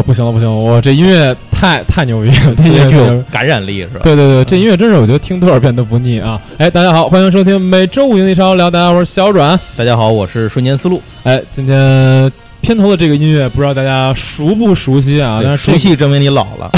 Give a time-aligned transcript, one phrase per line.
[0.00, 4.00] 哦，不行了，不行了，我这音乐太太牛逼了，这音乐具有 感染力是吧？
[4.02, 6.40] 对对对，这音乐真是我觉得听多少遍都不腻啊！
[6.56, 9.60] 哎，大家好，欢迎收听每周五英语超聊，大家好，我是小阮。
[9.76, 15.40] 大家好，我是瞬间思路，哎，今天片头的这个音乐，不知道大家熟不熟悉啊？
[15.44, 16.70] 但是熟悉证明你老了。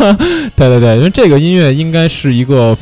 [0.54, 2.76] 对对对，因为这个音乐应该是一个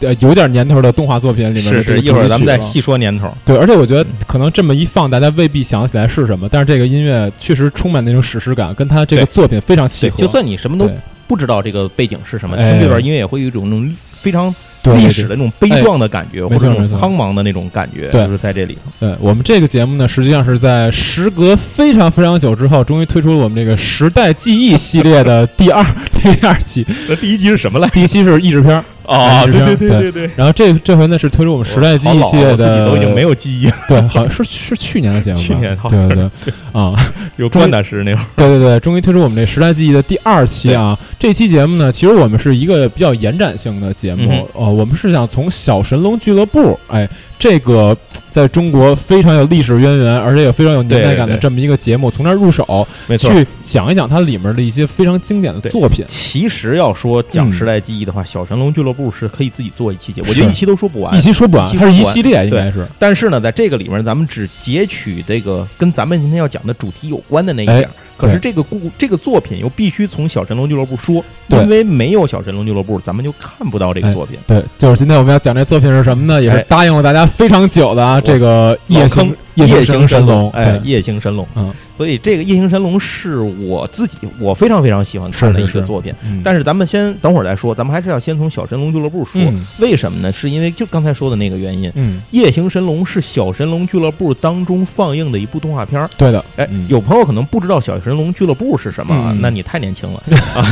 [0.00, 3.32] 呃有点年头的动画作品里面的是是，这个一会儿咱们再细说年头。
[3.44, 10.18] 对，而且我觉得嗯可能这么一放，大家未必想得起来是什么，但是这个音乐确实充满那种史诗感，跟他这个作品非常契，合。
[10.18, 10.90] 就算你什么都
[11.26, 14.54] 不知道这个背景是什么，哎听这段音乐也会有一种那种非常
[14.96, 18.90] 历史的那种悲壮的感觉，或者那种苍茫的那种感觉，对就是在这里头。
[19.00, 25.84] 对我们这个节目呢，实际上是在时隔非常非常久之后，终于推出了我们这个时代记忆系列的第二
[26.22, 26.86] 第二期。
[27.08, 27.88] 那第一集是什么来？
[27.88, 30.30] 第一期是译制片儿，哦，是这样对对对对。
[30.36, 35.44] 然后这这回呢是推出我们时代记忆系列的自己的，都已经没有记忆了， 对，好像是是去年的节目吧？
[35.44, 36.94] 去年好对对对啊，
[37.36, 38.26] 有关大师那会儿。
[38.36, 40.98] 对对对，终于推出我们这时代记忆的第二期啊！
[41.18, 47.08] 这期节目呢，其实我们是一个比较延展性的节目嗯，呃，我们是想从小神龙俱乐部，哎，
[47.38, 47.96] 这个
[48.28, 53.30] 在中国非常有历史渊源，而且也非常有年代感的这么一个节目，从那儿入手，没错。
[53.30, 56.04] 去讲一讲它里面的一些非常经典的对作品。
[56.08, 61.20] 其实要说讲嗯时代记忆的话，小神龙俱乐部是可以自己做一期节目，我觉得一期都说不完一。
[61.20, 74.36] 期说不完，它是一系列，应该是但是呢，在这个里面，咱们只截取这个跟咱们今天要讲的主题有关的那一点可是这个故这个作品又必须从小神龙俱乐部说，对因为没有小神龙俱乐部，咱们就看不到这个哎作品。
[74.44, 76.42] 对，就是今天我们要讲这作品是什么呢？
[76.42, 81.46] 也是哎答应了大家非常久的啊，这个夜行坑夜行神神龙，哎，夜行神龙。
[81.56, 86.14] 嗯，所以这个夜行神龙是我自己我非常非常喜欢看的一个作品。
[86.24, 89.40] 嗯但是咱们先等会儿再说，咱们还是要先从小神龙俱乐部说。
[89.42, 90.32] 嗯为什么呢？
[90.32, 96.08] 是因为就刚才说的那个原因，嗯，夜行神龙是小神龙俱乐部当中放映的一部动画片儿。
[96.16, 100.22] 对的，哎嗯，有朋友可能不知道小神龙俱乐部是什么那你太年轻了
[100.54, 100.62] 啊！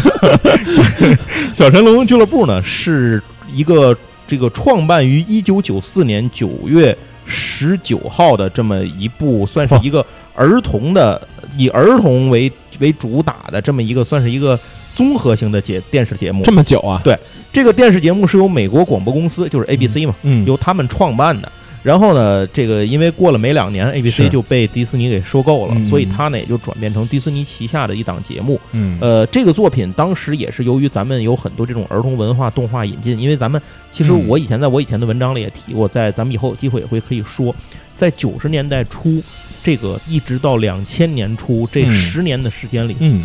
[1.53, 3.21] 小神龙俱乐部呢是
[3.53, 10.05] 一个这个创办于一九九四年九月十九号的这么一部，算是一个
[10.35, 11.21] 儿童的
[11.57, 12.51] 以儿童为
[12.81, 14.59] 为主打的这么一个，算是一个
[14.95, 16.53] 综合性的节电视节目这。
[16.53, 17.01] 么久啊？
[17.05, 17.19] 对
[17.53, 21.51] 这个电视节目是由美国广播公司，就是 ABC 嘛，嗯，由他们创办的。
[21.87, 25.87] 然后呢，这个因为过了没两年，ABC 就被迪士尼给收购了，嗯。
[25.87, 28.61] 所以它呢也就转变成迪士尼旗下的一档节目。
[28.73, 28.99] 嗯。
[29.01, 37.55] 呃，这个作品当时也是由于咱们有很多这种儿童文化动画引进，因为咱们其实嗯我以前在我以前的文章里也提过，在咱们以后有机会也会可以说，
[37.95, 39.23] 在九十年代初，
[39.63, 41.95] 这个一直到两千年初这嗯。
[41.95, 43.25] 十年的时间里，嗯。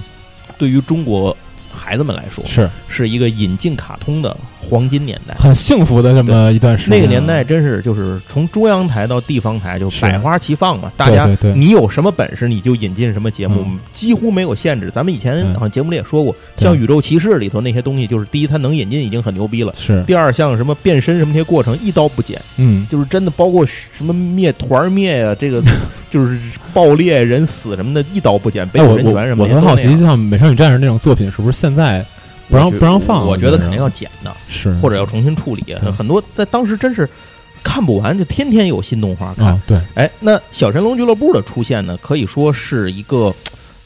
[0.60, 1.36] 对于中国
[1.72, 5.34] 孩子们来说，是是一个引进卡通的黄金年代。
[5.40, 6.96] 很幸福的这么一段时间啊。
[6.96, 14.90] 那个年代真是就是从中央台到地方台就百花齐放嘛，大家你有什么本事你就引进什么节目嗯，几乎没有限制。
[14.92, 25.62] 咱们以前嗯好像节目里也说过，对像《宇宙骑士》里头那些东西，就是第一它能引进已经很牛逼了，是第二像什么变身什么这些过程一刀不剪，嗯就是真的包括什么灭团灭呀，这个
[26.10, 26.38] 就是
[26.74, 29.56] 爆裂人死什么的，一刀不剪，北哎，斗我我人拳什么的。
[29.56, 32.04] 我很好奇，像《美少女战士》那种作品，是不是现在
[32.50, 33.24] 不让不让放？
[33.28, 35.64] 我觉得肯定要剪的，是或者要重新处理。
[35.96, 37.08] 很多在当时真是
[37.64, 39.54] 看不完，就天天有新动画看。
[39.54, 43.32] 哦，对，哎，那小神龙俱乐部的出现呢，可以说是一个，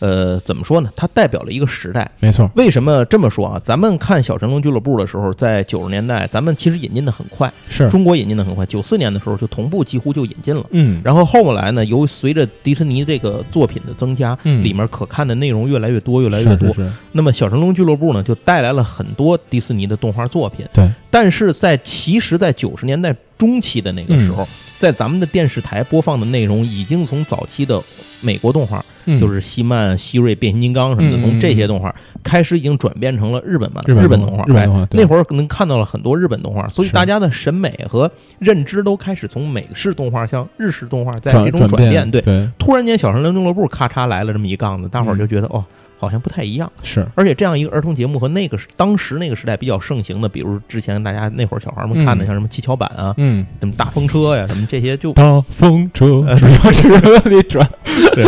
[0.06, 0.92] 呃，怎么说呢？
[0.96, 2.08] 它代表了一个时代。
[2.20, 3.60] 没错，为什么这么说啊？
[3.64, 10.64] 咱们看小神龙俱乐部的时候，在九十年代，咱们其实引进的很快，是中国引进的很快，九四年的时候就同步几乎就引进了。
[10.70, 16.68] 嗯，然后后来呢，由随着迪士尼这个作品的增加，嗯里面可看的内容越来越多，越来越多。
[16.68, 20.64] 是是是那么小神龙俱乐部呢，就带来了很多迪士尼的动画作品。
[20.72, 24.48] 对，但是在其实，在九十年代中期的那个时候，嗯
[24.78, 27.82] 在咱们的电视台播放的内容，已经从早期的
[28.26, 29.20] 美国动画，嗯。
[29.20, 31.94] 就是西曼、希瑞、变形金刚什么的，从这些动画
[32.24, 34.44] 开始，已经转变成了日本漫日本本动画。
[34.46, 42.10] 日本动画哎，对那会儿可能看到了很多日本动画，所以大家的审美和认知都开始从美式动画向日式动画在这种转转变。
[42.10, 42.50] 对，对。
[42.58, 45.64] 突然间小神龙俱乐部咔嚓来了这么一杠子，大伙儿嗯就觉得、哦，
[45.98, 46.72] 好像不太一样。
[46.84, 47.06] 是。
[47.16, 56.24] 而且这样一个儿童节目和那个时当时那个时代比较盛行的，比如之前大家那会儿小孩们看的，嗯像什么七巧板啊、嗯，什么大风车呀、什么这些就，大风车。
[56.28, 57.70] 呃只要是往里转，
[58.14, 58.26] 对，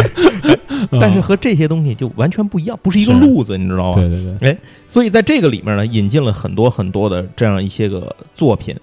[0.92, 1.00] 嗯。
[1.00, 3.96] 但是和这些东西就完全不一样，不是一个路子，你知道吗？
[3.96, 8.76] 对对对，所以在这个里面呢，引进了很多很多的这样一些个作品。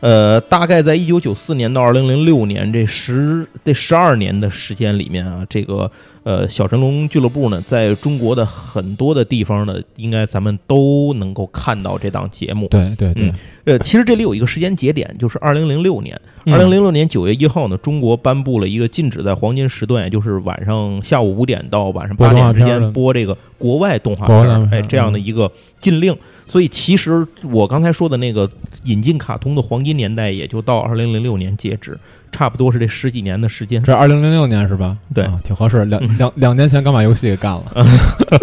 [0.00, 5.88] 呃，大概在一九九四年到二零零六年这十这十二年的时间里面啊，这个
[6.24, 12.68] 呃，小神龙俱乐部呢，在中国的很多的地方呢，应该咱们都能够看到这档节目。
[12.68, 13.32] 对对对嗯，
[13.64, 16.14] 呃，其实这里有一个时间节点，就是二零零六年。
[16.44, 26.16] 嗯二零零六年九月一号呢，中国颁布了一个禁止在黄金时段，也就是晚上下午五点到晚上播八点之间播这个国外动画片哎，这样的一个禁令。
[26.46, 28.50] 所以其实我刚才说的那个
[28.84, 31.96] 引进卡通的黄金年代，也就到二零零六年截止，
[32.32, 33.82] 差不多是这十几年的时间。
[33.82, 34.96] 这二零零六年是吧？
[35.14, 35.84] 对啊挺合适。
[35.84, 37.86] 两嗯两两年前刚把游戏给干了。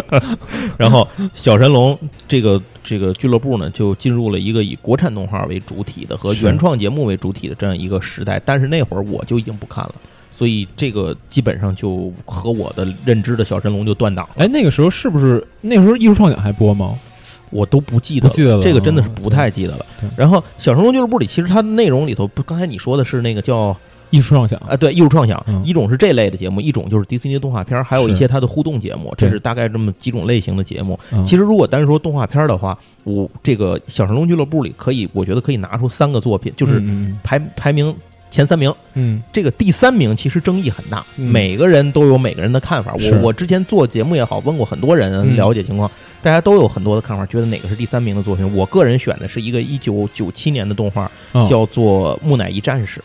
[0.78, 8.40] 然后小神龙这个这个俱乐部呢，就进入了一个以国产动画为主体的和原创节目为主体的这样一个时代。
[8.44, 9.94] 但是那会儿我就已经不看了，
[10.30, 14.44] 所以这个基本上就和我的认知的小神龙就断档了。
[14.44, 16.98] 哎，那个时候是不是那个时候艺术创想还播吗？
[17.50, 18.62] 我都不记得不记得了。
[18.62, 19.84] 这个真的是不太记得了。
[20.00, 20.08] 对。
[20.16, 23.76] 然后小神龙俱乐部里，其实它的内容里头，不，刚才你说的是那个叫
[24.10, 24.58] 艺术创想。
[24.60, 25.62] 啊，对，艺术创想，嗯。
[25.64, 30.98] 一种是这类的节目，一种就是迪士尼的动画片儿，还有一些它的互动节目，这是大概这么几种类型的节目。
[31.12, 31.24] 嗯。
[31.24, 37.94] 其实如果单说动画片儿的话，我这个小神龙俱乐部里可以，我觉得可以拿出三个作品，就是嗯排排名
[38.30, 38.72] 前三名。
[38.94, 39.22] 嗯。
[39.32, 41.30] 这个第三名其实争议很大，嗯。
[41.30, 42.94] 每个人都有每个人的看法。
[42.94, 45.36] 我我之前做节目也好，问过很多人嗯。
[45.36, 45.90] 了解情况，
[46.22, 48.54] 大家都有很多的看法，觉得哪个是第三名的作品。
[48.54, 53.00] 我个人选的是一个一九九七年的动画，嗯，叫做《木乃伊战士》。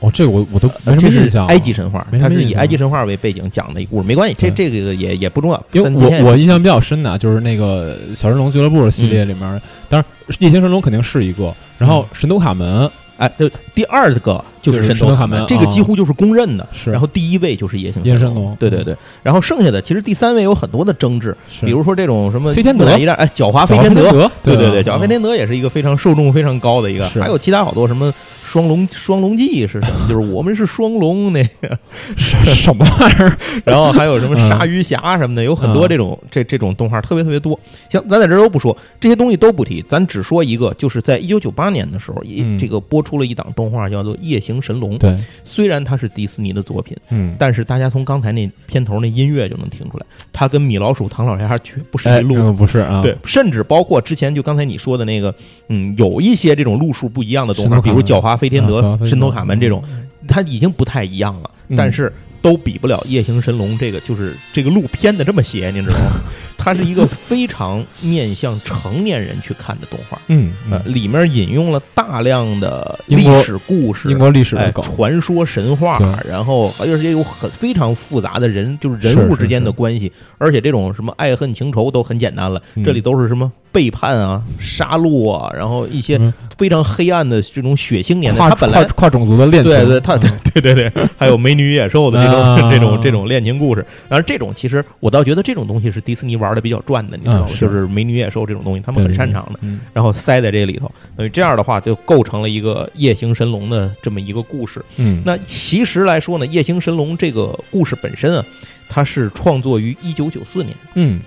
[0.00, 1.48] 哦，这个我我都没什这么印象啊。
[1.48, 5.66] 埃及神话，它是以埃及神话为背景讲的一故事，没关系，这这个也也不重要。
[5.72, 9.40] 因为咱今天也我我印象比较深的啊，就是那个小神龙俱乐部系列里面，
[9.88, 10.04] 当然
[10.38, 16.66] 异形神龙肯定是一个，然后神都卡门哎，对，第二个就是神偷卡门这个几乎就是公认的。
[16.72, 18.96] 是，然后第一位就是夜行夜神神龙对对对。
[19.22, 28.12] 然后剩下的其实第三位有很多的争执，比如说这种什么飞天德一战，哎，狡猾飞天德，对对对，狡猾飞天德也是一个非常受众非常高的一个，还有其他好多什么
[28.44, 30.08] 双龙双龙记是什么？
[30.08, 31.78] 就是我们是双龙那个，
[32.54, 33.36] 什么玩意儿？
[33.64, 37.58] 然后还有什么嗯鲨鱼侠什么的，有很多嗯这种这这种动画特别特别多。
[37.90, 42.22] 行，咱在这儿都不说这些东西都不提，咱只说一个，就是在一九九八年的时候，
[42.58, 44.94] 这个播出了一档动画叫做《夜行神龙》。
[44.98, 55.34] 对，虽然它是迪士尼的作品，嗯，但是大家从刚才那片头那音乐就能听出来，它跟米老鼠、唐老鸭绝不是哎，一路嗯不是啊，对，甚至包括之前就刚才你说的那个，
[55.68, 59.82] 嗯，有一些这种路数不一样的动画，比如《狡猾飞天德神偷卡门》这种，
[60.28, 62.12] 它已经不太一样了，嗯但是
[62.42, 66.20] 都比不了《夜行神龙》这个，就是这个路偏的这么邪，你知道吗？
[66.58, 70.52] 它是一个非常面向成年人去看的动画，嗯，
[70.84, 79.76] 里面引用了大量的历史故事，英国历史传说神话，然后而且有很非常复杂的人，就是人是是物之间的是。
[79.76, 82.82] 关系，而且这种什么爱恨情仇都很简单了，嗯。
[82.82, 86.32] 这里都是什么背叛啊、杀戮啊，然后一些嗯。
[86.56, 88.38] 非常黑暗的这种血腥年代。
[88.38, 90.30] 跨他本来跨跨种族的恋情，对对，对
[90.62, 92.70] 对对对，还有美女与野兽的这种、啊。
[92.72, 93.84] 这种这种恋情故事。
[94.08, 97.48] 当然，这种其实我倒觉得这种东西是迪士尼玩的比较转的，你知道吗？
[97.58, 99.58] 就是美女野兽这种东西，他们很擅长的。
[99.62, 99.80] 嗯。
[99.92, 104.84] 然后塞在这里头，等于这样的话就构成了一个夜行神龙的这么一个故事。
[104.96, 108.44] 嗯，那其实来说呢，《夜行神龙》这个故事本身啊，
[108.88, 111.20] 它是创作于一九九四年，嗯，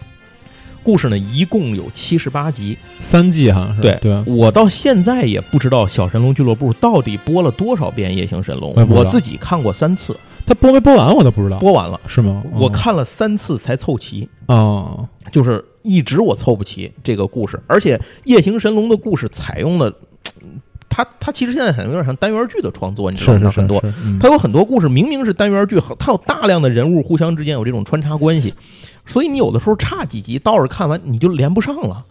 [0.83, 2.77] 故事呢一共有七十八集。
[2.99, 10.15] 三季好像是对对，我到现在也不知道小神龙俱乐部到底播了多少遍《夜行神龙我自己看过三次，
[10.49, 12.41] 他播没播完我都不知道，播完了，是吗？
[12.55, 14.27] 我看了三次才凑齐。
[14.47, 19.93] 哦，就是一直我凑不齐这个故事，而且《夜行神龙》的故事采用了，
[20.89, 23.51] 它它其实现在很有点像单元剧的创作，你知道吗？
[23.51, 23.79] 很多，
[24.19, 28.51] 它有很多故事明明是单元剧，它有大量的人物互相之间有这种穿插关系，
[29.09, 32.05] 所以你有的时候差几集，倒是看完你就连不上了，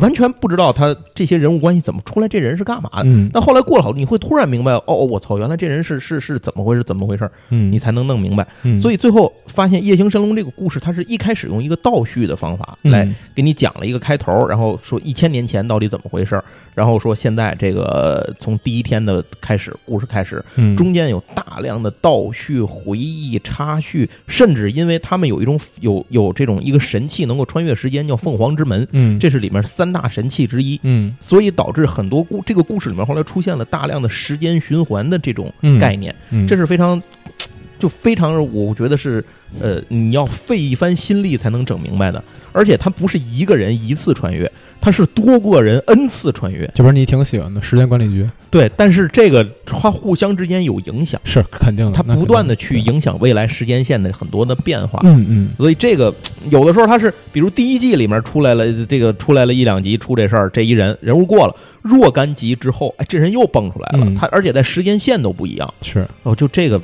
[0.00, 3.02] 完全不知道他这些人物关系怎么出来，这人是干嘛的。
[3.04, 3.28] 嗯。
[3.32, 8.46] 那后来过了好，你会突然明白，哦，哦我操，原来这人是是是怎么回事，怎么回事，嗯，你才能弄明白。
[8.62, 8.78] 嗯。
[8.78, 13.14] 所以最后发现《夜行神龙》这个故事，它是一开始用一个倒叙的方法来嗯。
[13.34, 16.44] 给你讲了一个开头，然后说一千年前到底怎么回事儿，
[16.74, 20.76] 然后说现在这个呃从第一天的开始，故事开始，嗯。
[20.76, 29.18] 中间有大量的倒叙、回忆、插叙，甚至因为他们有一种有有这种一个神器能够穿越时间，叫凤凰之门，嗯。
[29.18, 30.78] 这是里面三大神器之一。
[30.82, 31.14] 嗯。
[31.20, 35.78] 所以导致很多故这个故事里面后来出现了大量的时间循环的这种嗯。
[35.78, 36.46] 概念，嗯。
[36.46, 37.02] 这是非常
[37.78, 39.24] 就非常我觉得是
[39.60, 42.22] 呃你要费一番心力才能整明白的，
[42.52, 44.50] 而且它不是一个人一次穿越，
[44.82, 48.28] 它是多个人 n 次穿越，这不是你挺喜欢的时间管理局。
[48.50, 55.00] 对，但是这个它互相之间有影响，是肯定的，它不断的去影响未来时间线的很多的变化。
[55.04, 55.50] 嗯嗯。
[55.56, 56.12] 所以这个
[56.50, 64.14] 有的时候它是，比如第一季里面出来了，这个出来了一两集出这事儿，这一人人物过了若干集之后，哎，这人又蹦出来了，嗯。
[64.16, 66.04] 他而且在时间线都不一样，是。
[66.24, 66.80] 哦，就这个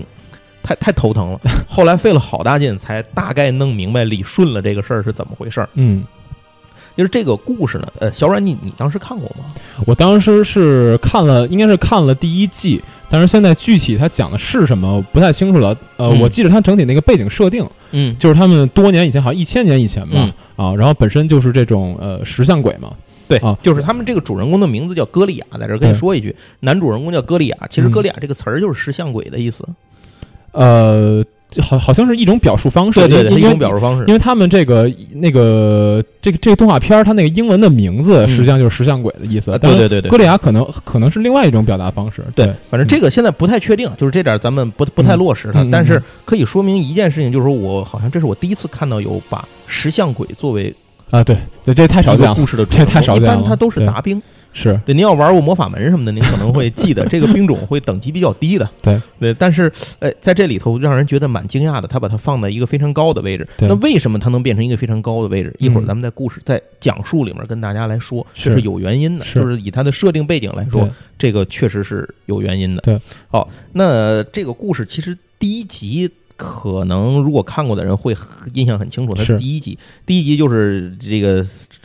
[0.62, 1.40] 太太头疼了。
[1.66, 5.68] 后来费了好大劲，才大概弄明白理顺了这个事儿是怎么回事儿。
[5.74, 6.04] 嗯，
[6.98, 9.44] 就是这个故事呢，呃，小阮，你你当时看过吗？
[9.86, 15.68] 我当时是看了，应该是看了第一季，但是现在具体它讲的是什么不太清楚了。
[15.96, 22.90] 呃，嗯我记得它整体那个背景设定嗯，就是他们多年以前，好像一千年以前吧，嗯啊，然后本身就是这种呃石像鬼嘛，
[23.28, 29.64] 对啊，就是他们这个主人公的名字叫歌利亚，在这儿跟你说一句，男主人公叫歌利亚，其实嗯歌利亚这个词儿就是石像鬼的意思。
[30.50, 31.24] 呃，
[31.62, 34.12] 好好像是一种表述方式，对对对，一种表述方式因。
[34.12, 39.50] 为他们这个那个这个这个动画片儿，它那个英文的名字嗯实际上就是石像鬼的意思。
[39.58, 42.22] 对对对对哥利亚可能可能是另外一种表达方式。
[42.34, 50.74] 对对，反正这个现在不太确定，就是这点儿咱们不不太落实它，嗯嗯嗯但是可以说明一件事情，就是说我好像这是我第一次看到有把石像鬼作为
[51.10, 53.36] 啊，对对，这太少见了，故事的主太少见了。
[53.36, 54.20] 般它都是杂兵。
[54.58, 58.68] 是对，您要玩过魔法门什么的，您可能会记得 这个兵种会等级比较低的。
[58.82, 63.46] 对对，但是呃，在这里头让人觉得蛮惊讶的，他把它放在一个非常高的位置。
[63.56, 65.54] 对那为什么它能变成一个非常高的位置？
[65.58, 72.82] 一会儿嗯咱们在故事在讲述里面跟大家来说，这是有原因的，是就是以它的设定背景来说，这个确实是有原因的。
[72.82, 76.10] 对，好，那这个故事其实第一集。
[76.38, 78.16] 可能如果看过的人会
[78.54, 79.76] 印象很清楚，它是第一集，
[80.06, 81.44] 第一集就是这个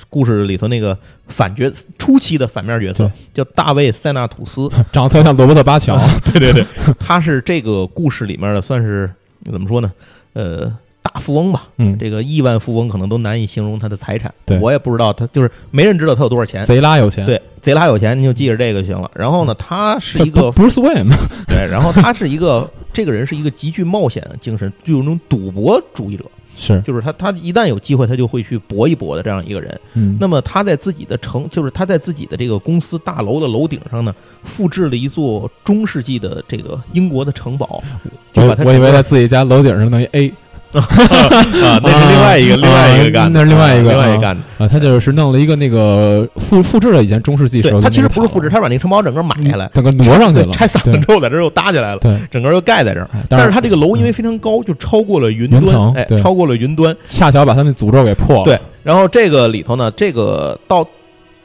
[0.10, 0.96] 故事里头那个
[1.28, 4.70] 反角初期的反面角色，叫大卫塞纳吐斯。
[4.94, 5.98] 长得特像罗伯特巴乔。
[6.32, 6.64] 对对对，
[7.00, 9.10] 他是这个故事里面的算是
[9.52, 9.92] 怎么说呢？
[10.34, 10.74] 呃，大
[11.20, 14.34] 富翁吧，嗯，这个亿万富翁可能都难以形容他的财产。
[14.46, 16.63] 对我也不知道他就是没人知道他有多少钱。
[16.65, 19.10] 贼拉有钱。，对，贼拉有钱，你就记着这个就行了。
[19.15, 21.13] 然后呢，他是一个 Bruce Wayne。
[21.48, 26.25] 对，然后他是一个这个人是一个极具冒险精神，就有那种赌博主义者，
[26.58, 29.79] 是，就是他他一旦有机会，他就会去搏一搏的这样一个人。
[29.93, 37.84] 嗯，那么他在自己的城，就是他在自己的这个公司大楼的楼顶上呢，复制了一座中世纪的这个英国的城堡，
[38.32, 40.34] 就我把他我以为在自己家楼顶上弄一 A
[40.80, 44.44] 啊，那是另外一个、啊另外一个干的，那是另外一个另外一啊个干的。
[44.58, 56.96] 啊，他就是弄了一个那个复复制了以前中世纪时候对，他其实不是复制，他把那个城堡整个买下来，整个挪上去了，拆散了之后在这又搭起来了，对，整个又盖在这但是他它这个楼因为非常高，就超过了云云端，哎，超过了云端。
[57.06, 58.44] 恰巧把他那诅咒给破了。
[58.44, 60.86] 对，然后这个里头呢，这个到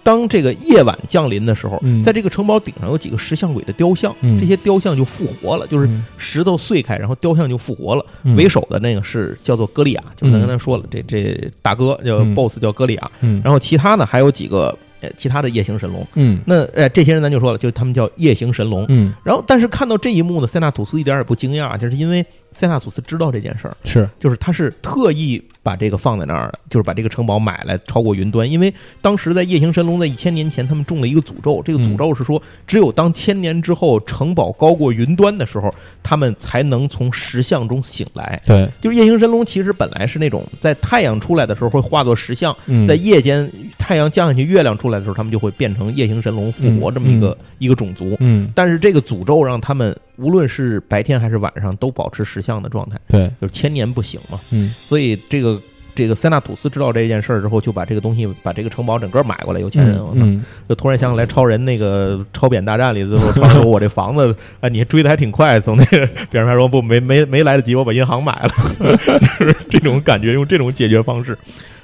[0.08, 2.02] 当这个夜晚降临的时候，嗯。
[2.02, 4.38] 在这个城堡顶上有几个石像鬼的雕像，嗯。
[4.38, 6.02] 这些雕像就复活了，就是嗯。
[6.16, 8.02] 石头碎开，然后雕像就复活了。
[8.22, 8.34] 嗯。
[8.34, 12.34] 为首的那个是叫做歌利亚，就是咱嗯刚才说了，这这大哥叫嗯。
[12.34, 13.42] BOSS 叫歌利亚，嗯。
[13.44, 16.06] 然后其他呢还有几个呃其他的夜行神龙。
[16.14, 16.40] 嗯。
[16.46, 18.86] 那呃这些人咱就说了，就他们叫夜行神龙。
[18.88, 19.12] 嗯。
[19.22, 24.08] 然后但是看到这一幕呢，塞纳吐斯一点儿也不惊讶，就是因为塞纳吐斯知道这件事儿，是。
[24.18, 28.72] 就是他是特意把这个放在那儿的，就是把这个城堡买来超过云端，因为
[29.02, 35.70] 当时在夜行神龙在一千年前，他们中了一个诅咒，这个诅咒是说，只有当千年之后城堡高过云端的时候，
[36.02, 38.40] 他们才能从石像中醒来。
[38.46, 42.86] 对，就是夜行神龙其实本来是那种在太阳出来的时候会化作石像，嗯。
[42.86, 43.46] 在夜间
[43.76, 48.16] 太阳降下去，月亮出来的时候，他们就会变成夜行神龙复活嗯这么一个、一个种族。
[48.20, 48.48] 嗯。
[48.54, 54.38] 但是这个诅咒让他们无论是白天还是晚上都保持石像的状态，对，就是千年不醒嘛。
[54.50, 55.60] 嗯所以这个
[55.94, 59.60] 这个塞纳吐斯知道这件事儿之后，就把这个东西把这个城堡整个买过来。
[59.60, 71.36] 有钱人，嗯就突然想起来超人那个超扁大战里，最后超人说：“我这房子啊，你追的还挺快。”从那个别人还说不没没没来得及，我把银行买了， 就是这种感觉，用这种解决方式。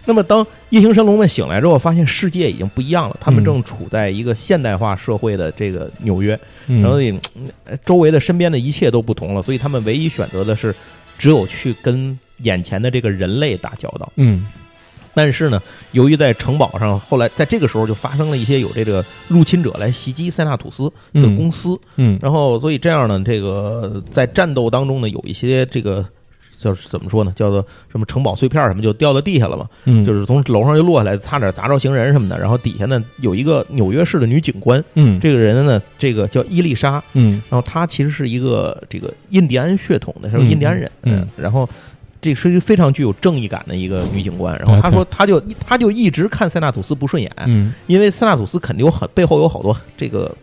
[0.07, 3.45] 那么，当夜行神龙们醒来之后，发现世界已经不一样了，他们嗯。
[3.45, 6.99] 正处在一个现代化社会的这个纽约，嗯，然后
[7.85, 10.75] 周围的身边的一切都不同了，所以他们唯一选择的是，
[11.19, 14.13] 只有去跟眼前的这个人类打交道。
[14.17, 14.47] 嗯。
[15.17, 21.37] 但是呢，由于在城堡上，后来在这个时候就发生了一些有这个入侵者来袭击塞纳土斯的嗯。
[21.37, 22.19] 公司，嗯。
[22.21, 26.05] 然后所以这样呢，这个在战斗当中呢，有一些这个
[26.65, 32.39] 叫怎么说呢，叫做什么城堡碎片什么就掉到地下了嘛，嗯，就是从楼上就落下来，差点砸着行人什么的。
[32.39, 35.21] 然后底下呢有一个纽约市的女警官，嗯。
[35.21, 37.43] 这个人呢，这个叫伊丽莎，嗯。
[37.51, 41.29] 然后她其实是一个这个印第安血统的，她是嗯印第安人，嗯。
[41.37, 41.69] 然后
[42.21, 44.59] 这是一个非常具有正义感的一个女警官。
[44.59, 50.35] 然后她说，她就她就一直看塞纳吐斯不顺眼，嗯，因为塞纳吐斯肯定有很背后有好多这个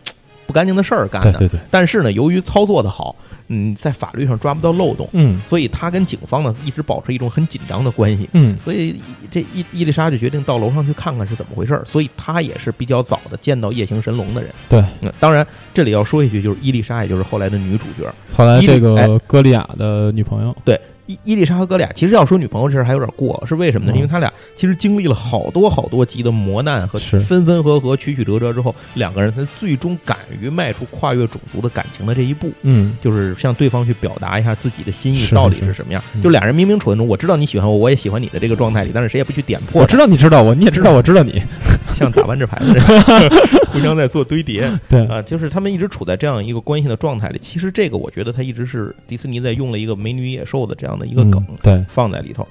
[0.52, 1.32] 不干净的事儿干的。
[1.32, 3.16] 对对对，但是呢，由于操作的好，
[3.48, 8.28] 嗯，在法律上抓不到漏洞，嗯所以他跟警方呢一直保持一种很紧张的关系。
[8.34, 14.50] 嗯所以这伊伊丽莎就决定到楼上去看看是怎么回事儿，所以他也是比较早的见到夜行神龙的人。
[14.68, 18.12] 对，嗯，当然这里要说一句，就是伊丽莎，也就是后来的女主角。
[18.36, 20.78] 后来这个歌利亚的女朋友，对，
[21.12, 23.92] 伊伊丽莎和哥俩，其实要说女朋友这事儿还有点过，是为什么呢？
[23.94, 32.50] 嗯因为他俩其实经历了好多好多集的磨难和分分合合、曲曲折折之后，两个人才最终敢于迈出跨越种族的感情的这一步。
[32.62, 36.02] 嗯，就是向对方去表达一下自己的心意到底是是什么样。
[36.14, 41.42] 嗯就俩人明明处在那种我知道你喜欢我，我也喜欢你的这个状态里，但是谁也不去点破我知道你知道我，你也知道我知道你，
[41.92, 42.82] 像打完这牌的人，
[43.72, 47.38] 互相在做堆叠 对，啊，就是他们一直处在这样一个关系的状态里。
[47.40, 52.46] 其实这个我觉得他一直是迪士尼在用了一个美女野兽的这样的一个梗嗯对，放在里头。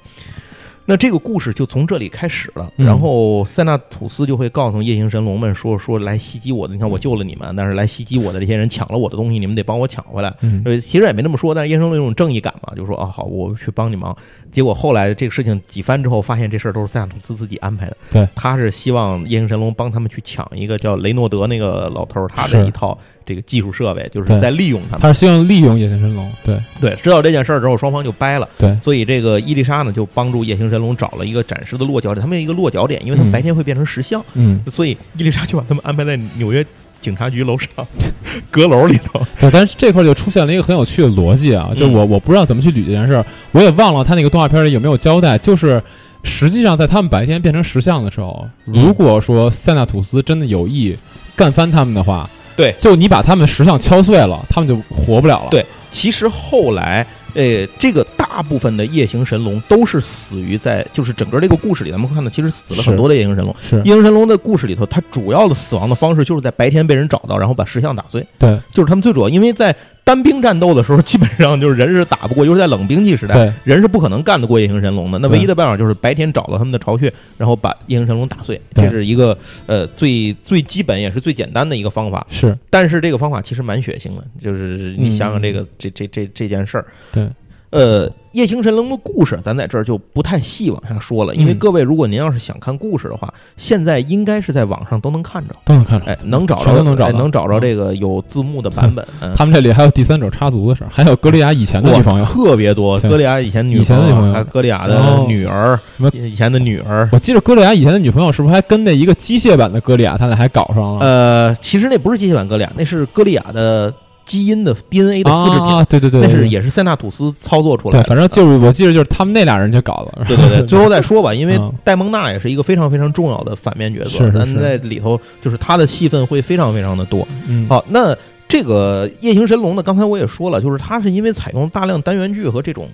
[0.84, 10.34] 那这个故事就从这里开始了，嗯然后塞纳吐斯就会告诉夜行神龙们说说来袭击我的，你看我救了你们，但是来袭击我的这些人抢了我的东西，你们得帮我抢回来。
[10.80, 14.14] 其实也没那么说，但是夜行龙有种正义感嘛，就说啊好，我去帮你忙。
[14.50, 17.96] 结果后来这个事情几番之后，发现这事儿都是塞纳吐斯自己安排的。
[18.10, 25.00] 对，他是希望夜行神龙帮他们去抢一个叫雷诺德那个老头儿他的一套这个技术设备，就是在利用他们。
[25.02, 28.48] 他是希望利用夜行神龙，对对，知道这件事儿之后，双方就掰了。
[28.58, 32.20] 对，所以这个伊丽莎呢，就帮助夜行神龙找了一个暂时的落脚点。
[32.20, 36.64] 他们有一个落脚点，因为他们嗯白天会变成石像，嗯，所以伊丽莎就把他们安排在纽约
[37.00, 37.68] 警察局楼上
[38.50, 39.20] 阁楼里头。
[39.40, 45.82] 对，但是这块就出现了一个很有趣的逻辑啊，就是我我不知道怎么去捋这件事儿，我也忘了他那个动画片里有没有交代，就是
[46.22, 50.96] 实际上在他们白天变成石像的时候，嗯如果说塞纳吐斯真的有意
[51.34, 52.28] 干翻他们的话，
[52.62, 55.48] 对就你把他们石像敲碎了，他们就活不了了。
[55.50, 63.54] 对其实后来，呃，这个大部分的夜行神龙都是死于在，就是整个这个故事里，咱们看到，其实死了很多的夜行神龙。
[63.68, 75.18] 是，夜行神龙的故事里头，它主要的死亡的方式就是在白天被人找到，然后把石像打碎，对就是他们最主要，因为在单兵战斗的时候，基本上就是人是打不过，就是在冷兵器时代，对人是不可能干得过夜行神龙的。
[75.18, 82.26] 那唯一的办法就是白天找到他们的巢穴，然后把夜行神龙打碎，这是一个呃最最基本也是最简单的一个方法。
[82.28, 86.86] 是，但是这个方法其实蛮血腥的，就是你想想这个、这这这这件事儿。
[87.12, 87.28] 对，
[87.72, 91.58] 呃，夜行神龙的故事，咱在这儿就不太细往下说了，因为嗯。
[91.58, 97.60] 各位如果您要是想看故事的话，现在应该是在网上都能看着，都能看着，哎，能找着，全都能找能找着嗯。
[97.62, 99.06] 这个有字幕的版本。
[99.20, 102.26] 嗯，他们这里还有第三者插足的事儿，还有歌利亚以前的女朋友。
[102.26, 103.08] 特别多，对。
[103.08, 105.24] 歌利亚以前女朋友还有歌利亚的哦。
[105.26, 107.08] 女儿什么，以前的女儿。
[107.10, 111.06] 我记得歌利亚以前的女朋友是不是还跟那一个机械版的歌利亚，他俩还搞上了？
[111.06, 113.92] 呃，其实那不是机械版歌利亚，那是歌利亚的
[114.24, 118.08] 基因的 DNA 的复制品，啊，对对对，那对是也是塞纳吐斯操作出来对，的。
[118.08, 120.24] 反正就是我记得就是他们那俩人就搞了。
[120.26, 127.26] 对对 对，最后再说吧，因为嗯戴蒙娜也是一个非常非常重要的反面角色，但在里头就是他的戏份会非常非常的多。
[127.48, 128.16] 嗯，好，那
[128.48, 132.86] 这个夜行神龙呢，刚才我也说了，就是它是因为采用大量单元剧和这种，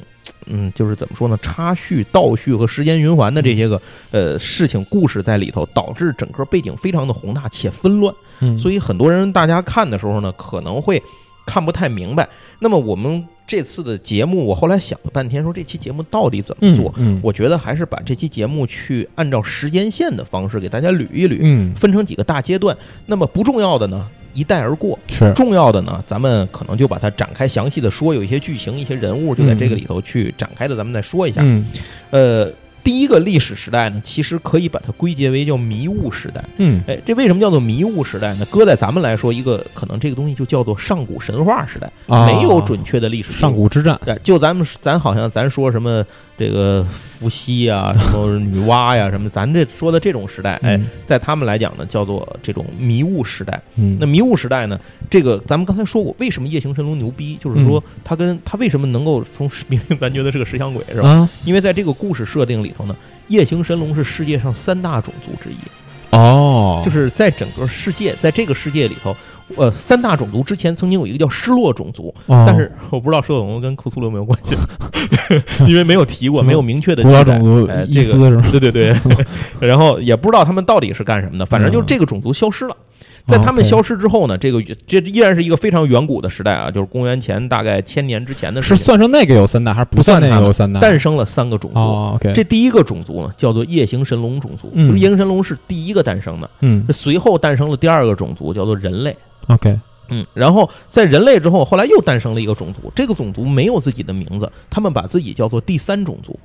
[0.47, 8.15] 嗯，就是怎么说呢，插叙、倒叙和时间循环的这些个呃事情故事在里头，导致整个背景非常的宏大且纷乱。
[8.41, 11.03] 嗯，所以很多人大家看的时候呢，可能会
[11.47, 12.29] 看不太明白。
[12.61, 16.93] 那么我们这次的节目，我后来想了半天，说这期节目到底怎么嗯做？
[16.97, 22.77] 嗯，我觉得还是把这期节目去按照时间线的方式给大家捋一捋，嗯分成几个大阶段。
[23.07, 31.41] 那么不重要的呢，一带而过；是重要的呢，咱们可能就把它展开详细的说，有一些剧情、一些人物就在这个里头去展开的，咱们再说一下。
[31.43, 31.67] 嗯
[32.11, 32.49] 呃，
[32.85, 36.43] 第一个历史时代呢，其实可以把它归结为叫迷雾时代。
[36.59, 38.47] 嗯哎，这为什么叫做迷雾时代呢？
[38.47, 43.53] 搁在咱们来说，一个可能这个东西就叫做上古神话时代，啊没有准确的历史上。
[43.53, 46.05] 古之战，哎，就咱们咱好像咱说什么
[46.39, 53.61] 这个伏羲呀、什么女娲呀、什么，咱这说的这种时代，哎，嗯在他们来讲呢，叫做这种迷雾时代。
[53.75, 54.79] 嗯，那迷雾时代呢，
[55.11, 57.37] 这个咱们刚才说过，为什么夜行神龙牛逼？
[57.43, 61.09] 就是说他跟他为什么能够从明明咱觉得是个石像鬼是吧？
[61.09, 62.95] 啊因为在这个故事设定里头呢，
[63.27, 65.57] 夜行神龙是世界上三大种族之一。
[66.11, 69.15] 哦，就是在整个世界，在这个世界里头，
[69.57, 74.55] 呃，三大种族之前曾经有一个叫失落种族，哦但是我不知道失落种族跟库苏鲁有没有关系，
[75.67, 77.21] 因为没有提过，嗯没有明确的古记载。
[77.21, 78.43] 老种族哎，这个？
[78.51, 78.97] 对对对，
[79.67, 82.77] 然后也不知道他们到底是干什么的，反正就是这个种族消失了。
[83.27, 90.81] 在他们消失之后呢，这个这依然是一个非常远古的时代啊，就是公元前大概千年之前的事情，是算上那个有三大，还是不算那个有三大？
[90.81, 92.33] 诞生了三个种族。
[92.35, 96.49] 这第一个种族呢，叫做夜行神龙种族，嗯就是夜行神龙是第一个诞生的。
[96.63, 99.15] 嗯随后诞生了第二个种族，叫做人类。
[99.49, 106.39] ，OK，嗯，然后在人类之后，后来又诞生了一个种族，这个种族没有自己的名字，他们把自己叫做第三种族。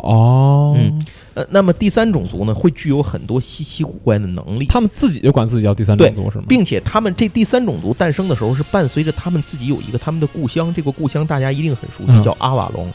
[0.00, 6.44] 哦，嗯呃，那么第三种族呢，会具有很多稀奇古怪的能力，他们自己就管自己叫第三种族是吗？
[6.48, 12.88] 并且他们这第三种族诞生的时候是伴随着他们自己有一个他们的故乡，这个故乡大家一定很熟悉，嗯叫阿瓦隆。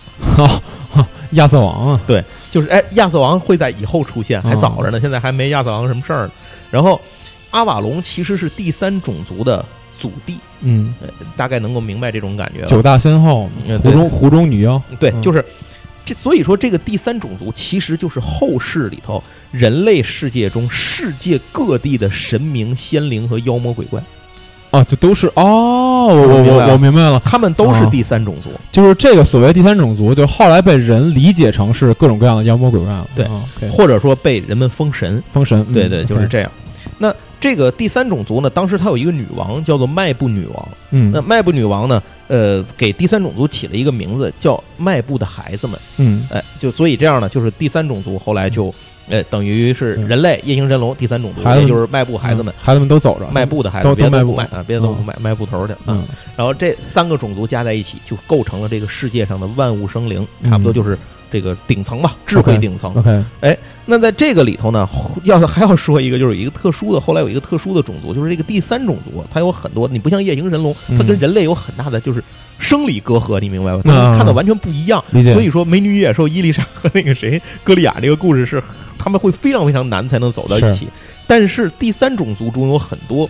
[1.32, 6.32] 亚瑟王啊，对就是哎，亚瑟王会在以后出现，还早着呢，现在还没亚瑟王什么事儿呢。
[6.72, 7.02] 然后，
[7.54, 9.64] 阿瓦隆其实是第三种族的
[10.00, 12.66] 祖地，嗯，呃，大概能够明白这种感觉。
[12.66, 13.48] 九大仙后，
[13.82, 15.46] 湖中湖中女妖，对，嗯就是
[16.04, 24.04] 这，所以说这个第三种族其实就是后世里头人类世界中世界各地的神明、仙灵和妖魔鬼怪，
[24.72, 28.50] 啊，就都是哦，我我我明白了我明白了，他们都是啊第三种族。
[28.72, 33.08] 就是这个所谓第三种族，就后来被人理解成是各种各样的妖魔鬼怪了。
[33.16, 36.52] 对或者说被人们封神，封神，嗯对对，就是这样。
[37.04, 40.70] 那这个第三种族呢，当时它有一个女王叫做迈布女王。
[40.92, 41.12] 嗯。
[41.14, 45.78] 那迈布女王呢，呃，给第三种族起了一个名字叫迈布的孩子们。
[45.98, 46.26] 嗯。
[46.32, 48.74] 哎，就所以这样呢，就是第三种族后来就，
[49.10, 50.08] 呃，等于是嗯。
[50.08, 52.54] 人类夜行神龙第三种族，也就是迈步孩子们。
[52.54, 55.74] 嗯，孩子们都走着，迈步的孩子，都别的都迈步不迈啊，别的都不迈，迈步头去。
[55.86, 56.02] 啊，
[56.38, 60.98] 然后这三个种族加在一起，就构成了这个世界上的万物生灵，嗯差不多就是
[61.34, 62.94] 这个顶层吧，智慧顶层。
[62.94, 64.88] OK，那在这个里头呢，
[65.26, 72.24] 要是还要说一个，就是有一个特殊的，后来有一个特殊的种族，就是这个第三种族，它有很多，你不像夜行神龙，它跟嗯人类有很大的就是
[72.60, 73.82] 生理隔阂，你明白吧？
[73.84, 75.04] 它嗯们看的完全不一样。
[75.12, 78.62] 所以说，美女与野兽伊丽莎和那个谁歌利亚这个故事是
[79.00, 80.88] 他们会非常非常难才能走到一起。
[81.26, 83.28] 但是第三种族中有很多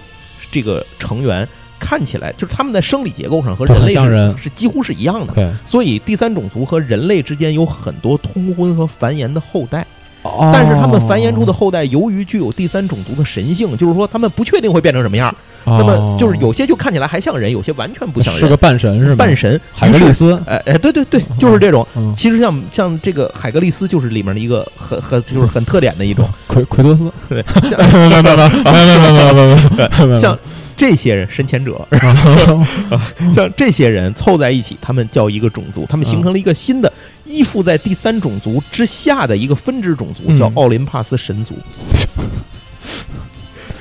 [0.52, 1.48] 这个成员
[1.80, 3.94] 看起来就是他们在生理结构上和人类
[4.38, 5.54] 是几乎是一样的。
[5.66, 9.86] 所以第三种族和人类之间有很多通婚和繁衍的后代，
[10.24, 15.34] 但是他们繁衍出的后代由于具有第三种族的神性，就是说他们不确定会变成什么样。
[15.66, 18.42] 那么就是有些就看起来还像人，有些完全不像人。
[18.42, 19.26] 是个半神是吧？
[19.26, 20.38] 半神海格力斯。
[20.46, 21.88] 哎哎，对对对，就是这种。
[22.18, 27.12] 其实像像这个海格力斯，就是里面的一个很很就是很特点的一种奎奎托斯。
[30.20, 30.38] 像。
[30.76, 31.88] 这些人深潜者，
[33.34, 36.92] 像这些人凑在一起，他们叫一个种族，他们形成了一个新的
[37.26, 41.56] 依附在第三种族之下的一个分支种族，嗯叫奥林帕斯神族。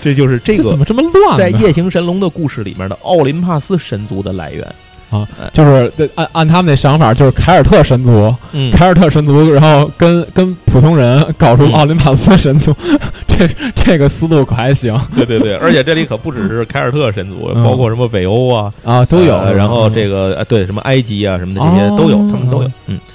[0.02, 1.38] 这就是这个怎么这么乱？
[1.38, 4.74] 在夜行神龙的故事里面的奥林帕斯神族的来源。
[5.52, 12.74] 就是按按他们那想法，就是凯尔特神族，嗯，凯尔特神族，然后跟跟普通人搞出嗯奥林匹斯神族，
[13.28, 19.36] 这这个思路可还行对对对，而且这里可不只是凯尔特神族，嗯包括什么北欧啊，啊，都有。
[19.36, 22.70] 呃然后这个对什么埃及啊什么的这些哦都有，他们都有。
[22.86, 23.11] 嗯，好，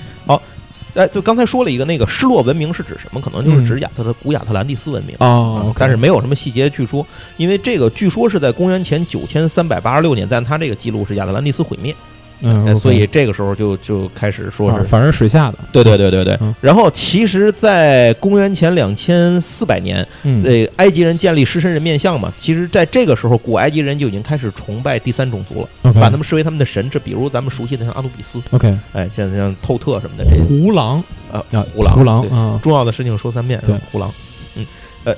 [0.98, 3.22] 哎，就刚才说了一个那个失落文明是指什么？
[3.22, 5.16] 可能就是指亚特的古亚特兰蒂斯文明。
[5.20, 7.06] 哦嗯，但是没有什么细节去说，
[7.38, 11.96] 因为这个据说是在公元前九千三百八十六年，但他这个记录是亚特兰蒂斯毁灭，
[12.42, 16.54] 嗯所以这个时候就就开始说是啊反正水下的，对对对对对嗯。
[16.62, 26.90] 然后其实，在公元前两千四百年，嗯，这埃及人建立狮身人面像嘛，其实在这个时候，古埃及人就已经开始崇拜第三种族了把他们视为他们的神。
[26.90, 34.12] 这比如咱们熟悉的像阿努比斯，OK 哎，像像透特什么的这胡狼啊啊，胡狼胡狼啊，重要的事情说三遍，对胡狼，
[34.56, 34.66] 嗯，
[35.04, 35.14] 呃，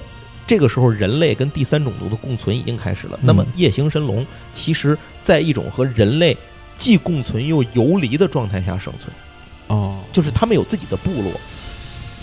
[0.47, 3.17] 这个时候人类跟第三种族的共存已经开始了。
[3.17, 6.35] 嗯那么夜行神龙，其实在一种和人类
[6.79, 9.13] 既共存又游离的状态下生存，
[9.67, 11.31] 哦，就是他们有自己的部落，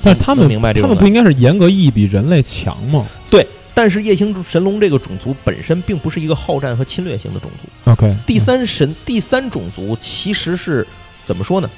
[0.03, 7.91] 但是他们明白这个他们不应该是严格意义比人类强吗对但是夜行神龙这个种族本身并不是一个好战和侵略型的种族。
[7.91, 10.87] ？OK，第三神第三种族其实是
[11.27, 11.69] 怎么说呢？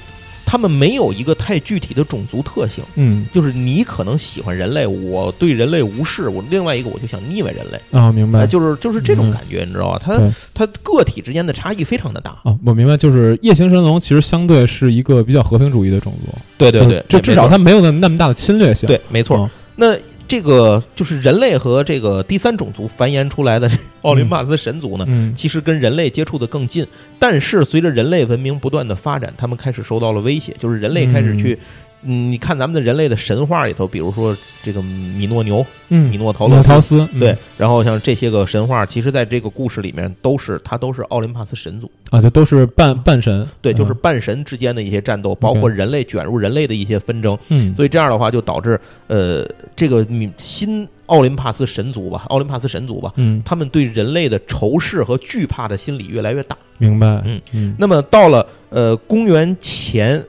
[0.49, 3.27] 他们没有一个太具体的种族特性，嗯。
[3.31, 8.39] 就是你可能喜欢人类，我对人类无视，我另外一个我就想腻歪人类，啊，明白。
[8.39, 9.31] 哎，就是就是这种嗯。
[9.31, 10.01] 感觉，你知道吧？
[10.03, 10.31] 它对。
[10.55, 12.31] 它个体之间的差异非常的大。
[12.43, 18.87] 啊，我明白，就是夜行神龙其实相对是一个比较和平主义的种族，对对对，就至少它它没有那那么大的侵略性。
[18.87, 19.37] 对，没错。
[19.37, 19.49] 嗯
[19.81, 19.95] 那
[20.29, 23.69] 这个就是人类和这个第三种族繁衍出来的
[24.03, 25.33] 奥林 帕斯神族呢，嗯。
[25.35, 26.85] 其实跟人类接触的更近，
[27.17, 31.57] 但是随着人类文明不断的发展，他们开始受到了威胁，就是人类开始去，
[32.03, 37.19] 嗯，你看咱们的人类的神话里头，比如说这个米诺牛、嗯，米诺陶斯，陶斯嗯。
[37.19, 43.97] 对，然后像这些个神话，其实在这个故事里面都是它都是奥林帕斯神族，啊，这都是半半神，对，就是嗯。
[44.01, 53.11] 半神之间的一些战斗，包括人类卷入人类的一些纷争，嗯，所以这样的话就导致呃这个米新奥林帕斯神族吧，奥林帕斯神族吧。
[53.17, 56.57] 嗯，他们对人类的仇视和惧怕的心理越来越大。
[56.77, 60.23] 明白，嗯嗯那么到了呃公元前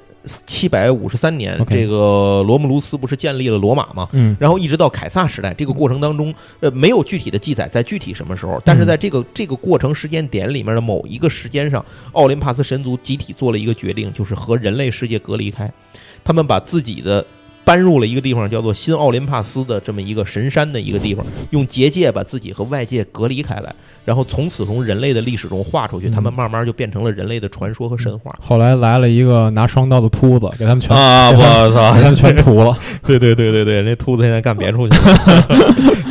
[0.47, 4.09] 七百五十三年这个罗慕卢斯不是建立了罗马吗？
[4.13, 15.73] 嗯然后一直到凯撒时代，这个过程当中，呃，没有具体的记载在具体什么时候，但是在这个这个过程时间点里面的某一个时间上，奥林帕斯神族集体做了一个决定，就是和人类世界隔离开，
[16.23, 17.25] 他们把自己的。
[17.63, 23.73] 搬入了一个地方，叫做新奥林帕斯的这么一个神山的一个地方，用结界把自己和外界隔离开来，
[24.11, 28.35] 然后从此从人类的历史中划出去，嗯他们慢慢就变成了人类的传说和神话。
[28.41, 31.31] 后来来了一个拿双刀的秃子，给他们全啊！
[31.31, 31.95] 我操！
[31.95, 32.77] 给他们全屠了。
[33.07, 35.17] 对对对对对，那秃子现在干别处去了。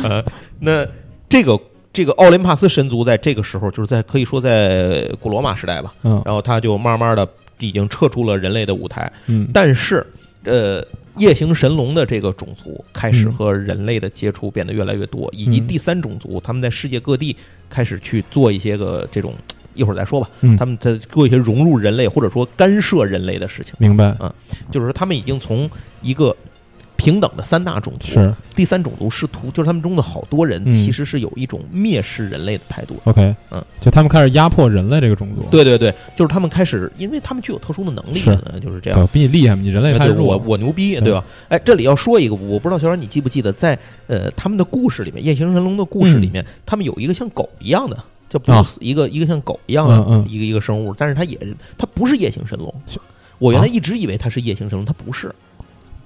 [0.02, 0.24] 呃，
[0.58, 0.86] 那
[1.28, 1.60] 这个
[1.92, 10.06] 这个奥林帕斯神族在这个时候，就是在可以说在古罗马时代吧，嗯然后他就慢慢的已经撤出了人类的舞台，嗯，但是，
[10.44, 10.82] 呃，
[11.20, 17.36] 夜行神龙的这个种族开始嗯和人类的接触变得越来越多，以及嗯第三种族他们在世界各地
[17.68, 19.34] 开始去做一些个这种，
[19.74, 20.56] 一会儿再说吧，嗯。
[20.56, 24.16] 他们在做一些融入人类或者说干涉人类的事情，明白。
[24.18, 24.32] 嗯
[24.72, 25.70] 就是说他们已经从
[26.02, 26.34] 一个。
[27.00, 28.34] 平等的三大种族，是。
[28.54, 30.74] 第三种族是图，就是他们中的好多人嗯。
[30.74, 33.00] 其实是有一种蔑视人类的态度。
[33.04, 38.20] OK，嗯，就他们开始压迫人类这个种族，对对对，就是他们开始，因为他们具有特殊的能力
[38.60, 39.00] 就是这样。
[39.00, 41.24] 对，比你厉害嘛，你人类太弱我我牛逼，对对吧？
[41.48, 47.96] 哎，这里要说一个，我不知道小冉你记不记得，在呃他们的故事里面，夜行神龙的故事里面，他们有一个像狗一样的，
[48.28, 50.26] 叫布鲁斯，一个一个像狗一样的嗯嗯。
[50.28, 51.38] 一个一个生物，但是它也
[51.78, 52.72] 它不是夜行神龙。
[53.38, 53.70] 我原来啊。
[53.70, 55.34] 一直以为它是夜行神龙，它不是，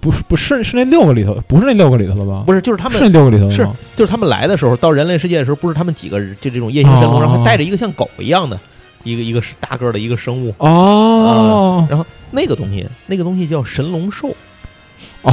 [0.05, 2.43] 不是不是是那六个里头，不是那六个里头了吧？
[2.45, 8.61] 不是，就是他是们那六个里头是就是他们来的时候到人类世界的时候，不是他们几个人就这种夜行神龙，哦然后带着一个像狗一样的
[9.03, 11.87] 一个一个是大个儿的一个生物，哦。
[11.89, 14.29] 然后那个东西，那个东西叫神龙兽，
[15.23, 15.33] 哦，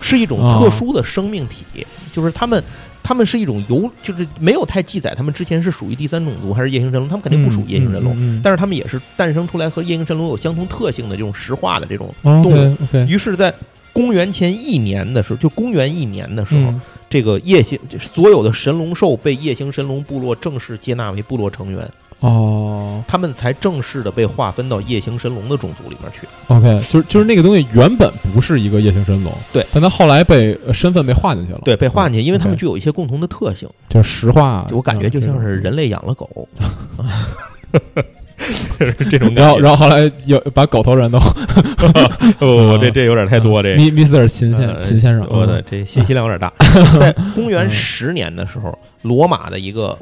[0.00, 2.62] 是一种特殊的生命体，就是他们，
[3.02, 12.76] 他们是一种由，就是没有太记载他们之前是属于第三种族还是夜行神龙，他们肯定不属于夜行神龙，嗯，但是他们也是诞生出来和夜行神龙有相同特性的这种石化的这种动动物。
[13.08, 13.52] 于是，在
[13.92, 16.80] 公元前一年的时候，就公元一年的时候，嗯。
[17.10, 21.86] 这个夜行所有的神龙兽被夜行神龙部落正式接纳为部落成员，
[22.20, 23.04] 哦。
[23.06, 26.26] 他们才正式的被划分到夜行神龙的种族里面去。
[26.46, 33.68] ，OK，就是就是那个东西原本不是一个夜行神龙，对，但它后来被呃身份被划进去了，对，被划进去，因为他们具有一些共同的特性。
[33.90, 35.56] 就是实话，我感觉就像是。
[35.56, 36.48] 人类养了狗，
[39.10, 41.18] 这种然后然后后来有把狗头人都
[42.40, 46.52] 后 这这有点太多，这米 Mr 秦先呃秦先生，我的嗯这信息量有点大。
[46.98, 49.98] 在公元十年的时候，罗马的一个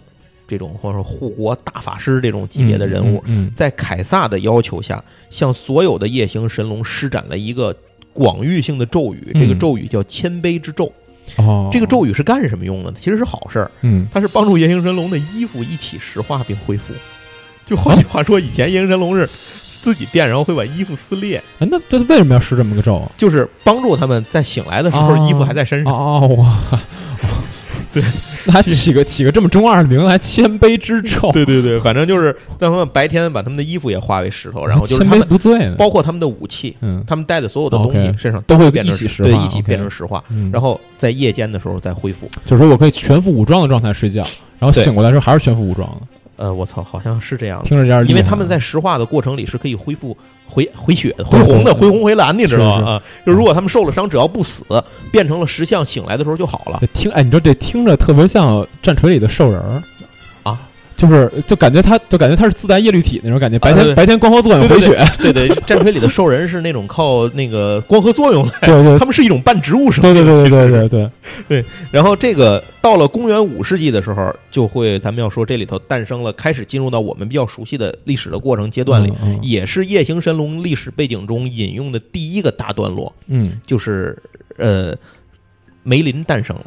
[0.47, 7.75] 这种或者说护国大法师这种级别的人物，嗯在凯撒的要求下，向所有的夜行神龙施展了一个
[8.13, 10.87] 广域性的咒语，这个嗯咒语叫谦卑之咒。
[10.87, 10.93] 嗯
[11.37, 12.97] 哦，这个咒语是干什么用的呢？
[12.99, 16.93] 其实是好事儿，嗯它是帮助夜行神龙的衣服一起石化并恢复。
[17.71, 19.25] 就换句话说，以前夜行神龙是
[19.81, 22.97] 自己变，然后会把衣服撕裂，哎，那这为什么要施这么个咒？
[22.97, 23.09] 啊？
[23.17, 25.29] 就是帮助他们在醒来的时候哦。
[25.31, 25.95] 衣服还在身上。
[25.95, 26.81] 哦，哇，
[27.95, 28.03] 对，
[28.45, 37.05] 那还起个起个这么中二的名字，还谦卑之咒，对对对，反正就是让他们白天把他们的衣服也化为石头，然后就是谦卑他们不醉呢，包括他们的武器，嗯。
[37.07, 39.63] 他们带的所有的东 OK 西身上都会变成一起石对，一起，OK。
[39.63, 42.29] 变成石化，嗯，然后在夜间的时候再恢复。
[42.45, 44.27] 就是说我可以全副武装的状态睡觉，
[44.59, 44.83] 然后对。
[44.83, 46.07] 醒过来的时候还是全副武装的，
[46.41, 47.69] 呃，我操，好像是这样的。
[47.69, 52.93] 听着有点因为他们在石化的过程里是可以恢复回回血的、 回红的、回红回蓝，你知道吗？
[52.93, 54.65] 啊，就如果他们受了伤，只要不死，
[55.13, 56.79] 变成了石像，醒来的时候就好了。
[56.81, 59.61] 这听哎，你说这听着特别像战锤里的兽人
[61.01, 63.95] 就是就感觉它就感觉它是自带叶绿体那种感觉，白天对。
[63.95, 68.99] 白天光合作用对对回血， 对对，战锤里的兽人是那种靠那个光合作用来， 对对。
[68.99, 70.13] 他们是一种半植物生物。
[70.13, 70.51] 对对对其实。
[70.51, 71.11] 对对
[71.49, 79.39] 对，然后这个到了公元五世纪的时候，就会咱们要说这里头诞生了，开始进入到我们比较熟悉的历史的过程阶段里，嗯。
[79.43, 83.59] 也是夜行神龙历史背景中引用的第一个大段落，嗯。
[83.67, 84.19] 就是
[84.59, 84.95] 呃，
[85.83, 86.67] 梅林诞生了。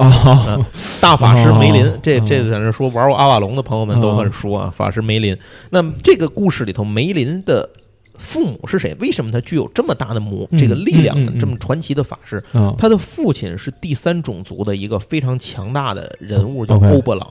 [0.00, 0.58] 啊
[1.00, 2.24] 大法师梅林哦，这哦。
[2.26, 4.72] 这在那说玩过阿瓦隆的朋友们都很熟啊。
[4.74, 5.36] 法师梅林，
[5.70, 7.68] 那么这个故事里头，梅林的
[8.14, 8.96] 父母是谁？
[9.00, 11.32] 为什么他具有这么大的魔嗯这个力量呢？
[11.38, 17.26] 这么传奇的法师，啊他的父亲是第三种族的一个非常强大的人物，叫欧伯朗。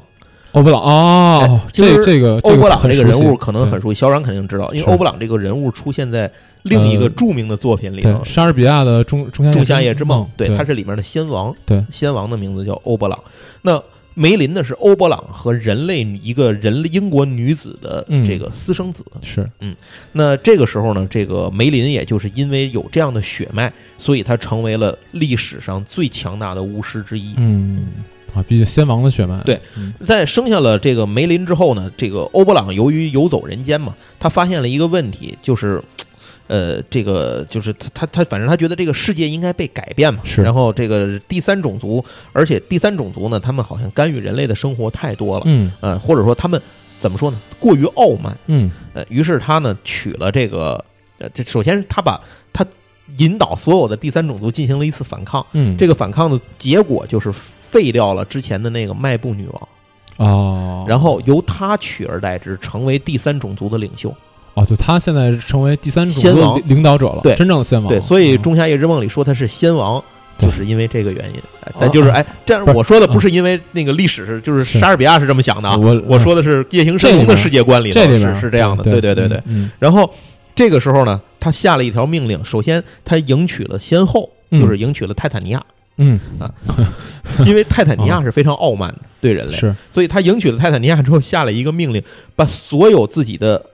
[0.53, 6.31] 欧布朗哦哎，就是这这个欧布朗这个人物可能很熟悉，小冉肯定知道，因为欧布朗这个人物出现在
[6.63, 13.19] 另一个呃著名的作品里头，对莎士比亚的仲仲《仲夏夏夜之梦》，对对，他是里面的先王，对，先王的名字叫欧伯朗。
[13.61, 13.81] 那
[14.15, 19.03] 梅林呢是欧伯朗和人类一个人英国女子的嗯这个私生子。
[19.23, 19.75] 是嗯
[20.11, 27.33] 那这个时候呢，这个梅林也就是因为有这样的血脉，所以他成为了历史上最强大的巫师之一。
[27.37, 27.87] 嗯
[28.35, 35.79] 啊，毕竟先王的血脉对嗯在生下了这个梅林之后呢，这个欧伯朗由于游走人间嘛，他发现了一个问题，就是，
[36.47, 40.21] 呃，这个就是他他他，反正他觉得这个世界应该被改变嘛。
[40.23, 46.61] 是然后这个第三种族，而且第三种族呢，他们好像干预人类的生活太多了，嗯呃，或者说他们
[46.99, 48.37] 怎么说呢，过于傲慢。
[48.47, 50.83] 嗯呃，于是他呢娶了这个，
[51.17, 52.19] 呃，这首先他把
[52.51, 52.65] 他
[53.17, 55.45] 引导所有的第三种族进行了一次反抗。
[55.53, 59.67] 嗯，这个反抗的结果就是废掉了之前的那个迈布女王。
[60.17, 64.13] 哦，然后由他取而代之，成为第三种族的领袖。
[64.55, 67.87] 哦，就他现在成为第三种领领导者了，对真正的先王。
[67.87, 70.03] 对，所以《嗯仲夏夜之梦》里说他是先王，
[70.37, 71.39] 就是因为这个原因。
[71.79, 75.75] 但就是哎，这样我说的不是因为那个历史是，就是是莎士比亚是这么想的啊。
[75.75, 78.03] 我我说的是夜行神龙的世界观里这
[78.39, 79.41] 是这样的，对对对对。
[79.45, 80.07] 嗯然后
[80.53, 85.63] 这个时候呢，他下了一条命令，首先他迎娶了先后，嗯就是迎娶了泰坦尼亚，
[85.97, 86.19] 嗯，
[87.43, 92.03] 因为泰坦尼亚是非常傲慢的对人类，是所以他迎娶了泰坦尼亚之后，下了一个命令，
[92.35, 93.65] 把所有自己的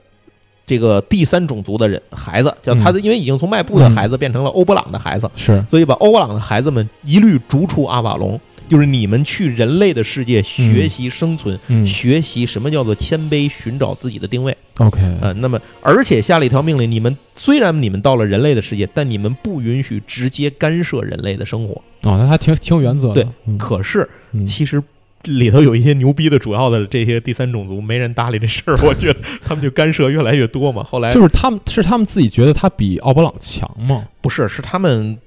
[0.70, 11.84] 这个第三种族的人孩子，叫他的，因为已经从迈布的孩子变成了欧布朗的孩子，是，所以把欧布朗的孩子们一律逐出阿瓦隆，就是你们去人类的世界学习生存，嗯。
[11.84, 14.56] 学习什么叫做谦卑，寻找自己的定位。
[14.78, 21.72] ，OK，呃，那么而且下了一条命令，你们虽然你们到了人类的世界，但你们不允许直接干涉人类的生活。
[22.02, 24.46] 哦，那还挺挺有原则的，对嗯，可是嗯。
[24.46, 24.80] 其实
[25.24, 30.82] 里头有一些牛逼的主要的这些第三种族没人搭理这事儿，我觉得他们就干涉越来越多嘛。
[30.82, 35.18] 后来就是他们是他们自己觉得他比奥伯朗强吗不是，是他们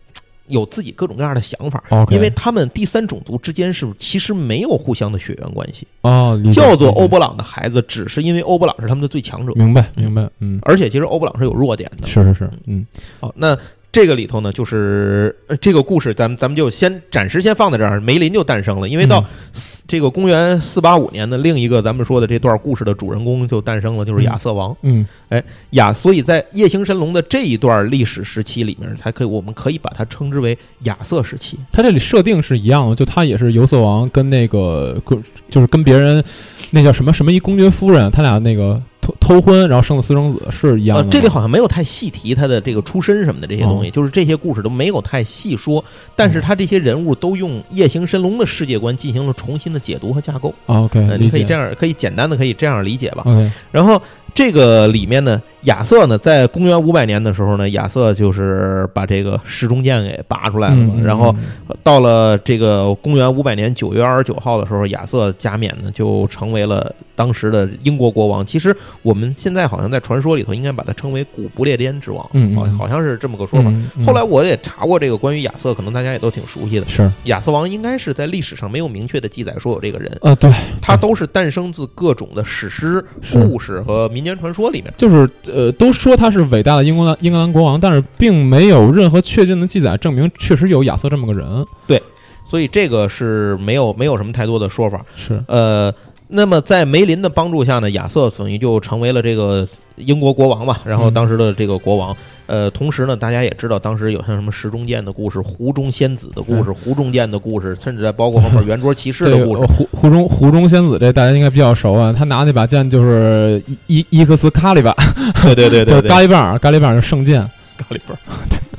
[0.48, 1.84] 有自己各种各样的想法。
[2.10, 12.08] 因为他们第三种族之间是其实没有互相的血缘关系，哦，叫做欧布朗的孩子，只是因为欧布朗是他们的最强者，明白明白，嗯，而且其实欧布朗是有弱点的。
[12.08, 12.86] 是是是，嗯
[13.20, 13.56] 好，那
[13.94, 18.90] 这个里头呢，就是、呃这个故事，咱们咱们就先暂时先放在这儿，梅林就诞生了。
[18.90, 24.76] 因为到嗯四这个公元四八五年的另一个咱们说的这段故事的主人公就诞生了，就是亚瑟王。
[24.82, 31.60] 嗯哎亚，所以在夜行神龙的这一段历史时期里面，才可以我们可以把它称之为亚瑟时期。
[31.72, 36.24] 他这里设定是一样的，就他也是游色王跟那个跟就是跟别人
[36.72, 45.84] 那叫什么什么一公爵夫人，他俩那个偷偷婚，然后生了私生子是一样的。，呃这里好像没有太细提他的这个出身什么的这些东西，哦就是这些故事都没有太细说，
[46.16, 50.54] 但是他这些人物都用夜行神龙的世界观进行了重新的解读和架构。
[50.66, 53.24] 啊 OK，呃，你可以这样，可以简单的可以这样理解吧。
[53.26, 54.02] OK，然后
[54.34, 60.94] 这个里面呢，亚瑟呢，在公元五百年的时候呢，亚瑟就是把这个石中剑给拔出来了嘛。
[60.98, 61.36] 嗯然后
[61.84, 68.46] 到了这个公元五百年九月二十九号的时候，亚瑟加冕呢，就成为了当时的英国国王。
[68.46, 73.72] 其实我们现在好像在传说里头应该把它称为古不列颠之王，好嗯嗯好像是这么个说法。
[74.06, 76.86] 后来我也查过这个关于亚瑟，可能大家也都挺熟悉的。
[76.88, 80.50] 是亚瑟王应该是在历史上没有明确的记载说有这个人，啊对，
[80.82, 84.94] 他都是诞生自各种的史诗、故事和民间传说里面。
[84.98, 91.66] 就是呃，都说他是伟大的英格兰英格兰国王，但是并没有任何确定的记载证明确实有亚瑟这么个人。
[91.88, 92.02] 对
[92.46, 95.04] 所以这个是没有没有什么太多的说法。
[95.16, 95.94] 是，呃，
[96.28, 100.80] 那么在梅林的帮助下呢，亚瑟等于就成为了这个英国国王嘛。
[100.86, 109.62] 然后嗯当时的这个国王，呃，同时呢，大家也知道当时有像什么石中剑的故事、湖中仙子的故事、湖中剑的故事，甚至在包括后面圆桌骑士的故事。
[109.66, 114.96] 湖湖中湖中仙子这大家应该比较熟啊，他拿那把剑就是伊伊伊克斯卡利巴，
[115.44, 117.42] 对对对就是咖喱棒，咖喱棒是圣剑。
[117.78, 118.20] 咖喱粉儿。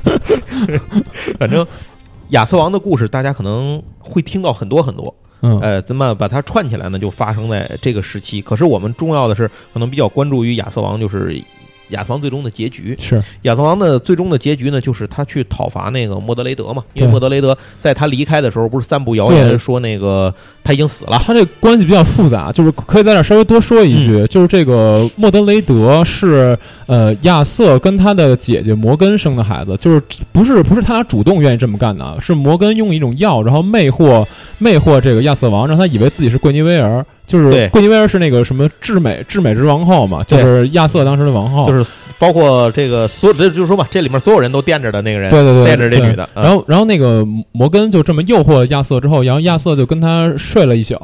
[1.37, 1.65] 反正
[2.29, 5.13] 亚瑟王的故事，大家可能会听到很多很多。
[5.45, 6.97] 嗯，呃，怎么把它串起来呢？
[6.97, 8.41] 就发生在这个时期。
[8.41, 11.39] 可是我们重要的是，可能比较关注于亚瑟王，就是
[11.89, 12.97] 亚瑟王最终的结局。
[12.99, 16.83] 是亚瑟王的最终的结局呢，就是他去讨伐那个莫德雷德嘛。
[16.93, 21.21] 因为莫德雷德在他离开的时候，不是散布谣言说那个他已经死了。
[21.23, 34.25] 他这关系比较复杂，就是可以在这儿稍微多说一句，嗯就是这个莫德雷德是呃亚瑟跟他的姐姐摩根生的孩子，就是不是不是他俩主动愿意这么干的啊，是摩根用一种药，然后魅惑
[34.57, 37.67] 魅惑这个亚瑟王，让他以为自己是桂尼维尔，就是对。
[37.69, 46.27] 桂尼维尔是那个什么至美至美之王后嘛，就是亚瑟当时的王后，就是包括这个所有，这就是说吧，这里面所有人都惦着的那个人，对对对，惦着这女的。
[46.35, 50.95] 嗯然后，然后那个摩根就这么诱惑亚瑟之后，然后亚瑟就跟他睡了一宿。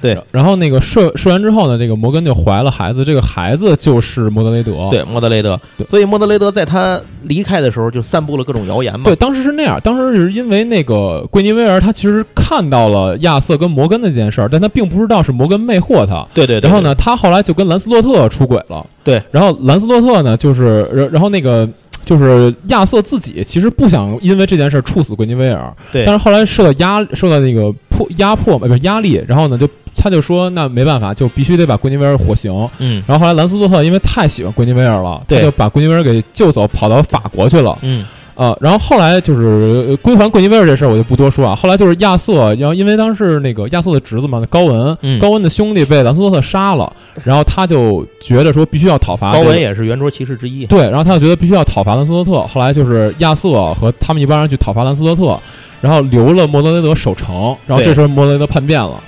[0.00, 4.88] 对，然后那个睡睡完之后呢，这个摩根就怀了孩子，这个孩子就是莫德雷德。
[4.90, 5.58] 对莫德雷德。
[5.76, 9.04] 对，所以莫德雷德在他离开的时候就散布了各种谣言嘛。
[9.04, 16.26] 对，当时是那样，当时是因为那个桂尼维尔他其实看到了亚瑟跟摩根的这件事儿，但他并不知道是摩根魅惑他。
[16.34, 16.68] 对对对。
[16.68, 18.86] 然后呢，他后来就跟兰斯洛特出轨了。
[19.02, 21.68] 对，然后兰斯洛特呢，就是然然后那个
[22.04, 32.52] 就是亚瑟自己其实不想因为这件事儿处死桂尼维尔，对但是后来受到压受到那个迫压迫呃不是压力，然后呢就他就说那没办法，就必须得把桂尼维尔火刑。
[32.78, 37.76] 嗯然后后来兰斯洛特因为太喜欢桂尼维尔了，他就把桂尼维尔给救走，跑到法国去了。
[37.82, 38.04] 嗯
[38.34, 41.54] 呃，然后后来就是呃归还桂尼威尔这事儿，我就不多说啊。
[41.54, 49.58] 后来就是亚瑟，然后因为当时那个亚瑟的侄子嘛，高文，嗯高文的兄弟被兰斯洛特杀了，然后他就觉得说必须要讨伐、高文。
[49.58, 50.66] 也是圆桌骑士之一。
[50.66, 52.32] 对，然后他就觉得必须要讨伐兰斯洛特。
[52.46, 55.38] 后来就是亚瑟和他们一帮人去讨伐兰斯洛特，
[55.80, 57.56] 然后留了莫德雷德守城。
[57.66, 59.00] 然后这时候莫德雷德叛变了，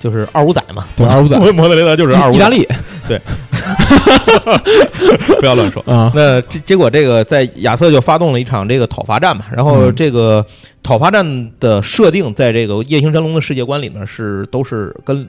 [0.00, 1.38] 就是二五仔嘛，对二五仔。
[1.52, 2.36] 摩德雷德就是二五仔。
[2.36, 2.66] 意大利，
[3.06, 3.20] 对。
[5.40, 5.82] 不要乱说。
[5.86, 9.94] 啊，那结结果，这个在亚瑟就发动了一场这个讨伐战嘛，然后嗯。
[9.94, 10.44] 这个
[10.82, 15.26] 讨伐战的设定，在这个夜行神龙的世界观里面，是都是跟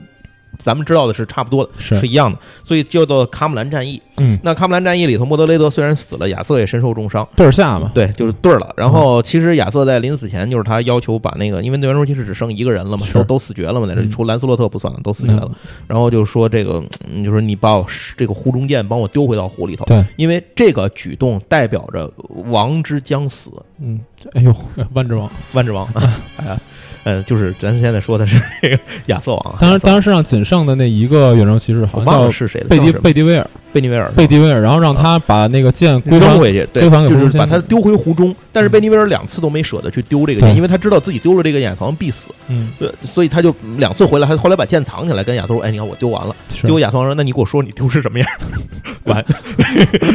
[0.58, 2.00] 咱们知道的是差不多的，是。
[2.00, 4.02] 是一样的，所以叫做卡姆兰战役。
[4.18, 8.74] 嗯，那卡姆兰战役里头，莫德雷德虽然死了，亚瑟也身受重伤，对儿下嘛，对，就是对儿了。
[8.76, 15.50] 然后其实亚瑟在临死前，就是他要求把那个，因为那圆桌骑士只剩一个人了嘛，都都死绝了嘛，在这除兰斯洛特不算，都死绝了。
[15.88, 17.86] 然后就说这个，嗯就说你把我
[18.18, 22.12] 这个湖中剑帮我丢回到湖里头，对，因为这个举动代表着
[22.47, 24.02] 王之将死，嗯，
[24.34, 24.54] 哎呦，
[24.93, 25.88] 万之王，万之王，
[26.38, 26.60] 哎呀，
[27.04, 38.36] 呃，就是咱现在说的是这个亚瑟王啊，当然当然是让仅剩的那一个远征骑士，好像叫是谁的，贝蒂贝蒂威尔，贝尼维尔，贝蒂维尔，然后让他把那个剑归还扔回去，对，归还给就是把他丢回湖中。
[38.51, 42.30] 但是贝尼维尔两次都没舍得去丢这个剑，因为他知道自己丢了这个剑，好像必死。
[42.47, 48.28] 嗯，对，所以他就两次回来，他后来把剑藏起来，跟亚瑟说：“哎，你看我丢完了。”是结果亚瑟说：“那你给我说你丢是什么样？”
[49.05, 49.24] 完，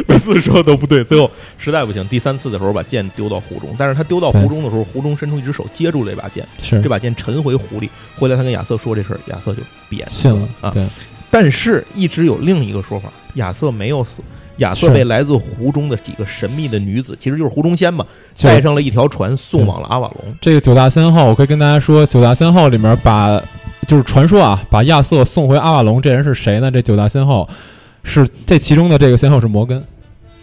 [0.07, 7.89] 每次说都不对，最后实在不行，第三次的时候把剑丢到湖中，但是他丢到湖中的时候，湖中伸出一只手接住了这把剑，是这把剑沉回湖里。
[8.17, 10.71] 回来他跟亚瑟说这事儿，亚瑟就扁死信了啊。
[10.71, 10.85] 对，
[11.29, 14.21] 但是，一直有另一个说法，亚瑟没有死。
[14.59, 18.05] 亚瑟被来自湖中的几个神秘的女子，其实就是湖中仙嘛，
[18.41, 20.33] 带上了一条船送往了阿瓦隆。
[20.39, 23.37] 这个九大仙号，我可以跟大家说，九大仙号里面把
[23.85, 26.71] 就是传说啊，把亚瑟送回阿瓦隆，这人是谁呢？
[26.71, 27.49] 这九大仙号
[28.05, 29.83] 是这其中的这个仙号是摩根，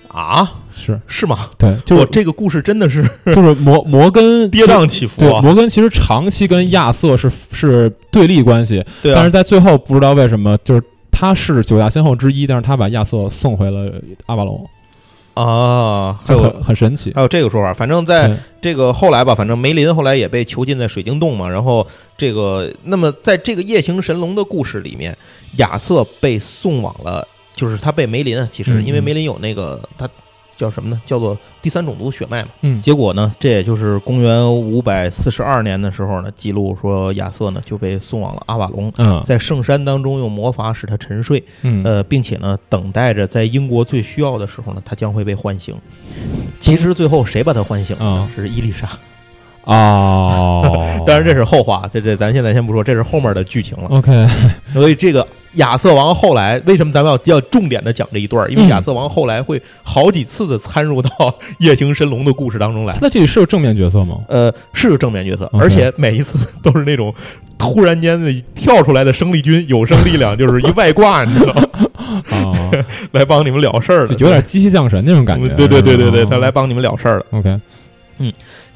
[0.08, 1.50] 啊，是是吗？
[1.58, 5.22] 对，就是我这个故事真的是 就是摩摩根 跌宕起伏！
[5.40, 13.92] 摩根其实长期跟亚瑟是是对立关系，对啊但是，在最后不知道为什么，就是他是九大仙后之一，但是他把亚瑟送回了
[14.26, 14.66] 阿瓦隆，
[15.34, 17.12] 啊，还有就很很神奇。
[17.14, 21.48] 还有这个说法，反正在这个后来吧，反正梅林后来也被囚禁在水晶洞嘛。
[21.48, 25.16] 然后这个，那么在这个夜行神龙的故事里面，
[25.58, 30.08] 亚瑟被送往了，就是他被梅林啊，其实因为梅林有那个他
[30.56, 31.00] 叫什么呢？
[31.06, 32.48] 叫做第三种族血脉嘛。
[32.60, 38.92] 嗯，结果呢，这也就是公元五百四十二年的时候呢，记录说亚瑟呢就被送往了阿瓦隆。
[38.98, 45.74] 嗯在圣山当中用魔法使他沉睡，嗯呃，并且呢，等待着在英国最需要的时候呢，他将会被唤醒。
[46.60, 48.88] 其实最后谁把他唤醒了是伊丽莎。
[49.64, 53.86] 哦， 当然这是后话，这这咱现在先不说，这是后面的剧情了。
[53.90, 54.26] OK，
[54.72, 58.50] 所以这个亚瑟王后来为什么咱们要要重点的讲这一段？
[58.50, 61.10] 因为嗯亚瑟王后来会好几次的参入到
[61.60, 63.08] 夜行神龙的故事当中来他。
[63.08, 64.16] 这里是有正面角色吗？
[64.28, 67.14] 呃，是有正面角色而且每一次都是那种
[67.58, 71.62] 突然间的跳出来的生力军，有生力量，就是一外挂，你知道吗？
[72.30, 72.52] 啊，
[73.12, 75.48] 来帮你们了事儿的，就有点机器降神那种感觉。
[75.54, 77.26] 对对对对对，他来帮你们了事儿了。
[77.30, 77.60] OK，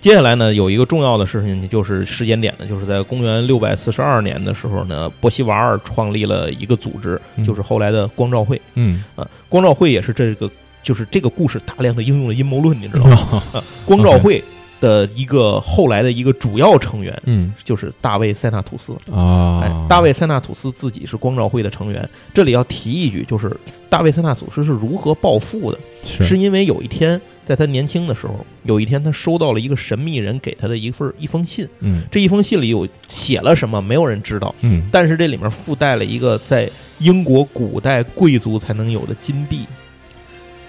[0.07, 9.29] 接下来呢，有一个重要的事情，就是时间点呢，就是在公元六百四十二年的时候呢，波西瓦尔创立了一个组织，嗯就是后来的光照会嗯，啊。
[9.49, 10.49] 光照会也是这个，
[10.81, 13.43] 就是这个故事大量的应用了阴谋论，你知道吗？
[13.85, 14.41] 光照会
[14.81, 18.93] 的一个后来的一个主要成员嗯就是大卫塞纳吐斯。
[19.13, 22.09] 啊，哎，大卫塞纳吐斯自己是光照会的成员。
[22.33, 23.51] 这里要提一句，就是
[23.91, 31.67] 大卫塞纳图斯是如何暴富的，是是因为有一天，在他年轻的时候，有一天他收到了一个神秘人给他的一份一封信。
[31.81, 36.69] 嗯这一封信里有写了什么，没有人知道，嗯但是这里面附带了一个在
[36.99, 39.61] 英国古代贵族才能有的金币，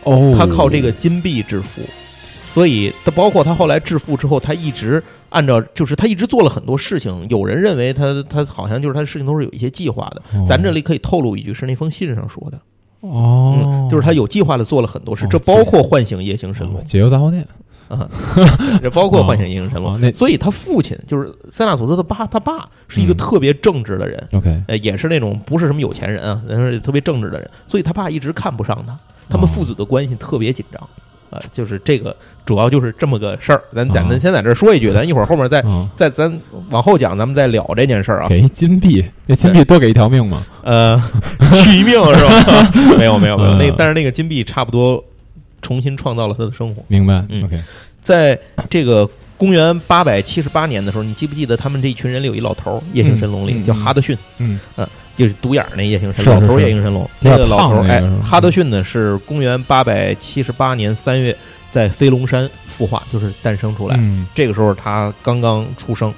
[0.04, 1.82] 哦，他靠这个金币致富。
[2.50, 7.28] 所以，他包括他后来致富之后，他一直按照，就是他一直做了很多事情。
[7.30, 10.22] 有人认为他他好像就是他的事情都是有一些计划的。
[10.34, 12.60] 哦咱这里可以透露一句，是那封信上说的，
[13.02, 13.56] 哦。
[13.58, 16.78] 嗯，，就是他有计划的做了很多事，哦这包括唤醒夜行神龙。
[16.80, 17.46] 哦，解忧杂货店
[17.88, 18.10] 啊，
[18.84, 19.94] 这包括唤醒夜行神龙。
[19.94, 23.18] 哦那所以他父亲就是塞纳佐斯的爸，他爸是一个嗯。
[23.18, 28.98] 特别正直的人，OK，呃，也是那种不是什么有钱人啊，但是特别正直的人，所以他爸一直看不上他，
[29.30, 29.48] 他们哦。
[29.48, 30.90] 父子的关系特别紧张。
[31.30, 32.16] 啊，就是这个，
[32.46, 33.62] 主要就是这么个事儿。
[33.74, 36.32] 咱咱哦咱先在这儿说一句，咱一会儿后面再嗯，再咱
[36.70, 38.28] 往后讲，咱们再聊这件事儿啊。
[38.30, 40.46] 给一金币，那金币多给一条命吗？
[40.64, 41.02] 呃，
[41.64, 42.72] 续一命是吧？
[42.98, 45.04] 没有没有没有，那嗯但是那个金币差不多
[45.62, 46.84] 重新创造了他的生活。
[46.88, 47.60] 明白嗯？OK，
[48.02, 54.60] 在这个公元八百七十八年的时候，你记不记得他们这一群人里有一老头儿，夜行神龙里、嗯嗯叫哈德逊，嗯
[55.18, 57.10] 就是独眼儿那夜行神龙老头夜行神龙。
[57.20, 61.36] 那个老头儿，哎哈德逊呢是公元八百七十八年三月
[61.70, 63.96] 在飞龙山孵化，就是诞生出来。
[64.00, 66.14] 嗯这个时候他刚刚出生，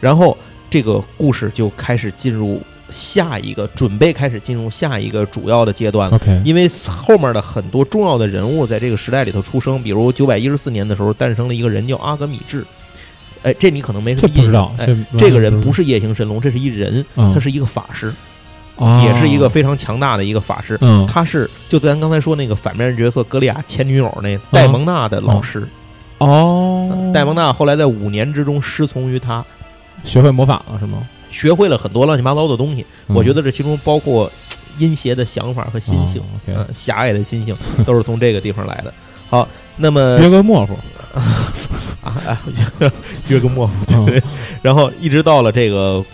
[0.00, 0.36] 然后
[0.68, 6.20] 这个故事就开始进入下一个，准备开始进入下一个主要的阶段了。
[6.44, 12.64] 因为后面的很多重要的人物在这个时代里头出生，比如九百一十四年的时候诞生了一个人叫阿格米治，
[13.42, 18.12] 哎，这你可能没什么印象这不知道，哎，这这个人不是，是夜行神龙，这是一人，嗯他是一个法师，
[18.76, 20.78] 啊也是一个非常强大的一个法师。
[20.80, 25.66] 嗯他是就咱刚才说那个反面角色格利亚前女友那戴蒙娜的老师，
[26.18, 29.44] 哦，戴蒙娜后来在五年之中师从于他，
[30.04, 31.06] 学会魔法了是吗？
[31.30, 32.84] 学会了很多乱七八糟的东西。
[33.08, 34.32] 嗯我觉得这其中包括嘖
[34.78, 38.92] 阴邪的想法和心性，嗯，狭隘的心性 都是从这个地方来的。
[39.28, 40.78] 好，那么约个莫夫，
[42.04, 42.42] 啊啊，
[43.28, 44.22] 约个莫夫，嗯对。
[44.60, 46.04] 然后一直到了这个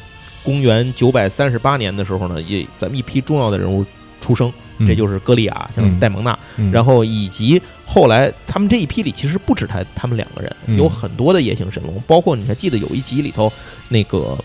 [0.43, 3.85] 公元九百三十八年的时候呢，也咱们一批重要的人物
[4.21, 4.53] 出生，
[4.87, 6.71] 这就是歌利亚，像嗯戴蒙娜，嗯。
[6.73, 10.77] 然后以及后来他们这一批里其实不止他他们两个人，嗯。
[10.79, 13.53] 有很多的夜行神龙，包括你还记得有一集里头
[13.89, 14.37] 那个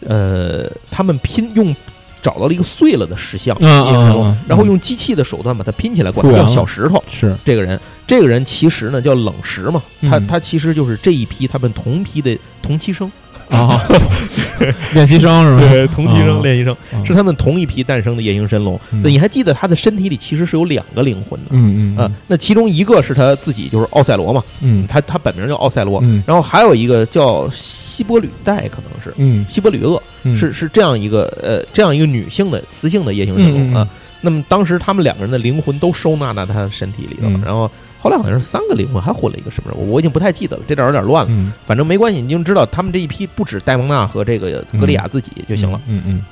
[0.00, 1.74] 呃，他们拼用。
[2.20, 7.02] 找到了一个碎了的石像，然后用机器的手段把它拼起来，管它叫小石头。
[7.08, 7.78] 是这个人，
[8.08, 10.26] 这个人其实呢叫冷石嘛，他嗯。
[10.26, 13.10] 他其实就是这一批他们同批的同期生，
[13.50, 13.80] 啊
[14.92, 15.72] 练习生是吧？
[15.72, 18.78] 对，同期生啊练习生啊是他们同一批诞生的夜行神龙。
[18.92, 19.00] 嗯。
[19.02, 21.50] 那你还记得他的身体里其实是有两个灵魂的。
[21.50, 22.10] 嗯嗯啊？
[22.26, 24.86] 那其中一个是他自己，就是奥赛罗嘛，嗯。
[24.86, 26.22] 他他本名叫奥赛罗，嗯。
[26.26, 29.12] 然后还有一个叫希波吕代，可能是。
[29.16, 29.46] 嗯。
[29.48, 30.36] 希波吕厄，嗯。
[30.36, 33.88] 是是这样一个呃这样一个女性的雌性的夜行神龙啊。
[34.20, 37.40] 那么当时他们两个人的灵魂都收纳在他的身体里了，嗯。
[37.44, 37.70] 然后
[38.00, 41.30] 后来好像是三个灵魂，还混了一个什么人，我我已经不太记得了，这点有点乱了。
[41.30, 45.80] 嗯反正没关系，你就知道他们这一批不止戴蒙娜和这个格利亚自己就行了。
[45.86, 46.24] 嗯嗯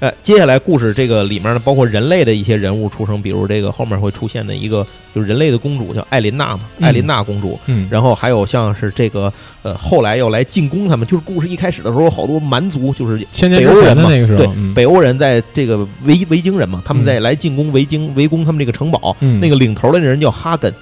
[0.00, 6.86] 呃，接下来故事这个里面呢，包括人类的一些人物出生，比如这个后面会出现的一个就是人类的公主叫艾琳娜嘛，嗯。
[6.86, 7.58] 艾琳娜公主。
[7.66, 9.32] 嗯，然后还有像是这个
[9.62, 14.74] 呃，后来要来进攻他们，就是故事一开始的时候，好多蛮族就是北欧人嘛，那个时候，对嗯。
[14.74, 19.40] 北欧人在这个维维京人嘛，他们在来进攻维京围攻他们这个城堡，嗯。
[19.40, 20.72] 那个领头的人叫哈根，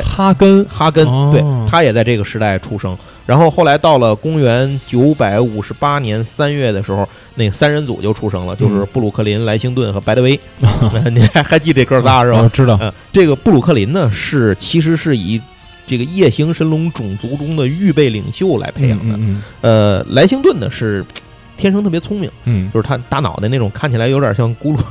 [0.00, 2.96] 哈根哈根，哦对他也在这个时代出生。
[3.24, 10.38] 然后后来到了公元九百五十八年三月的时候，那三人组就出生了，就是嗯布鲁克林、莱辛顿和白德威。
[11.12, 12.42] 你 还 还记得这哥仨是吧？
[12.42, 15.40] 我知道，嗯，这个布鲁克林呢是其实是以
[15.86, 19.14] 这个夜行神龙种族中的预备领袖来培养的。
[19.16, 21.04] 嗯呃，莱辛顿呢是
[21.62, 24.82] 天生特别聪明，嗯就是他大脑袋那种看起来有点像咕噜。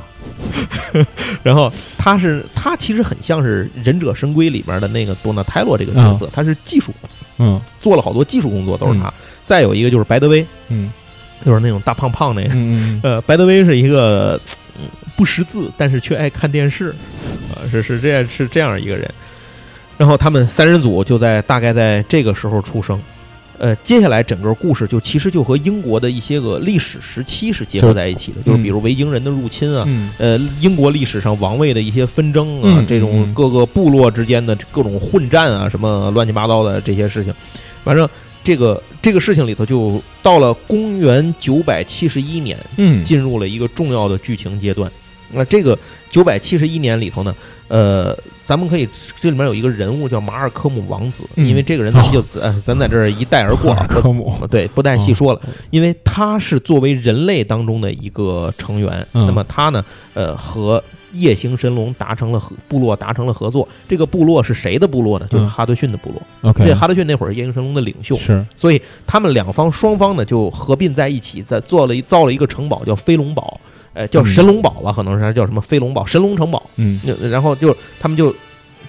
[1.42, 6.92] 然后他是他其实很像是《忍者神龟》里边的那个多纳泰洛这个角色，他是技术
[7.38, 9.12] 嗯做了好多技术工作都是他。
[9.44, 10.90] 再有一个就是白德威，嗯
[11.44, 12.54] 就是那种大胖胖那个。
[13.02, 14.40] 呃，白德威是一个
[14.78, 16.94] 嗯不识字，但是却爱看电视，
[17.50, 19.08] 啊、是是这样是这样一个人。
[19.98, 23.00] 然后他们三人组就在大概在这个时候出生。
[23.62, 30.10] 呃，接下来整个故事就其实就和英国的一些个历史时期是结合在一起的，就是比如维京人的入侵啊，嗯。
[30.18, 37.32] 呃，英国历史上王位的一些纷争啊，嗯这种嗯各个部落之间的各种混战啊，什么乱七八糟的这些事情，
[37.84, 38.08] 反正
[38.42, 43.04] 这个这个事情里头，就到了公元九百七十一年，嗯。
[43.04, 44.90] 进入了一个重要的剧情阶段。
[45.32, 45.78] 那这个
[46.10, 47.32] 九百七十一年里头呢，
[47.68, 48.18] 呃，
[48.52, 48.86] 咱们可以
[49.18, 51.48] 这里面有一个人物叫马尔科姆王子，嗯。
[51.48, 54.46] 因为这个人咱们就、呃咱在这儿一带而过啊，科姆。
[54.50, 59.24] 对，不带细说了，哦因为他是作为人类当中的一个成员，嗯。
[59.24, 59.82] 那么他呢，
[60.12, 63.66] 呃，和夜行神龙达成了合部落达成了合作。
[63.88, 65.26] 这个部落是谁的部落呢？
[65.30, 66.50] 就是嗯哈德逊的部落。
[66.50, 68.44] OK 这哈德逊那会儿是夜行神龙的领袖，是。
[68.54, 73.58] 所以他们两方双方呢就合并在一起，在做了一造了一个城堡，叫飞龙堡，
[73.94, 76.62] 呃，叫嗯神龙堡吧，可能是叫什么飞龙堡、神龙城堡。
[76.76, 78.34] 嗯然后就他们就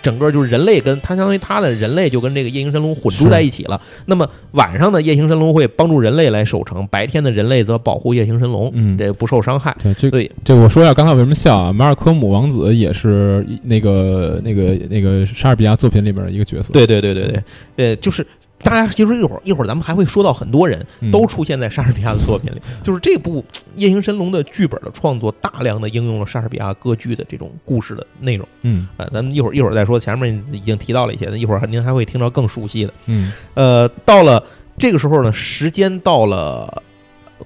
[0.02, 3.80] 整个就是人类跟他相当于他的人类就跟这个夜行神龙混住在一起了。
[4.06, 9.76] 那么晚上的，夜行神龙会帮助人类来守城，白天的人类则保护夜行神龙，嗯这不受伤害。
[9.82, 11.72] 对这对，这我说一下，刚才为什么笑啊？
[11.72, 17.44] 马尔科姆王子也是那个那个那个莎士比亚作品里边的一个角色，对对对对对，
[17.78, 18.26] 呃，就是。
[18.64, 23.42] 大家其实一会儿一会儿咱们还会说到很多人嗯都出现在莎士比亚的作品里，就是这部
[23.76, 28.48] 《夜行神龙》的剧本的创作，大量的应用了莎士比亚歌剧的这种故事的内容。
[28.62, 32.94] 嗯啊、咱们一会儿一会儿再说，前面已经提到了一些，一会儿您还会听到更熟悉的。
[33.08, 34.44] 嗯呃，到了
[34.78, 36.82] 这个时候呢，时间到了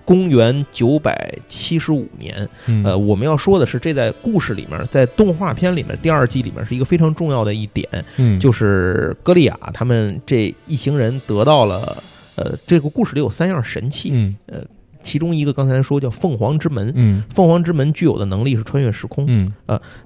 [0.06, 2.48] 公元九百七十五年。
[2.66, 7.88] 嗯呃，我们要说的是，这在故事里面，在动画片里面第二季里面是一个非常重要的一点，
[8.18, 12.04] 嗯就是歌利亚他们这一行人得到了。
[12.36, 14.32] 呃，这个故事里有三样神器，嗯
[15.08, 17.24] 其中一个刚才说叫凤凰之门，嗯。
[17.30, 19.24] 凤凰之门具有的能力是穿越时空。
[19.30, 19.50] 嗯。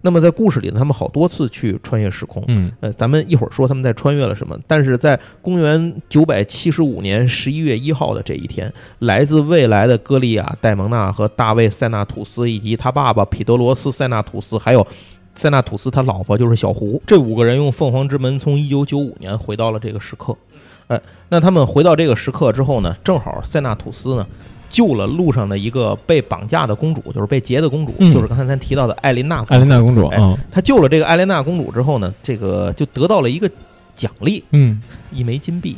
[0.04, 2.72] 那么在故事里呢，他们好多次去穿越时空，嗯。
[2.82, 14.86] 呃，咱们一会儿说他们在穿越了什么，但是在公元九百七十五年十一月一号的这一天，来自未来的歌利亚、戴蒙娜和大卫·塞纳吐斯，以及他爸爸彼得罗斯·塞纳吐斯，还有
[15.34, 20.38] 塞纳吐斯他老婆就是小胡，这五个人用凤凰之门从一九九五年回到了这个时刻。
[20.88, 24.28] 哎，那他们回到这个时刻之后呢，正好塞纳吐斯呢，
[24.72, 28.11] 救了路上的一个被绑架的公主，就是被劫的公主，嗯。
[28.13, 29.53] 就是刚才咱提到的艾琳娜公主。
[29.53, 30.09] 艾琳娜公主，
[30.51, 33.49] 他救了这个艾琳娜公主之后呢，这个就得到了一个
[33.95, 35.76] 奖励，嗯，一枚金币。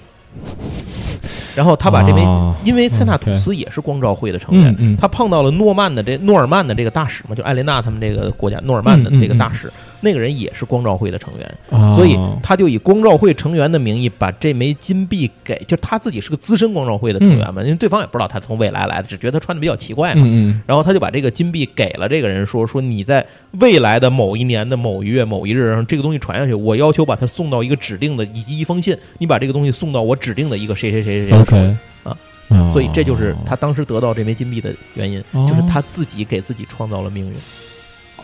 [1.56, 9.72] 然后他把这枚，啊因为塞纳吐斯也是光照会的成员，嗯嗯，他碰到了诺曼的这诺尔曼的这个大使嘛，就艾琳娜他们这个国家诺尔曼的这个大使，
[10.04, 20.24] 那个人也是光照会的成员，啊所以他就以光照会成员的名义把这枚金币给，就他自己是个资深光照会的成员嘛，因为对方也不知道他从未来来的，只觉得他穿的比较奇怪嘛，
[20.68, 23.26] 然后他就把这个金币给了这个人，说说你在
[23.60, 31.76] 未来的某一年的某一月某一日让这个东西传下去，我要求把它送到一个指定的以及一封信，你把这个东西送到我指定的一个谁谁谁谁谁手里。
[32.04, 32.18] 啊
[32.49, 37.34] 啊，所以这就是他当时得到这枚金币的原因，哦就是他自己给自己创造了命运。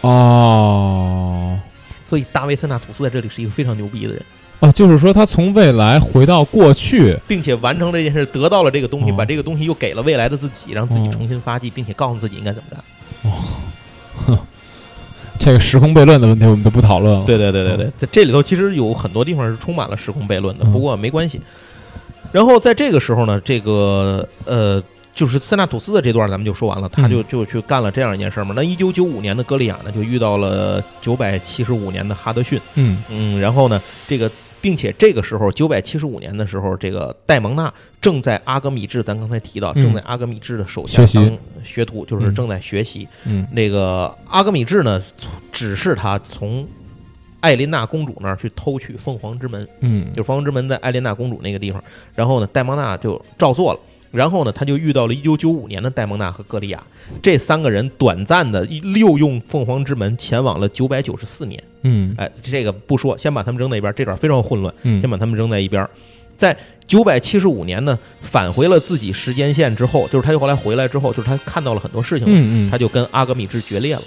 [0.01, 1.57] 哦
[2.09, 4.25] 所以大卫·塞纳吐斯在这里是一个非常牛逼的人，
[4.61, 9.15] 啊，就是说他从未来回到过去，并且完成这件事，得到了这个东西，哦。
[9.15, 13.31] 把这个东西又给了未来的自己，让自己哦重新发迹，并且告诉自己应该怎么干。
[13.31, 14.39] 哦。
[15.37, 17.25] 这个时空悖论的问题我们就不讨论了。
[17.25, 20.71] 对对对对对，在这里头其实有很多地方是充满了时空悖论的，嗯。
[20.73, 21.39] 不过没关系。
[22.31, 24.81] 然后在这个时候呢，这个呃，
[25.19, 28.53] 就是塞纳吐斯的这段咱们就说完了，他就就去干了这样一件事嘛。
[28.55, 34.31] 那一九九五年的歌利亚呢，就遇到了九百七十五年的哈德逊，嗯嗯，然后呢，这个。
[34.61, 43.07] 并且这个时候，九百七十五年的时候，这个戴蒙娜正在阿格米治，咱刚才提到，嗯正在阿格米治的手下当学徒，就是嗯正在学习。
[43.23, 45.01] 嗯那个阿格米治呢，
[45.53, 46.67] 指示他从
[47.39, 51.81] 艾琳娜公主那儿去偷取凤凰之门，嗯就是凤凰之门在艾琳娜公主那个地方。
[52.13, 53.79] 然后呢，戴蒙娜就照做了。
[54.11, 56.83] 然后呢，他就遇到了一九九五年的戴蒙娜和格利亚
[57.21, 61.63] 这三个人，短暂的六用凤凰之门前往了九百九十四年。
[61.83, 65.87] 嗯哎，这个不说，先把他们扔在一边，这段非常混乱，嗯先把他们扔在一边。
[66.37, 66.55] 在
[66.87, 74.01] 九百七十五年呢，返回了自己时间线之后，就是他又后来回来之后，就是他看到了很多事情，嗯嗯，他就跟阿格米治决裂了。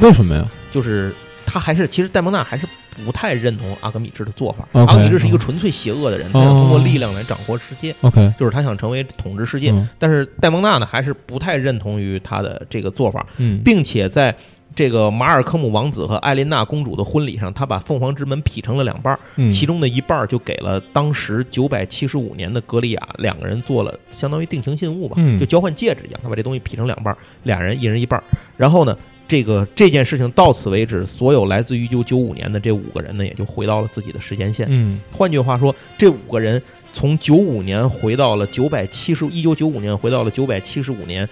[0.00, 0.48] 为什么呀？
[0.72, 1.12] 就是
[1.46, 2.66] 他还是其实戴蒙娜还是
[3.04, 4.68] 不太认同阿格米治的做法。
[4.72, 9.70] 阿格米治是一个纯粹邪恶的人，他想通过力量来掌握世界，OK，就是他想成为统治世界。
[9.70, 14.34] 嗯但是戴蒙娜呢，还是不太认同于他的这个做法，嗯，并且在
[14.74, 28.24] 这个马尔科姆王子和艾琳娜公主的婚礼上，他把凤凰之门劈成了两半儿，嗯其中的一半儿就给了当时九百七十五年的格利亚，两个人做了相当于定情信物吧，嗯就交换戒指一样，他把这东西劈成两半儿，俩人一人一半儿。
[28.56, 28.96] 然后呢，
[29.28, 34.66] 这个这件事情到此为止，所有来自于一九九五年的这五个人呢，也就回到了自己的时间线。
[34.70, 35.00] 嗯。
[35.10, 36.62] 换句话说，这五个人
[36.92, 41.28] 从九五年回到了九百七十，一九九五年回到了九百七十五年，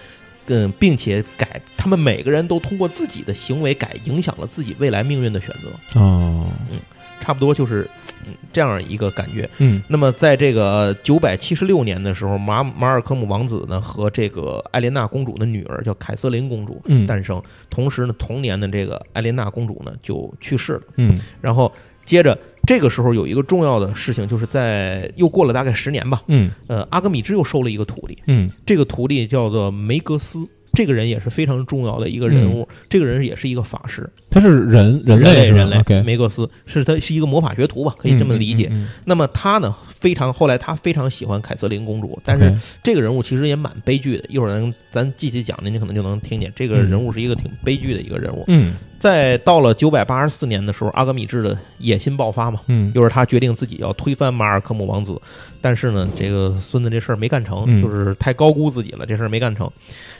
[0.47, 6.47] 嗯，并且改，他们每个人都通过自己的行为改影响了自己未来命运的选择，哦。
[6.71, 6.79] 嗯
[7.21, 8.04] 差不多就是嗯
[8.51, 9.49] 这样一个感觉。
[9.59, 9.81] 嗯。
[9.87, 17.05] 那么在这个九百七十六年的时候，马马尔科姆王子呢和这个艾莲娜公主的女儿叫凯瑟琳公主嗯。
[17.05, 20.81] 诞生，同时呢，同年的这个艾莲娜公主呢就去世了。
[20.97, 21.17] 嗯。
[21.41, 21.71] 然后
[22.03, 26.51] 接着这个时候有一个重要的事情，就是在又过了大概十年吧，嗯。
[26.67, 28.49] 呃，阿格米芝又收了一个徒弟，嗯。
[28.65, 30.47] 这个徒弟叫做梅格斯。
[30.75, 38.67] 这个人也是非常重要的一个人物，这个人也是一个法师，他是人人类类人类梅格斯是他是一个魔法学徒吧，可以这么理解。
[38.71, 42.53] 嗯那么他呢，非常后来他非常喜欢凯瑟琳公主，但是
[42.83, 44.25] 这个人物其实也蛮悲剧的。
[44.27, 48.43] 一会儿咱咱继续讲，您可能就能听见这个人物是一个挺悲剧的一个人物。
[48.47, 52.91] 嗯在到了九百八十四年的时候，阿格米治的野心爆发嘛，嗯。
[52.95, 55.21] 又是他决定自己要推翻马尔科姆王子，
[55.61, 57.81] 但是呢，这个孙子这事儿没干成，嗯。
[57.83, 59.69] 就是太高估自己了，这事儿没干成，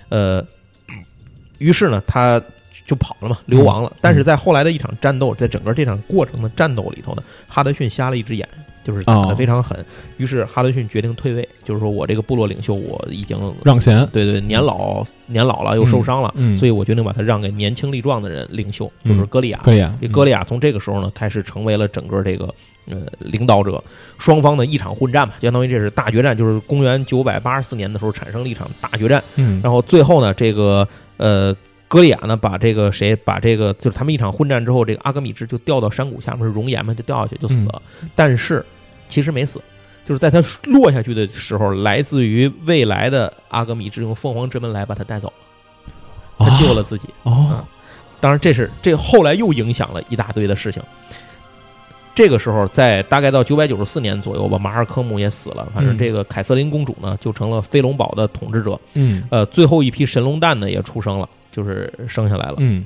[0.10, 0.46] 呃，
[1.58, 2.42] 于是呢，他
[2.86, 3.92] 就跑了嘛，流亡了。
[4.02, 8.48] 但是在后来的一场战斗，在整个这场过程的战斗里头呢，哈德逊瞎了一只眼，
[8.86, 9.84] 就是打哦得非常狠。
[10.16, 19.60] 于是哈德逊决定退位，就是说我这个部落领袖我已经让贤对对年老年老了又受伤了，嗯所以我决定把他让给年轻力壮的人领袖，就是歌利亚。
[20.00, 22.46] 这歌利亚从这个时候呢开始成为了整个这个
[22.88, 23.84] 呃领导者，
[24.18, 31.56] 双方呢一场混战嘛，相当于这是大决战，就是公元九百八十四年的时候产生了一场大决战，嗯然后最后呢这个呃。
[31.88, 37.82] 歌利亚呢，把这个谁，把这个就是他们一场混战之后，这个阿格米治就掉到山谷下面是熔岩嘛，就掉下去就死了。
[38.16, 38.66] 但是
[39.08, 39.62] 其实没死，
[40.06, 45.32] 就是在他落下去的时候，来自于未来的阿格米之用凤凰之门来把他带走
[46.38, 47.10] 了，他救了自己。
[47.24, 47.66] 哦
[48.22, 50.82] 当然，这是这后来又影响了一大堆的事情。
[52.16, 55.68] 这个时候，在大概到九百九十四年左右吧，马尔科姆也死了。
[55.76, 58.80] 反正嗯这个凯瑟琳公主呢，就成了飞龙堡的统治者。
[58.94, 62.56] 嗯呃，最后一批神龙蛋呢，也出生了，就是生下来了。
[62.60, 62.86] 嗯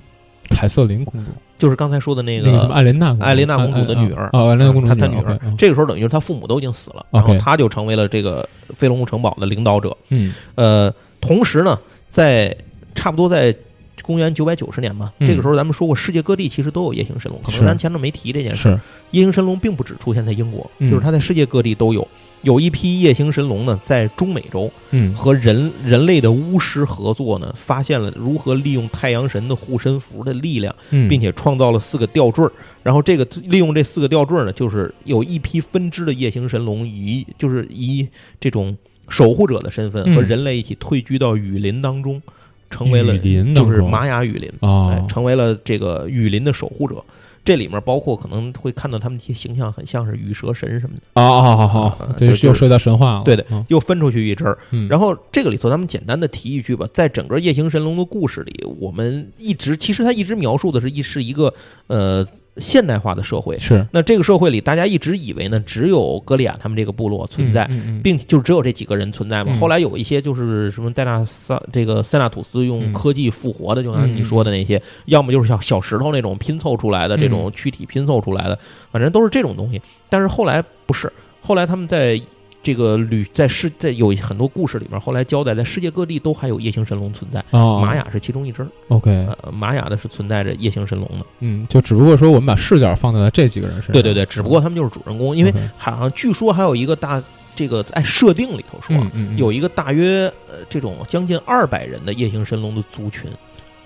[0.49, 9.95] 凯瑟琳公主，就是刚才说的那那个艾琳娜艾莲娜公主的女儿哦，艾琳娜公主她她女儿这个时候等于是她父母都已经死了，然后她就成为了这个飞龙城堡的领导者。
[10.09, 12.55] 嗯呃，同时呢，在
[12.95, 13.55] 差不多在
[14.01, 18.63] 公元九百九十年吧，嗯这个时候咱们说过，世界各地其实都有夜行神龙，可能咱前头没提这件事。
[18.63, 18.79] 是
[19.11, 22.07] 夜行神龙并不只出现在英国，嗯就是它在世界各地都有。
[22.41, 32.51] 有一批夜行神龙呢，在中美洲嗯和人人类的巫师合作呢，发现了如何利用太阳神的护身符的力量，嗯，并且创造了四个吊坠儿。
[32.81, 38.07] 然后这个利用这四个吊坠儿呢，就是有一批分支的夜行神龙以就是以
[38.39, 38.77] 这种
[39.09, 42.21] 守护者的身份嗯和人类一起退居到雨林当中，
[42.69, 47.03] 成为了林就是玛雅雨林，啊哦，成为了这个雨林的守护者。
[47.43, 53.65] 这里面包括可能会看到他们一些形象很像是羽蛇神什么的，哦哦好好这就又涉及到神话了，对的嗯。
[53.69, 54.57] 又分出去一支
[54.89, 61.53] 然后这个里头，咱们简单的提一句吧，在整个夜行神龙的故事里，我们一直其实他一直描述的是一是一个
[61.87, 62.25] 呃
[62.60, 63.57] 现代化的社会。
[63.60, 69.51] 是那这个社会里，大家一直以为呢，只有格里亚他们这个部落存在，嗯嗯并就只有这几个人存在嘛。
[69.53, 78.57] 嗯后来有一些就是什么戴纳萨这个塞纳图斯用嗯科技复活的，就像你说的那些，要么就是小小石头那种拼凑出来的嗯这种躯体拼凑出来的，
[78.91, 79.82] 反正都是这种东西。
[80.10, 82.22] 但是后来不是，后来他们在。
[82.62, 88.68] 这个旅在世在有很多故事里面，后来交代在世界各地都还有夜行神龙存在，哦，玛雅是其中一只。
[88.89, 89.10] OK，
[89.43, 91.26] 呃，玛雅的是存在着夜行神龙的。
[91.39, 97.24] 嗯，就只不过说我们把视角放在了这几个人身上，对对对，只不过他们就是主人公，因为好像据说还有一个大
[97.55, 98.95] 这个在设定里头说，
[99.36, 103.30] 有一个大约呃这种将近二百人的夜行神龙的族群，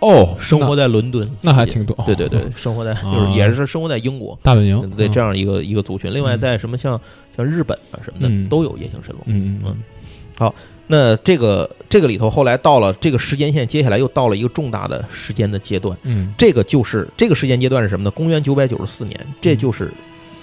[0.03, 5.11] 哦，生活在伦敦，那那还挺多，对对对哦，，生活在就啊是也是生活在英国，大本营，对嗯。
[5.11, 6.13] 这样一个一个族群。
[6.13, 6.39] 另外，嗯。
[6.39, 6.99] 在什么像
[7.37, 8.43] 像日本啊什么嗯。
[8.43, 9.21] 的都有夜行神龙。
[9.27, 9.77] 嗯嗯
[10.35, 10.53] 好
[10.87, 15.97] 那这个这个里头，后来到了这个时间线，接下来又到了一个重大的时间的阶段。
[16.03, 16.33] 嗯。
[16.37, 18.11] 这个就是这个时间阶段是什么呢？
[18.11, 19.89] 公元九百九十四年，这就是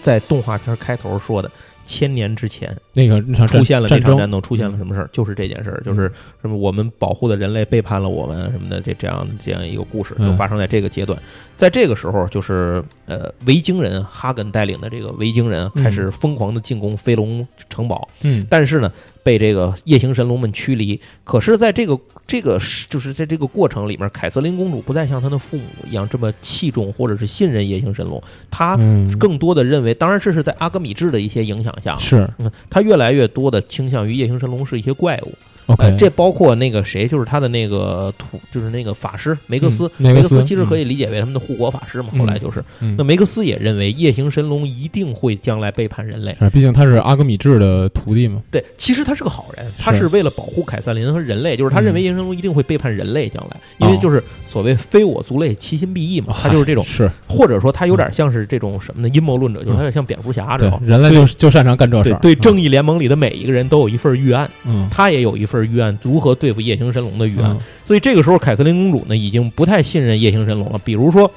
[0.01, 1.51] 在动画片开头说的
[1.85, 5.09] 千年之前那个那场战出现了这，场战斗，出现了什么事儿？
[5.13, 6.11] 就是这件事儿，就是
[6.41, 11.19] 什么我们保护的人类背叛了我们什么的，这这样这样一个故事嗯就发生在这个阶段。
[11.57, 18.91] 在这个时候，就是呃维京人哈根带领的这个维京人开始疯狂的进攻飞龙城堡，嗯但是呢，
[19.23, 20.99] 被这个夜行神龙们驱离。
[21.23, 28.21] 可是，在这个这个就是在这个过程里面，凯瑟琳公主不再像她的父母一样这么器重或者是信任夜行神龙，
[28.51, 32.51] 她嗯，更多的认为，当然这是在阿格米治的一些影响下，是嗯，
[32.81, 35.33] 越来越多的倾向于夜行神龙是一些怪物。
[35.73, 39.87] OK，呃，这包括那个谁，就是他的那个土，就是那个法师梅克斯。
[39.99, 42.09] 嗯梅克斯斯其实可以，理解为他们的护国法师嘛。
[42.13, 46.37] 嗯后来就是，嗯那梅克斯也认为夜行神龙一定会将来背叛人类。
[46.53, 59.09] 毕竟他是阿格米治的徒弟嘛，对，其实他是个好人，他是是为了保护凯瑟琳和人类，就是他认为嗯夜行神龙一定会背叛人类将来，因为哦就是所谓非我族类，其心必异嘛，他就是这种， 是或者说他有点像是这种什么呢？
[59.15, 60.83] 阴谋论者，就是他有点像蝙蝠侠，知对道吗？
[60.87, 67.51] 人类就就擅长干这事对儿，对，正义联盟里的每一个人都有一份预案，嗯他也有一份预案，如何对付夜行神龙的预案。
[67.51, 70.81] 嗯所以这个时候，凯瑟琳公主呢已经不太信任夜行神龙了。
[70.85, 71.29] 比如说，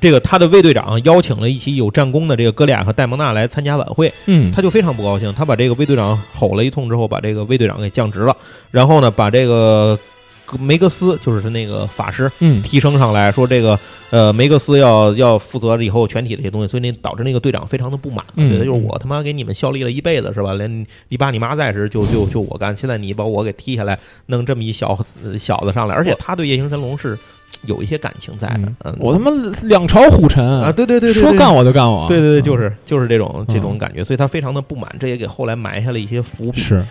[0.00, 8.36] 这个他的卫队长邀请了一起有战功的这个哥利亚和戴蒙娜来参加晚会，嗯，他就非常不高兴，他把这个卫队长吼了一通之后，把这个卫队长给降职了，
[8.70, 9.98] 然后呢，把这个
[10.58, 12.62] 梅格斯就是他那个法师嗯。
[12.62, 13.78] 提升上来，说这个
[14.10, 18.50] 呃梅格斯要要负责以后全体的这些东西，所以那导致那个队长非常的不满，嗯。
[18.50, 20.54] 觉得就是我他妈给你们效力了一辈子是吧？
[20.54, 27.18] 连你爸你妈在时就就就我干，现在你把我给踢下来，弄这么一小呃小子上来，而且他对夜行神龙是
[27.64, 29.30] 有一些感情在的嗯，嗯，我他妈
[29.62, 33.78] 两朝虎臣啊，对对对对，说干我就干我，对对对，嗯就是就是这种这种嗯。
[33.78, 36.60] 感觉，所以他非常的不满，这也给后来埋下了一些伏笔。
[36.60, 36.84] 是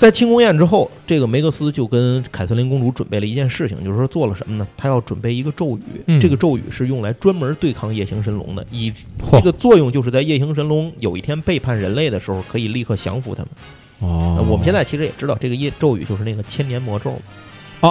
[0.00, 4.66] 在庆功宴之后，这个梅克斯就跟凯瑟琳公主准备了一件事情，就是说做了什么呢？
[4.74, 8.90] 他要准备一个咒语，嗯这个咒语是用来专门对抗夜行神龙的，以
[9.30, 13.50] 这个作用就是在夜行神龙有一天背叛人类的时候，可以立刻降服他们。
[13.98, 17.10] 哦呃，我们现在其实也知道，这个夜咒语就是那个千年魔咒。
[17.10, 17.20] 哦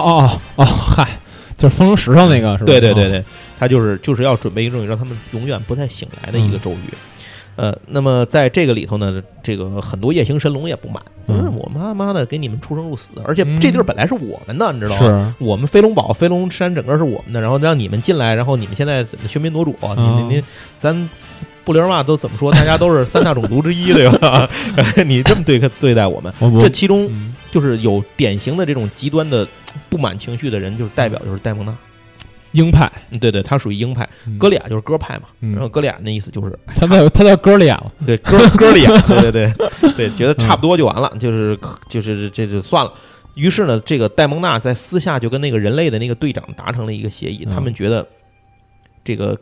[0.02, 1.08] 哦哦，嗨，
[1.56, 2.64] 就是风声石上那个是吧？
[2.64, 3.24] 哦，对对对对，
[3.56, 6.92] 他就是就是要准备一个咒语，让他们永远不再醒来的一个嗯咒语。
[7.60, 15.34] 呃，那么在这个里头呢，这个很多夜行神龙也不满，嗯就是我妈妈的给你们出生入死，而且嗯这地儿本来是我们的，你知道吗？
[15.38, 19.76] 是我们飞龙堡、飞龙山整个是我们的，然后让你们进来，然后你们现在怎么喧宾夺主？
[19.78, 20.42] 你哦你你，
[20.78, 21.10] 咱
[21.62, 22.50] 不灵嘛都怎么说？
[22.50, 24.48] 大家都是三大种族之一，对吧？
[25.06, 26.32] 你这么对对待我们，
[26.62, 29.46] 这其中嗯就是有典型的这种极端的
[29.90, 31.76] 不满情绪的人，就是代表就是戴蒙娜。
[32.52, 34.38] 鹰派，嗯对对，他属于鹰派，嗯。
[34.38, 35.24] 哥利亚就是哥派嘛。
[35.40, 35.52] 嗯。
[35.52, 39.92] 然后哥利亚那意思就是，哎他叫他叫哥利亚了，对哥 哥利亚，对对对。
[39.96, 42.92] 对，觉得差不多就完了，就是就是这就算了。
[43.34, 47.54] 于是呢，这个戴蒙娜在私下就跟那个人类的那个队长达成了一个协议，嗯。
[47.54, 48.06] 他们觉得
[49.04, 49.38] 这个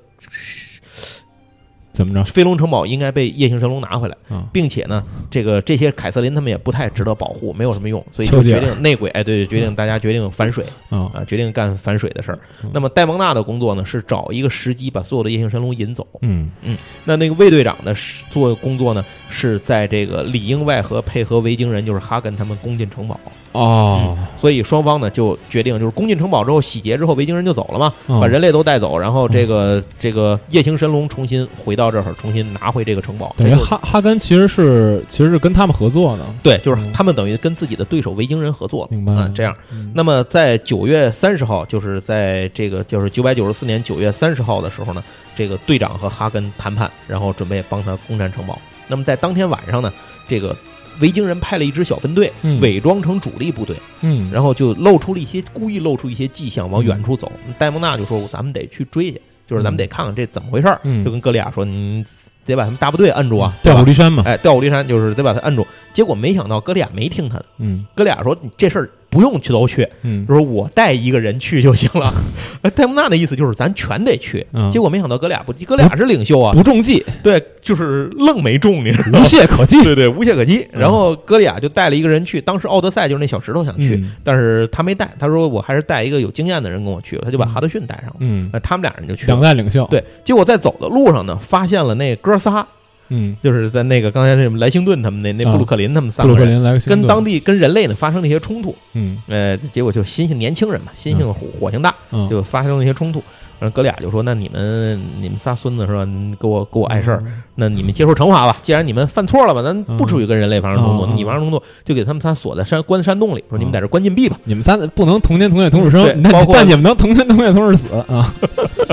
[1.98, 2.22] 怎么着？
[2.22, 12.38] 飞龙城堡应该被夜行神龙拿回来，啊，并且呢，这个这些凯瑟琳他们也不太值得保护，没有什么用，所以就决定内鬼，哎，对，决定大家决定反水啊，啊，决定干反水的事儿。
[12.62, 12.70] 嗯。
[12.72, 16.06] 那么戴蒙娜的工作呢，是找一个时机把所有的夜行神龙引走。
[16.22, 16.48] 嗯。
[16.62, 16.76] 嗯。
[17.04, 23.18] 那那个卫队长的是做工作呢，是在这个里应外合，配合维京人，就是哈根他们攻进城堡。
[23.52, 33.34] 哦，所以双方呢就决定，就是攻进城堡之后洗劫之后，维京人就走了嘛，嗯把人类都带走，然后这个这个夜行神龙重新回到这儿，重新拿回这个城堡。
[33.38, 39.56] 等于哈哈根其实是其实是跟他们合作的，对，就是嗯他们等于跟自己的对手维京人合作了明白了啊，这样。
[39.72, 45.02] 嗯那么在九月三十号，就是在这个就是九百九十四年九月三十号的时候呢，
[45.34, 48.58] 这个队长和哈根谈判，然后准备帮他攻占城堡。
[48.88, 49.92] 那么在当天晚上呢，
[50.26, 50.56] 这个
[51.00, 57.30] 维京人派了一支小分队，嗯伪装成主力部队，嗯，然后就露出了一些故意露出一些迹象，往远处走。
[57.58, 60.80] 戴蒙娜就说：“咱们得去追去，就是咱们得看看这怎么回事儿。
[60.82, 62.04] 嗯就跟歌利亚说：“你
[62.44, 65.66] 得把他们大部队摁住啊，调虎离山嘛，哎，调虎离山就是得把他摁住。
[65.92, 72.12] 结果没想到歌利亚没听他的，嗯歌利亚说：“你这事儿不用去都去，嗯就说我带一个人去就行了。
[72.62, 74.46] ”哎戴蒙娜的意思就是咱全得去。
[74.52, 79.24] 嗯结果没想到哥俩不，歌利亚是领袖啊，不中计，对，就是愣没中，你知道吗无？
[79.24, 80.66] 懈可击， 对对，无懈可击。
[80.72, 88.16] 嗯然后歌利亚就带了一个人去，当时奥德赛就是那小石头想去，嗯但是他没带，他说我还是带一个有经验的人跟我去，他就把哈德逊带上了。
[88.20, 89.44] 嗯，那他们俩人就去两了。
[89.44, 92.66] 代领袖，，对，结果在走的路上呢，发现了那哥仨，
[93.10, 97.00] 嗯，就是在那个刚才那什么莱辛顿他们那那啊布鲁克林他们布鲁克三个人，林来个星顿。
[97.00, 98.74] 跟当地跟人类呢发生了一些冲突。
[98.94, 99.18] 嗯。
[99.28, 103.22] 呃，结果就新兴年轻人嘛，新兴火火性大，嗯，就发生了一些冲突。
[103.60, 106.06] 然后哥俩就说：“那你们你们仨孙子是吧？
[106.40, 107.22] 给我给我碍事儿，
[107.56, 108.56] 那你们接受惩罚吧。
[108.62, 111.06] 既然你们犯错了吧，咱不至于跟人类发生冲突。
[111.14, 114.38] 你发生冲突，就给他们仨锁在山关山洞里，说你们在这关禁闭吧。
[114.44, 118.34] 你们仨不能同年同月同日生，那包括但你们能同年同月同日死啊，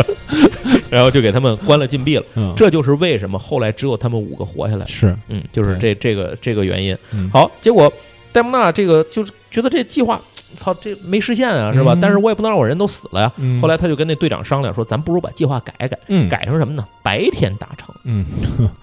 [0.89, 2.24] 然后就给他们关了禁闭了。
[2.34, 4.86] 嗯，这就是为什么后来只有他们五个活下来。
[4.88, 6.97] 是，嗯，就是这这个这个原因。
[7.11, 7.91] 嗯，好，结果
[8.32, 10.20] 戴蒙娜这个就是觉得这计划，
[10.56, 11.93] 操，这没实现啊，是吧？
[11.93, 13.32] 嗯但是我也不能让我人都死了呀。
[13.38, 16.86] 嗯，后来他就跟那队长商量说，咱不如把计划改改，嗯，改成什么呢？
[17.03, 17.93] 白天达成。
[18.03, 18.26] 嗯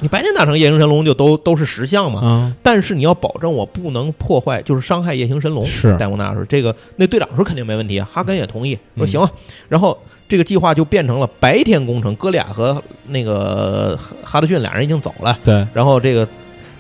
[0.01, 2.20] 你白天达成夜行神龙就都都是实像嘛。
[2.20, 5.64] 啊，但是你要保证我不能破坏，就是伤害夜行神龙。
[5.66, 9.31] 是戴蒙娜说这个，那队长说肯定没问题啊，哈根也同意，说嗯行啊。
[9.68, 9.97] 然后
[10.29, 16.27] 这个计划就变成了白天工程，哥俩和那个哈哈德逊俩人已经走了，对，然后这个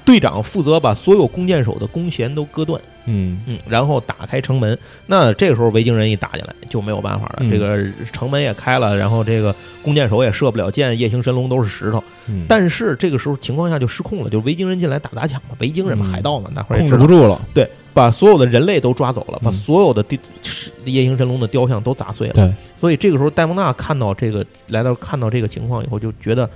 [0.04, 3.40] 队长负责把所有弓箭手的弓弦都割断，嗯。
[3.46, 4.76] 嗯，然后打开城门。
[5.06, 7.50] 那这个时候维京人一打进来就没有办法了，嗯。
[7.50, 7.78] 这个
[8.12, 12.02] 城门也开了，然后这个弓箭手也射不了箭，夜行神龙都是石头。
[12.28, 22.34] 嗯，但是这个时候情况下就失控了，就是维京人进来打砸抢嘛，维京人海盗嘛，那会儿也控制不住了，对，把所有的人类都抓走了，把嗯所有的地是夜行神龙的雕像都砸碎了。
[22.34, 26.48] 对，所以这个时候戴蒙娜看到这个来到看到这个情况以后，就觉得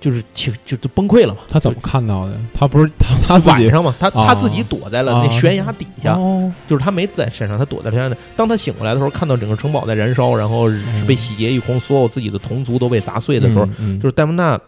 [0.00, 1.40] 就是情就就崩溃了嘛。
[1.48, 2.36] 他怎么看到的？
[2.54, 8.16] 他不是他他自己晚上嘛，他啊他自己躲在了那啊悬崖底下，哦，就是他没在山上，他躲在悬崖底。
[8.36, 10.68] 当他醒过来的时候，看到整个城堡在燃烧，然后
[11.06, 14.58] 被洗劫一空，所有自己的同族都被砸碎的时候，嗯，嗯就是戴蒙娜，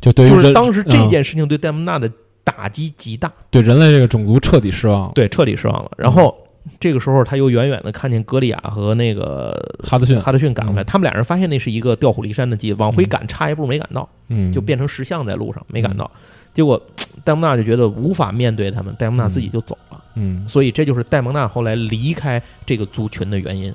[0.00, 2.10] 就就是当时这嗯件事情对戴蒙娜的
[2.44, 5.12] 打击极大，对人类这个种族彻底失望了。
[5.14, 5.90] 对，彻底失望了。
[5.96, 6.36] 然后
[6.80, 16.10] 这个时候，他又远远的看见格利亚和那个哈德逊，哈德逊赶过来，嗯他们俩人发现那是一个调虎离山的计，往回赶差一步没赶到，嗯，就变成石像在路上没赶到。
[16.52, 16.80] 结果
[17.22, 20.02] 戴蒙娜就觉得无法面对他们，戴蒙娜自己就走了。
[20.14, 23.72] 嗯所以这就是戴蒙娜后来离开这个族群的原因。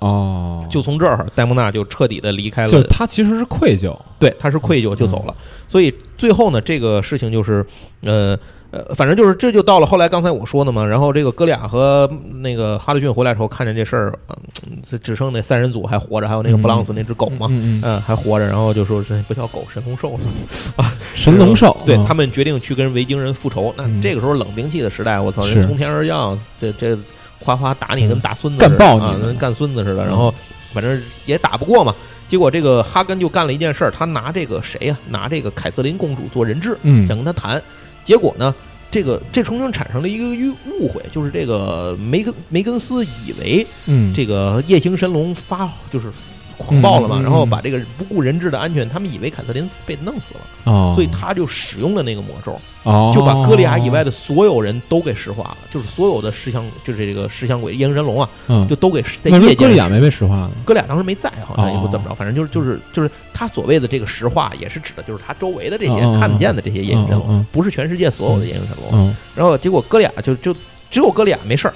[0.00, 2.82] 哦，就从这儿，戴蒙娜就彻底的离开了就。
[2.84, 5.34] 他其实是愧疚，对，他是愧疚就走了。
[5.68, 7.64] 所以最后呢，这个事情就是，
[8.02, 8.36] 呃
[8.70, 10.84] 呃，反正就是这就到了后来刚才我说的嘛。
[10.84, 17.48] 然后这个哥俩和那个哈德逊回来时候，看见这事儿，嗯，这只剩那三人组还活着，还有那个布朗斯那只狗嘛。
[17.50, 20.92] 嗯还活着，然后就说这不叫狗，神龙兽是吗？
[21.14, 23.74] 神龙兽，嗯对他们决定去跟维京人复仇。
[23.76, 26.96] 那嗯这个时候冷兵器的时代，我操，人从天而降，这这
[27.40, 30.04] 夸夸打你跟打孙子干似的啊，爆你嗯跟干孙子似的。
[30.04, 30.32] 然后
[30.72, 31.94] 反正也打不过嘛。
[32.28, 37.60] 结果这个哈根就干了一件事儿，他拿这个谁呀、拿这个凯瑟琳公主做人质，嗯想跟他谈。
[38.04, 38.54] 结果呢，
[38.88, 46.12] 这个这从中产生了一个误误会，就是这个梅根梅根斯以为嗯这个夜行神龙发就是
[46.60, 60.50] 狂暴了嘛，嗯嗯嗯然后把这个不顾人质的安全，他们以为凯瑟琳被弄死了，哦，所以他就使用了那个魔咒，哦就把哥利亚以外的所有人都给石化了，就是所有的石像，就是这个石像鬼夜行神龙啊，嗯就都给在夜间哥利亚没被石化呢？
[60.64, 68.90] 哥俩当时没在，好像也不怎么哦着，反正就是就是就是他所谓的这个石化，也是指的就是他周围的这些看得见的这些夜行神龙不是全世界所有的夜行神龙。
[68.92, 70.52] 嗯然后结果哥俩就就
[70.90, 71.74] 只有哥利亚没事儿。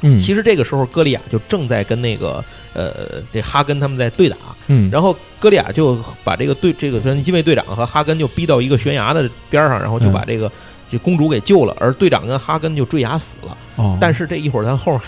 [0.00, 4.36] 嗯，其实这个时候，歌利亚就正在跟那个呃，这哈根他们在对打，
[4.68, 10.50] 嗯，然后歌利亚就把这个队这个机卫队长和哈根就逼到一个悬崖的边上，然后就把这个
[10.90, 13.56] 这公主给救了，而队长跟哈根就坠崖死了。
[13.76, 15.00] 哦，但是这一会儿，咱后面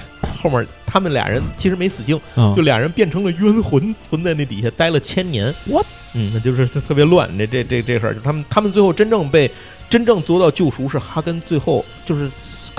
[0.43, 5.55] 后面他们俩人其实没死净，嗯就俩人变成了冤魂，存在那底下待了千年。
[5.67, 5.87] What？
[6.15, 7.31] 嗯，那就是特别乱。
[7.39, 9.49] 这这这这事儿，就他们他们最后真正被
[9.89, 12.29] 真正做到救赎是哈根，最后就是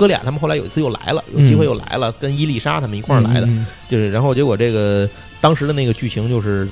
[0.02, 5.08] 哥俩他们后来有一次又来了，有机会又来了，跟伊丽莎他们一块儿来的，嗯就是然后结果这个
[5.40, 6.68] 当时的那个剧情就是。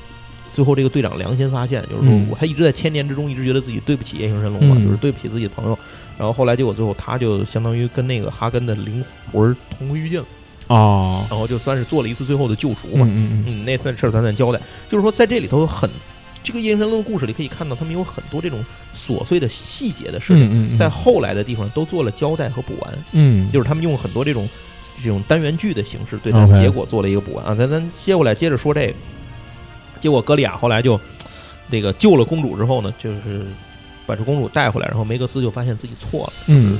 [0.53, 5.79] 最后，这个队长良心发现，就是说嗯我他一直在千年之中一直觉得自己对不起夜行神龙嘛，嗯就是对不起自己的朋友。
[6.17, 9.01] 然后后来结果最后他就相当于跟那个哈根的灵
[9.31, 10.25] 魂同归于尽了，
[10.67, 13.05] 哦，然后就算是做了一次最后的救赎嘛。
[13.09, 14.59] 嗯嗯嗯，那次事儿咱再交代，
[14.89, 15.89] 就是说在这里头有很
[16.43, 18.63] 这个夜行神龙的故事里可以看到，他们有很多这种
[18.95, 23.51] 琐碎的细节的事情，在后来的地方都做了交代和补完，嗯。
[23.51, 24.49] 就是他们用很多这种
[25.03, 27.55] 这种单元剧的形式对它 OK 结果做了一个补完啊。
[27.55, 28.93] 咱咱接过来接着说这个，
[29.99, 30.99] 结果格利亚后来就
[31.69, 33.45] 那个救了公主之后呢，就是
[34.05, 36.79] 把这公主带回来，然后梅格斯就发现自己错了，嗯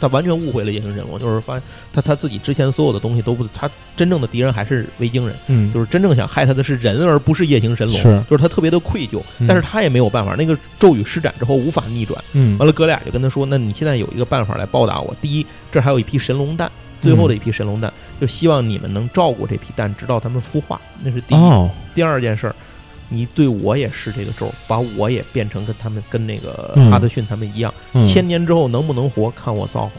[0.00, 5.36] 他完全误会了夜行神龙，就是发现他他自己之前所有的东西都不，他真正的敌人还是维京人。
[5.48, 7.96] 嗯，就是真正想害他的是人，而不是夜行神龙。
[7.96, 10.34] 是就是他特别的愧疚，嗯但是他也没有办法。
[10.36, 12.22] 那个咒语施展之后无法逆转。
[12.32, 15.14] 嗯完了，哥俩就跟他说：“那你现在有一个办法来报答我。
[15.20, 16.70] 第一，这儿还有一批神龙蛋，
[17.00, 20.80] 最后的一批神龙蛋，就希望你们能照顾这批蛋，直到它们孵化。
[21.02, 21.38] 那是第一。
[21.38, 22.54] 哦，第二件事儿，
[23.08, 27.72] 你对我也是这个咒，把我也变成跟他们跟那个嗯哈德逊他们一样。
[27.92, 29.92] 嗯千年之后能不能活，看我造化。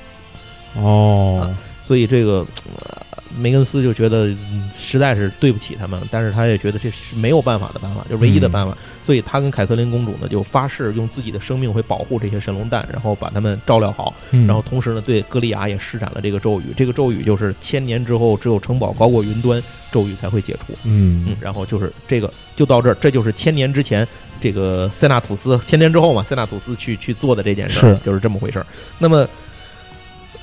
[0.81, 2.45] 哦，所以这个、
[2.79, 2.96] 呃
[3.35, 8.77] 梅根斯就觉得、嗯实在是对不起他们，但是他也觉得这是没有办法的办法，就是唯一的办法。
[9.03, 14.13] 所以他跟凯瑟琳公主呢就发誓用自己的生命会保护这些神龙蛋，然后把他们照料好。
[14.31, 16.65] 嗯然后同时呢，对歌利亚也施展了这个咒语。
[16.77, 19.61] 这个咒语就是千年之后，只有城堡高过云端，
[19.91, 20.73] 咒语才会解除。
[20.83, 24.07] 嗯嗯，然后就是这个就到这儿，这就是千年之前
[24.39, 28.65] 这个塞纳吐斯，千年之后嘛，塞纳吐斯去去做的这件事儿，是就是这么回事儿。
[28.99, 29.27] 那么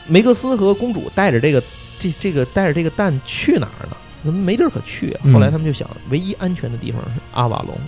[0.06, 1.62] 梅格斯和公主带着这个
[2.10, 3.96] 这这个带着这个蛋去哪儿呢？
[4.22, 5.20] 那没地儿可去啊。
[5.24, 7.78] 嗯后来他们就想，唯一安全的地方是阿瓦隆。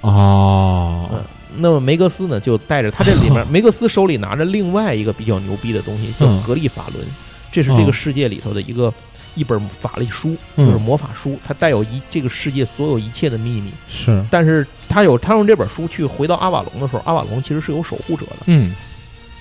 [0.00, 1.24] 哦，嗯，
[1.56, 7.04] 那么梅格斯呢，就带着他这里面， 梅格斯手里拿着另外一个比较牛逼的东西，叫嗯格利法轮，
[7.50, 8.92] 这是这个世界里头的一个
[9.34, 13.72] 一本法力书，嗯就是魔法书，它带有一这个世界所有一切的秘密。
[13.88, 18.36] 是，但是他有他用这本书去回到阿瓦隆的时候，阿瓦隆其实是有守护者的。
[18.46, 18.74] 嗯，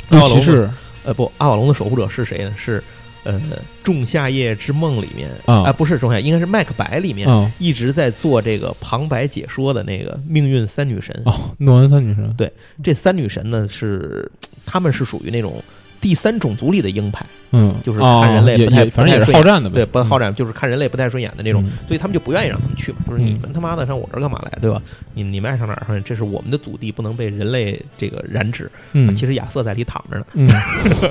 [0.10, 0.70] 阿瓦隆是
[1.04, 2.54] 呃，不，阿瓦隆的守护者是谁呢？
[2.56, 2.82] 是
[3.24, 3.40] 呃，
[3.84, 5.72] 《仲夏夜之梦》里面啊。
[5.72, 11.22] 不是仲夏，应该是麦克白里面、嗯一直在做这个旁白解说的那个命运三女神。
[11.26, 12.52] 哦，诺恩三女神，对
[12.84, 14.30] 这三女神呢是，
[14.66, 15.64] 她们是属于那种
[16.04, 24.82] 第三种族里的鹰派，嗯，就是看人类不太也反正也是好战的呗，对，不好战就是看人类不太顺眼的那种，嗯所以他们就不愿意让他们去嘛，就是嗯你们他妈的上我这儿干嘛来，对吧？
[25.14, 28.70] 你你们爱上哪儿上，这是我们的祖地，不能被人类这个染指。
[28.92, 30.50] 嗯，其实亚瑟在里躺着呢，嗯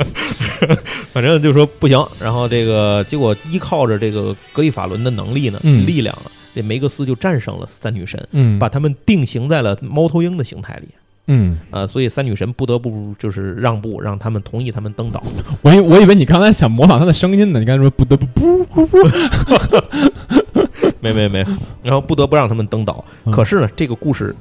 [1.11, 1.99] 反正就说不行。
[2.21, 10.89] 然后这个结果依靠着这个格里法伦的能力呢，嗯力量啊，这梅格斯就战胜了三女神，嗯，把他们定型在了猫头鹰的形态里。
[11.29, 15.23] 嗯，啊，所以三女神不得不就是让步，让他们同意他们登岛。
[15.63, 18.99] 我以我以为你刚才想模仿他的声音呢，你刚才说不得不不不不，
[21.01, 21.47] 没没没，
[21.83, 23.05] 然后不得不让他们登岛。
[23.25, 23.33] 嗯。
[23.33, 24.35] 可是呢，这个故事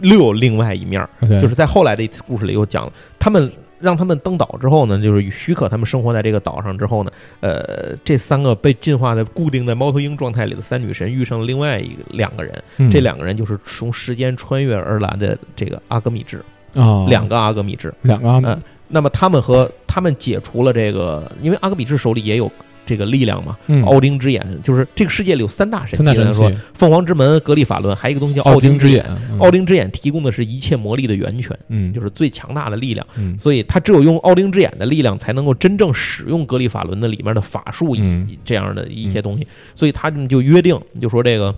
[0.00, 1.08] 又有另外一面儿，
[1.40, 3.50] 就是在后来的故事里又讲了，他们
[3.84, 7.10] 让他们登岛之后呢，就是许可他们生活在这个岛上之后呢，
[7.40, 12.90] 呃，这三个被进化在固定在猫头鹰状态里的三女神遇上了另外一个两个人，嗯。
[12.90, 16.42] 这两个人就是从时间穿越而来的这个阿格米治，
[16.74, 17.06] 啊。
[17.08, 17.92] 两个阿格米治。
[18.02, 18.46] 两个阿米。
[18.48, 22.52] 嗯那么他们和他们解除了这个，因为阿格米治手里也有
[22.86, 23.82] 这个力量嘛，嗯。
[23.84, 28.78] 奥丁之眼，就是这个世界里有三大神器，三大神咱说，凤凰之门、格利法伦，还有一个东西叫奥丁眼。
[28.78, 29.38] 之眼，嗯。
[29.38, 31.92] 奥丁之眼提供的是一切魔力的源泉，嗯。
[31.92, 33.38] 就是最强大的力量，嗯。
[33.38, 38.28] 所以他只有用奥丁之眼的力量，才能够真正使用格利法伦的里面的法术嗯。
[38.44, 39.46] 这样的一些东西。
[39.74, 41.54] 所以他们就约定，就说这个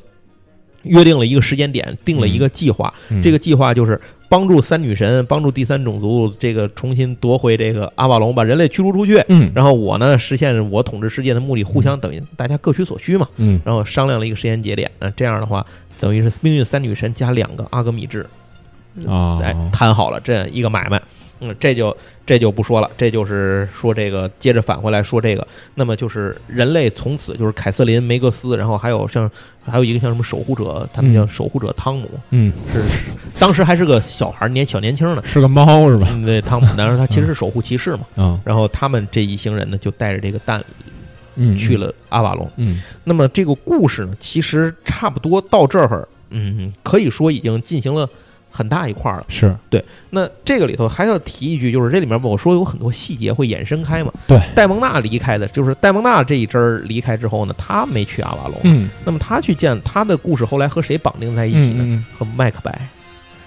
[0.82, 2.92] 约定了一个时间点，定了一个计划。
[3.08, 3.22] 嗯。
[3.22, 9.22] 这个计划就是帮助三女神，帮助第三种族这个重新夺回这个阿瓦隆，把人类驱逐出去。
[9.28, 13.28] 嗯然后我呢，实现我统治世界的目的，互相等于大家各取所需嘛。
[13.36, 15.64] 嗯然后商量了一个时间节点，那这样的话，
[16.00, 18.26] 等于是命运三女神加两个阿格米治，
[19.06, 21.00] 啊哎，谈好了这样一个买卖。
[21.40, 29.30] 嗯，这就这就不说了，这就是说这个接着返回来说这个，那么就是人类从此就是凯瑟琳、梅格斯，然后还有像
[29.64, 32.82] 还有一个像什么守护者，他们叫嗯守护者汤姆，嗯，是
[33.38, 35.22] 当时还是个小孩儿年小年轻呢。
[35.26, 36.08] 是个猫是吧？
[36.10, 38.06] 嗯，对，汤姆，但是他其实是守护骑士嘛。
[38.16, 40.64] 啊，然后他们这一行人呢，就带着这个蛋
[41.34, 42.50] 嗯，去了阿瓦隆。
[42.56, 48.08] 嗯，那么这个故事呢，其实差不多到这儿，嗯，可以说已经进行了
[48.56, 49.26] 很大一块儿了。
[49.28, 54.10] 是对那这个里头还要提一句，就是这里面我说有很多细节会衍生开嘛。
[54.26, 61.84] 对，戴蒙娜离开的，就是戴蒙娜这一支儿离开之后呢，他没去阿瓦隆，嗯那么他去见他的故事后来和谁绑定在一起呢？
[61.84, 62.88] 嗯嗯和麦克白。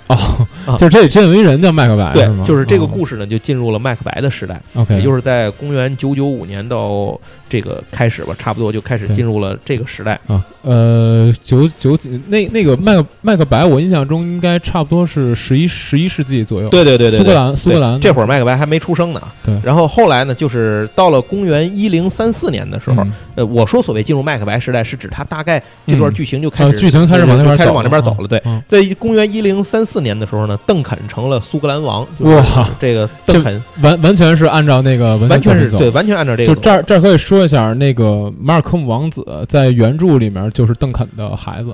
[0.10, 10.20] 哦啊，就是这里真有一人叫麦克白对就是这个哦故事呢，就进入了麦克白的时代，OK，也就是在公元九九五年到这个开始吧，差不多就开始进入了这个时代。
[10.28, 16.70] 啊，呃，九九几那那个麦克麦克白，我印象中应该差不多是十一十一世纪左右。
[16.70, 19.22] 对对对对，苏格兰苏格兰这会儿麦克白还没出生呢。
[19.46, 28.28] 对然后后来呢，就是到了公元一零三四年的时候，嗯呃，我说所谓进入麦克白时代，是指他大概这段嗯剧情就开始、呃剧情开始往那边开始往那边走了。
[28.28, 32.08] 对，嗯在公元一零三四年的时候呢，邓肯成了苏格兰王。
[32.20, 36.54] 就是哇，这个邓肯完完全是按照那个文完全是对，完全按照这个。
[36.54, 41.72] 就这儿这儿可以说一下，那个马尔科姆王子在原著里面就是邓肯的孩子，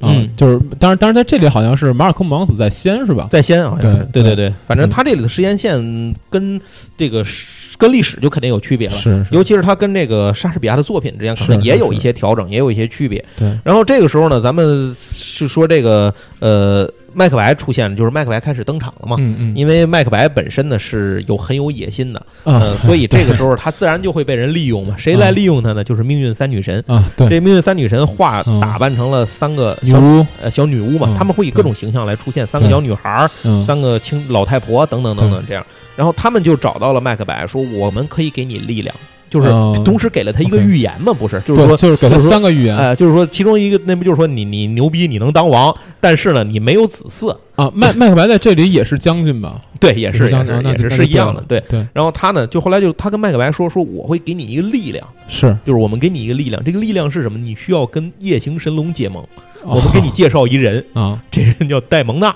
[0.00, 3.28] 啊嗯就是当然当然在这里好像是马尔科姆王子在先是吧？
[3.30, 6.60] 在先好像是对对对反正嗯他这里的时间线跟
[6.96, 8.94] 这个是跟历史就肯定有区别了。
[9.30, 13.24] 尤其是他跟这个莎士比亚的作品之间，可能也有一些调整，也有一些区别。
[13.36, 19.16] 对，然后这个时候呢，咱们是说这个呃，麦克白出现，就是麦克白开始登场了嘛。
[19.18, 24.94] 嗯嗯，因为麦克白本身呢是有很有野心的，嗯呃，所以这个时候他自然就会被人利用嘛。
[24.98, 25.84] 谁来利用他呢？
[25.84, 26.82] 就是命运三女神。
[26.86, 35.64] 啊对这命运三女神化嗯打扮成了三个小女巫，呃小女巫嘛嗯，他们会以各种形象来出现，三个小女孩儿，嗯三个青老太婆等等等等这样。
[35.96, 38.94] 然后他们就找到了麦克白，说我们可以给你力量，
[39.34, 41.40] 就是哦同时给了他一个预言嘛，不是？
[41.40, 47.36] 就是，说就是给他就是说三个预言呃，就是说，其中一个那不就是说你你牛逼，你能当王，但是呢，你没有子嗣。
[47.56, 47.68] 啊。
[47.74, 49.60] 麦麦克白在这里也是将军吧？
[49.80, 51.42] 对，也是将军也是是一样的。
[51.48, 57.36] 对，对，然后他呢，就后来就他跟麦克白说说，我会给你一个力量，是就是我们给你一个力量，这个力量是什么？
[57.36, 59.20] 你需要跟夜行神龙结盟。
[59.64, 62.32] 哦我们给你介绍一人，啊这人叫戴蒙娜。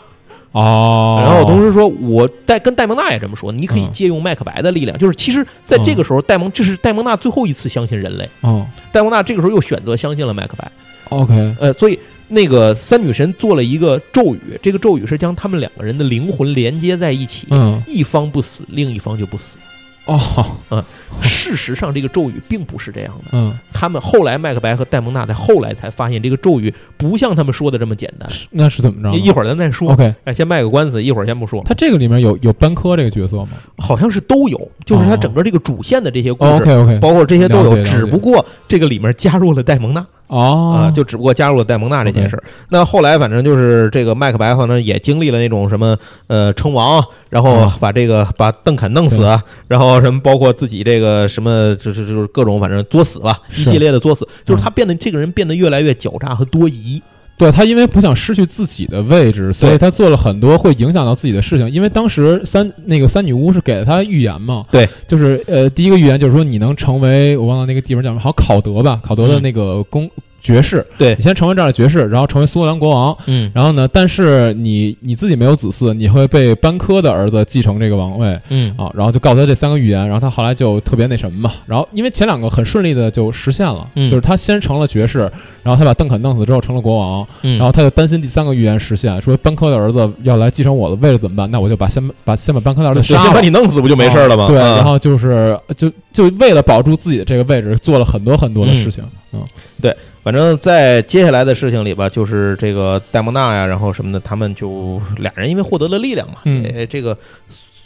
[0.58, 4.98] 哦，然后同时说，我戴跟戴蒙娜也这么说，你可以嗯借用麦克白的力量。
[4.98, 8.28] 就是其实在这个时候，戴蒙这是戴蒙娜最后一次相信人类。
[8.40, 10.70] 哦戴蒙娜这个时候又选择相信了麦克白。
[11.10, 19.58] OK 呃，所以那个三女神做了一个咒语，这个咒语是将他们两个人的灵魂连接在一起，嗯一方不死，另一方就不死。
[20.06, 20.56] 哦
[21.22, 23.30] 事实上，这个咒语并不是这样的。
[23.32, 28.28] 嗯，他们后来麦克白和戴蒙娜在后来才发现，这个咒语不像他们说的这么简单。
[28.50, 29.16] 那是怎么着？
[29.18, 29.92] 一会儿咱再说。
[29.92, 31.62] OK，哎，先卖个关子，一会儿先不说。
[31.64, 33.48] 他这个里面有有班科这个角色吗
[33.78, 40.06] 好像是都有，就是他整个这个主线的这些故事，？OK OK，包括这些都有，只不过这个里面加入了戴蒙娜。
[40.28, 42.42] 哦啊，就只不过加入了戴蒙娜这件事儿。
[42.68, 45.96] 那后来反正就是这个麦克白好像也经历了那种什么
[46.26, 49.26] 呃称王，然后啊把这个把邓肯弄死，
[49.68, 50.97] 然后什么包括自己这个
[51.28, 57.02] 什么就是就是各种反正作死吧，一系列的作死，就是他变得这个人变得越来越狡诈和多疑。
[57.36, 61.70] 对他因为不想失去自己的位置，所以他做了很多会影响到自己的事情。
[61.70, 70.10] 因为当时三那个三女巫是给了他预言嘛，对，就是呃第一个预言就是说你能成为我忘了那个地方叫什么，好考德吧，考德的嗯那个公
[70.40, 73.16] 爵士，对你先成为这样的爵士，然后成为苏格兰国王。
[73.26, 78.90] 嗯然后呢，但是你你自己没有子嗣，你会被班科的儿子继承这个王位嗯啊。
[78.94, 81.52] 然后就告诉他这三个预言，然后他后来就特别那什么嘛。
[81.66, 85.20] 然后因为前两个很顺利的就实现了，嗯就是他先成了爵士，
[85.62, 91.50] 然后他把邓肯弄死之后成了国王，嗯，然后他就担心第三个预言实现，说班科的儿子要来继承我的位置怎么办？
[91.50, 93.40] 那我就把先把先把班科的儿子杀先把。
[93.40, 94.46] 你弄死不就没事了吗？
[94.46, 99.02] 对，啊然后就是就就为了保住自己的这个位置，做了很多很多的事情。
[99.32, 99.44] 嗯
[100.28, 107.16] 反正在接下来的事情里吧，就是这个戴蒙娜呀，然后什么的，他们就俩人因为获得了力量嘛，嗯也这个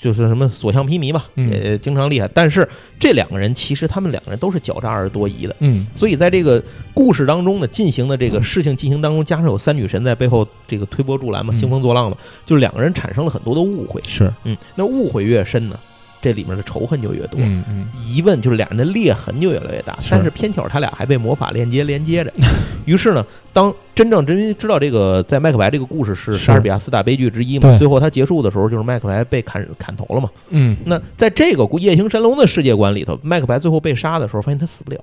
[0.00, 2.28] 就是什么所向披靡吧，嗯也经常厉害。
[2.34, 6.60] 但是这两个人其实他们两个人都是狡诈而多疑的，嗯所以在这个
[6.92, 14.02] 故事当中呢，进行的这个事情进行当中，加上有三女神在背后这个推波助澜嘛，嗯兴风作浪嘛，就是两个人产生了很多的误会。
[14.04, 15.78] 是嗯，那误会越深呢，
[16.22, 17.40] 这里面的仇恨就越多。
[17.42, 22.32] 嗯嗯疑问就是俩人的裂痕就越来越大，是但是偏巧他俩还被魔法链接连接着。
[22.86, 30.30] 于是呢，当真正真知道这个在麦克白这个故事是是莎士比亚四大悲剧之一嘛，最后他结束的时候就是麦克白被砍砍头了嘛。
[30.50, 34.98] 嗯那在这个夜行神龙的世界观里头，麦克白最后被杀的时候，发现他死不了。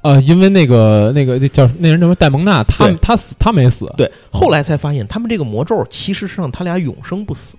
[0.00, 3.92] 呃，因为那个那个那叫那人叫什么戴蒙娜，他他死他没死。
[3.96, 7.56] 对，后来才发现他们这个魔咒其实是让他俩永生不死。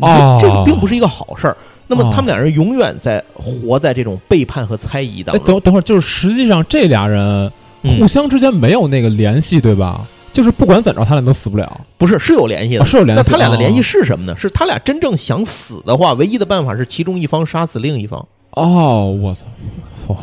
[0.00, 1.56] 哦这个并不是一个好事儿。
[1.86, 5.46] 那么哦他们俩人永远在活在这种背叛和猜疑当哎，中。
[5.46, 7.50] 等等会儿，就是实际上这俩人
[7.82, 10.06] 嗯互相之间没有那个联系，对吧？
[10.32, 13.32] 就是不管怎着，他俩都死不了，不是是有联系的啊，，是有联系那。
[13.32, 14.36] 他俩的联系哦是什么呢？
[14.36, 18.24] 是他俩真正想死的话，唯一的办法是其中一方杀死另一方。
[18.52, 19.46] 哦，我操，
[20.06, 20.16] 哇，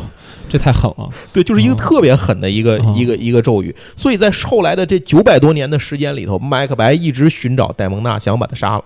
[0.47, 1.09] 这太狠了。
[1.33, 3.75] 对，就是一个哦特别狠的一个、哦一个一个咒语。
[3.97, 8.83] 所以在后来的这九百多年的时间里头，麦克白一直寻找戴蒙娜，想把他杀了。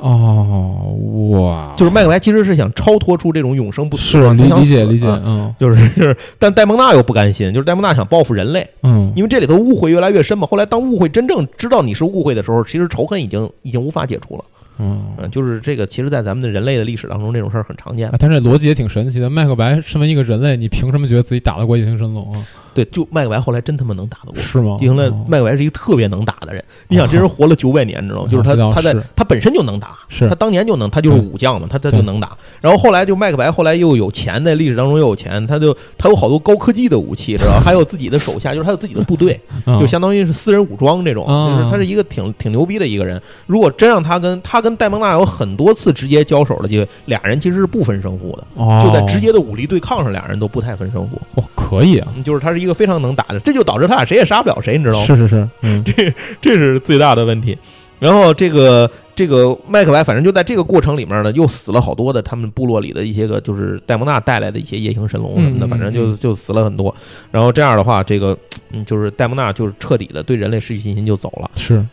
[0.00, 0.96] 哦，
[1.30, 10.46] 哇，就是麦克白其实是想超脱出这种永生不死，是理理解理解，嗯就是， 但戴蒙娜又不甘心，就是戴蒙娜想报复人类，嗯，因为这里头误会越来越深嘛。
[10.46, 14.44] 后来当误会真正知道你是误会的时候，其实仇恨已经已经无法解除了。
[14.80, 15.14] 嗯。
[15.18, 18.16] 嗯，就是这个，其实，在咱们的人类的历史当中，这种事儿很常见啊，。
[18.18, 19.28] 但这逻辑也挺神奇的。
[19.28, 22.42] 麦克白身为一个人类，你凭什么觉得自己打得过夜行神龙啊？
[22.72, 24.40] 对，就麦克白后来真他妈能打得过。
[24.40, 24.76] 是吗？
[24.78, 28.28] 地球的哦麦克白是一个特别能打的人，你想这人活了九百年，你知道吗？
[28.28, 32.36] 就是他他在他本身就能打，是他当年就能，他就是武将嘛，他他就能打。
[32.60, 37.60] 然后后来就麦克白后来又有钱，在历史当中又有钱，他就他有好多高科技的武器，知道吧？
[37.64, 43.20] 还有自己的手下，就是他有自己的部队，嗯就相当于是私人武装这种，啊就是他是一个挺挺牛逼的一个人。
[43.46, 51.20] 如果真让他跟他跟戴蒙娜有很多次直接交手的机会，俩人其实是不分胜负的，哦，就在直接的武力对抗上，俩人都不太分胜负。
[51.36, 55.06] 哇，可以啊，嗯就是他是一个非常能打的，这就导致他俩谁也杀不了谁，你知道吗？
[55.06, 57.56] 是是是，嗯， 这这是最大的问题。
[57.98, 66.94] 然后这个这个麦克白，反正就在这个过程里面呢，又死了好多的他们部落里的一些个，就是戴蒙娜带来的一些夜行神龙什么的，反正就嗯就死了很多。
[67.30, 68.34] 然后这样的话，这个
[68.72, 71.84] 嗯，就是戴蒙娜就是彻底的对人类失去信心就走了，是，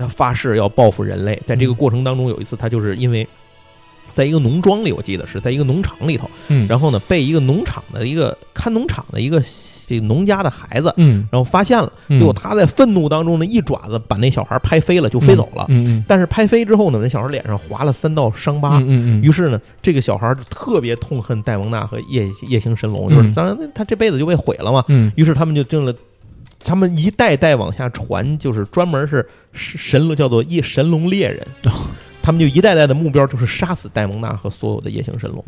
[0.00, 1.40] 他发誓要报复人类。
[1.46, 3.26] 在这个嗯过程当中，有一次他就是因为。
[4.12, 9.40] 在一个农庄里，我记得是在一个农场里头，嗯，然后呢，被一个农场的一个看农场的一个
[9.86, 15.64] 这个农家的孩子，嗯，然后发现了，嗯结果他在愤怒当中呢，一爪子把那小孩拍飞了，就飞走了。
[15.68, 18.78] 嗯嗯但是拍飞之后呢，那小孩脸上划了三道伤疤。
[18.78, 24.84] 嗯嗯嗯，于是呢，这个小孩就特别痛恨戴蒙娜和夜夜行神龙，就是嗯当然他这辈子就被毁了嘛。
[24.88, 25.94] 嗯于是他们就定了，
[26.62, 31.46] 他们一代代往下传，就是专门是是神龙叫做夜神龙猎人。
[31.66, 31.72] 哦
[32.22, 35.42] 他们就一代代的目标就是杀死戴蒙娜和所有的夜行神龙。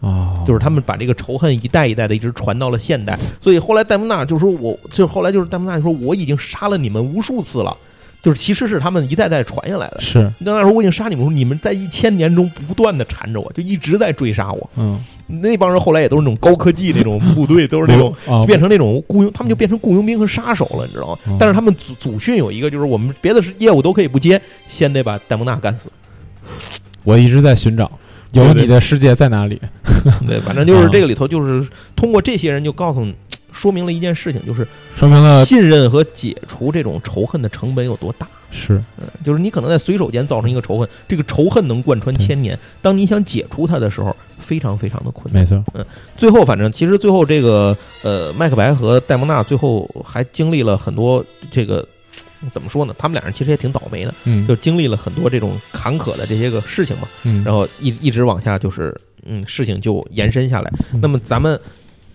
[0.00, 7.74] 哦，就是他们把这个仇恨一代一代的一直传到了现代，所以后来戴蒙娜就说我，就后来就是戴蒙娜说我已经杀了你们无数次了，
[8.20, 10.00] 就是其实是他们一代代传下来的。
[10.00, 14.68] 是，戴蒙娜说我已经杀你们，你们在一千年中不断的缠着我，就一直在追杀我。
[14.74, 21.36] 嗯，那帮人后来也都是那种高科技那种部队，都是那种 就，变成那种雇佣，他们就变成雇佣兵和杀手了，你知道吗哦？
[21.38, 25.90] 但是他们祖祖训有一个，就是我们别的业务都可以不接，先得把戴蒙娜干死。
[27.02, 27.90] 我一直在寻找，
[28.32, 29.60] 有你的世界在哪里？
[30.26, 33.14] 对，反正就是这个里头，就是通过这些人就告诉你，
[33.52, 38.28] 说明了一件事情，就是说明了信任和解除这种仇恨的成本有多大。
[38.52, 42.58] 是，嗯，就是你可能在随手间造成一个仇恨，这个仇恨能贯穿千年。
[42.80, 45.42] 当你想解除它的时候，非常非常的困难。
[45.42, 45.84] 没错，嗯
[46.16, 51.86] 最后，反正其实最后这个呃，麦克白和戴蒙娜最后还经历了很多这个
[52.52, 52.94] 怎么说呢？
[52.98, 57.08] 他们俩人其实也挺倒霉的，嗯，就经历了很多这种坎坷的这些个事情嘛。
[57.24, 58.94] 嗯，然后一一直往下就是
[59.24, 60.72] 嗯，事情就延伸下来。
[60.92, 61.58] 嗯那么咱们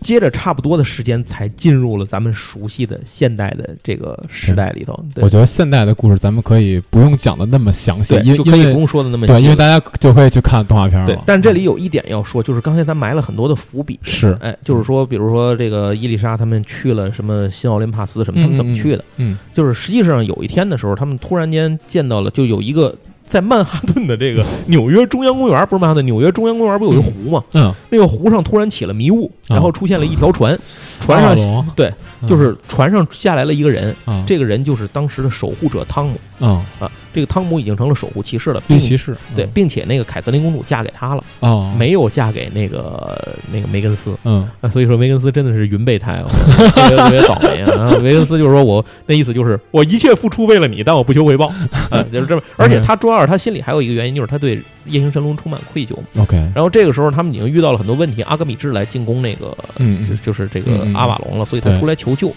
[0.01, 4.93] 接着差不多的时间才进入了咱们熟悉的现代的这个时代里头。
[5.13, 11.05] 对我觉得现代的故事咱们可以不用讲的那么详细，对，因因为就可以不用说的那么细对，因为大家就可以去看动画片了。
[11.05, 13.99] 对，但这里有一点要说，就是刚才咱埋了很多的伏笔。
[14.03, 19.05] 是哎，就是说，比如说这个伊丽莎他们去了什么新奥林帕斯什么，他们怎么去的？
[19.17, 22.95] 嗯就是实际上有一天的时候，他们突然间见到了，就有一个
[23.31, 27.41] 在曼哈顿的这个纽约中央公园，不是曼哈顿，纽约中央公园不有一个湖吗？
[27.53, 29.55] 嗯，那个湖上突然起了迷雾，啊。
[29.55, 30.59] 然后出现了一条船，
[30.99, 31.91] 船上对，
[32.21, 32.27] 嗯。
[32.27, 36.91] 就是船上下来了一个人，啊，这个人就是当时的守护者汤姆嗯，啊。
[37.13, 44.17] 这个汤姆已经成了守护骑士了，并绿骑士对，并且那个凯瑟琳公主嫁给他了，哦，没有嫁给那个那个梅根斯。
[44.23, 46.25] 嗯啊，所以说梅根斯真的是云备胎啊，
[46.73, 47.71] 特别特别倒霉啊。
[47.75, 51.47] 然后梅根斯就是说我那意思就是我一切付出为了你，但我不求回报
[51.91, 52.41] 啊， 就是这么。
[52.55, 55.93] 而且他主要是他心里还有一个原因，就是他对夜行神龙充满愧疚。
[56.17, 62.33] ，OK，然后这个时候他们已经遇到了很多问题，阿格米治来进攻那个嗯就就是这个阿瓦隆了，所以他出来求救。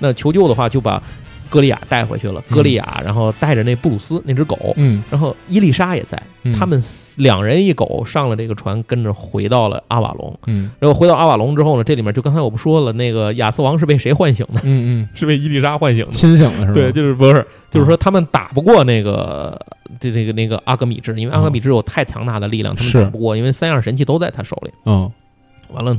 [0.00, 1.00] 那求救的话，就把
[1.48, 2.40] 歌利亚带回去了。
[2.50, 6.82] 歌利亚，然后带着那布鲁斯那只狗，嗯然后伊丽莎也在，嗯他们
[7.16, 10.38] 两人一狗上了这个船，跟着回到了阿瓦隆。
[10.46, 14.60] 嗯然后回到阿瓦隆之后呢，这里面就刚才我不说了，那个亚瑟王是被谁唤醒的？
[14.64, 16.12] 嗯嗯 是被伊丽莎唤醒嗯，的。
[16.12, 16.72] 清醒了是吧？
[16.74, 19.58] 对，就是不是，就是说他们打不过那个
[20.00, 24.70] 这这个那个阿格米治，因为阿格米治有太强大的力量，他们打不过，因为三样神器都在他手里。
[24.84, 25.10] 嗯
[25.72, 25.96] 完了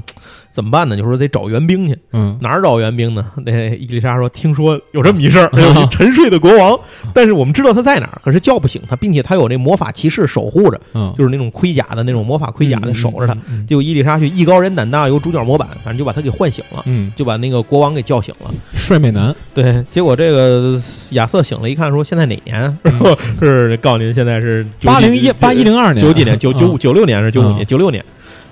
[0.51, 0.97] 怎么办呢？
[0.97, 2.37] 就说得找援兵去，嗯。
[2.41, 3.25] 哪儿找援兵呢？
[3.45, 6.79] 那伊丽莎说：“听说有这么一事儿，有一 沉睡的国王，
[7.13, 13.33] 但是我们知道他在哪儿，可是叫不醒他，并且他有那魔法骑士守护着，嗯，就是那种盔甲的那种魔法盔甲的守着他。
[13.33, 18.51] 嗯，嗯结果伊丽莎去艺高人胆大，有主角模板，反正就把他给唤醒了，嗯，就把那个国王给叫醒了。
[18.75, 20.81] 帅美男，对，结果这个
[21.11, 22.77] 亚瑟醒了，一看说现在哪年？
[23.39, 26.79] 是告诉您现在是嗯八零一八一零二年，九几年，九九五嗯。
[26.79, 27.65] 九六年是九五年，嗯。
[27.65, 28.03] 九六年。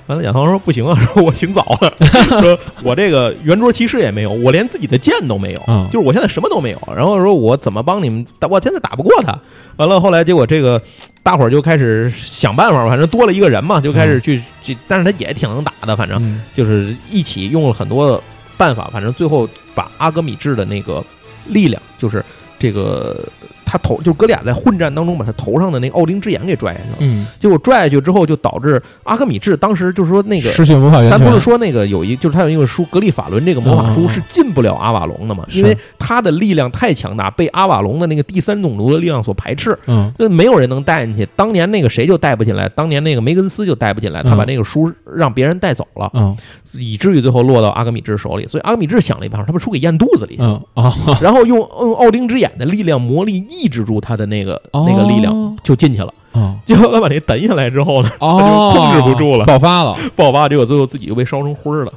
[0.08, 1.94] 完了，亚当说不行啊，说我醒早了，
[2.42, 6.82] 说我这个圆桌骑士也没有，我连自己的剑都没有，嗯就是我现在什么都没有。
[6.96, 8.26] 然后说我怎么帮你们？
[8.50, 9.38] 我现在打不过他。
[9.78, 10.82] 完了，后来结果这个
[11.24, 18.22] 大伙儿就开始想办法，反正多了一个人嘛，就开始去去，但是他也挺能打的，反正嗯就是一起用了很多
[18.58, 21.04] 办法，反正最后把阿格米治的那个
[21.48, 22.24] 力量，就是
[22.58, 23.28] 这个
[23.66, 26.96] 他头，就哥俩在混战当中把他头上的那个奥丁之眼给拽下去了。
[27.00, 30.52] 嗯，结果拽下去之后，就导致阿格米治当时就是说那个。
[30.52, 41.28] 失去魔法源，咱不是说那个有一，就是他有一个书《格利法伦》这个魔法书是进不了阿瓦隆的嘛，因为他的力量太强大，被阿瓦隆的那个第三种族的力量所排斥，嗯那没有人能带进去。
[41.36, 46.36] 当年那个谁就带不进来，当年那个梅根斯就带不进来，他把嗯那个书让别人带走了，嗯
[46.78, 48.46] 以至于最后落到阿格米治手里。
[48.48, 50.44] 所以阿格米治想了一办法，他把书给咽肚子里去
[50.74, 56.14] 啊， 然后用用奥丁之眼的力量魔力抑制住他的那个那个力量，哦就进去了。
[56.34, 61.94] 嗯结果他把那等下来之后呢，他就，控制不住了爆发了，爆发，结果最后自己就被烧成灰了，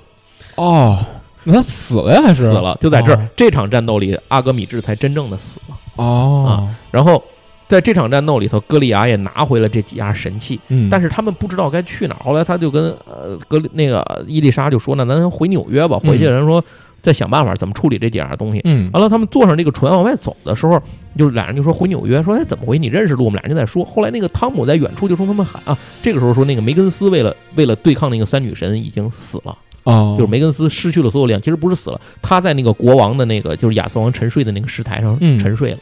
[0.54, 0.96] 哦，
[1.44, 2.22] 那他死了呀？
[2.22, 2.76] 还是死了。
[2.80, 5.76] 就在这这场战斗里，阿格米治才真正的死了。
[5.96, 7.20] 哦，然后
[7.66, 12.22] 在这场战斗里头，歌利亚也拿回了这几样神器，嗯，但是他们不知道该去哪儿。
[12.22, 16.62] 后来他就跟呃格里那个伊丽莎就说：“那咱回纽约吧。”回去人说
[17.00, 18.60] 再想办法怎么处理这几样东西。
[18.64, 20.82] 嗯完了，他们坐上这个船往外走的时候，
[21.16, 22.78] 就是俩人就说回纽约，说哎怎么回？
[22.78, 23.24] 你认识路？
[23.24, 23.84] 我们俩人就在说。
[23.84, 35.78] 后来那个汤姆在远处就冲他们喊啊，这个时候说那个梅根斯为了为了对抗那个三女神已经死了，哦，就是梅根斯失去了所有力量，其实不是死了，他在那个国王的那个就是亚瑟王沉睡的那个石台上嗯沉睡了，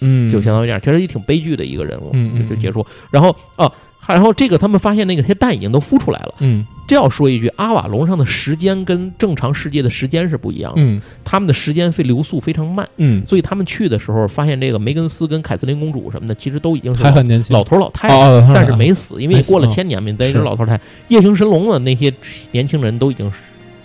[0.00, 2.84] 嗯，就相当于这样，其实也挺悲剧的一个人物，就就结束。
[3.10, 3.70] 然后哦、
[4.14, 6.34] 然后这个他们发现那个些蛋已经都孵出来了。
[6.40, 12.88] 嗯这要说一句，阿瓦隆上的时间跟正常世界的时间是不一样的，嗯他们的时间非流速非常慢。
[12.96, 20.82] 嗯，所以他们去的时候，发现这个梅根斯跟凯瑟琳公主什么的，其实都已经是还很年轻，老头老太太，但是没死，因为过了千年嘛，等于老头太太。
[21.08, 22.10] 夜行神龙的那些
[22.52, 23.38] 年轻人都已经是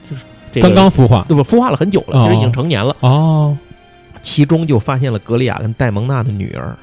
[0.09, 0.23] 就是
[0.53, 1.43] 这个刚刚孵化对吧？
[1.43, 2.95] 孵化了很久了，哦其实已经成年了。
[3.01, 3.57] 哦
[4.21, 6.73] 其中就发现了格利亚跟戴蒙娜的女儿，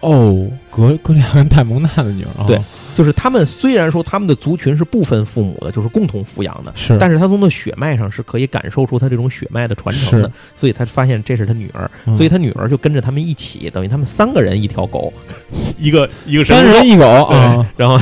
[0.00, 2.58] 哦，格格里亚跟戴蒙娜的女儿，哦对
[2.92, 6.72] 就是他们虽然说他们的族群是不分父母的，就是共同抚养的。
[6.74, 15.10] 是，但是他从的血脉上是可以感受出他这种血脉的传承的，所以他发现这是他女儿，嗯所以他女儿就跟着他们一起，等于他们三个人一条狗，
[15.78, 17.98] 一个一个三人一狗对啊，然后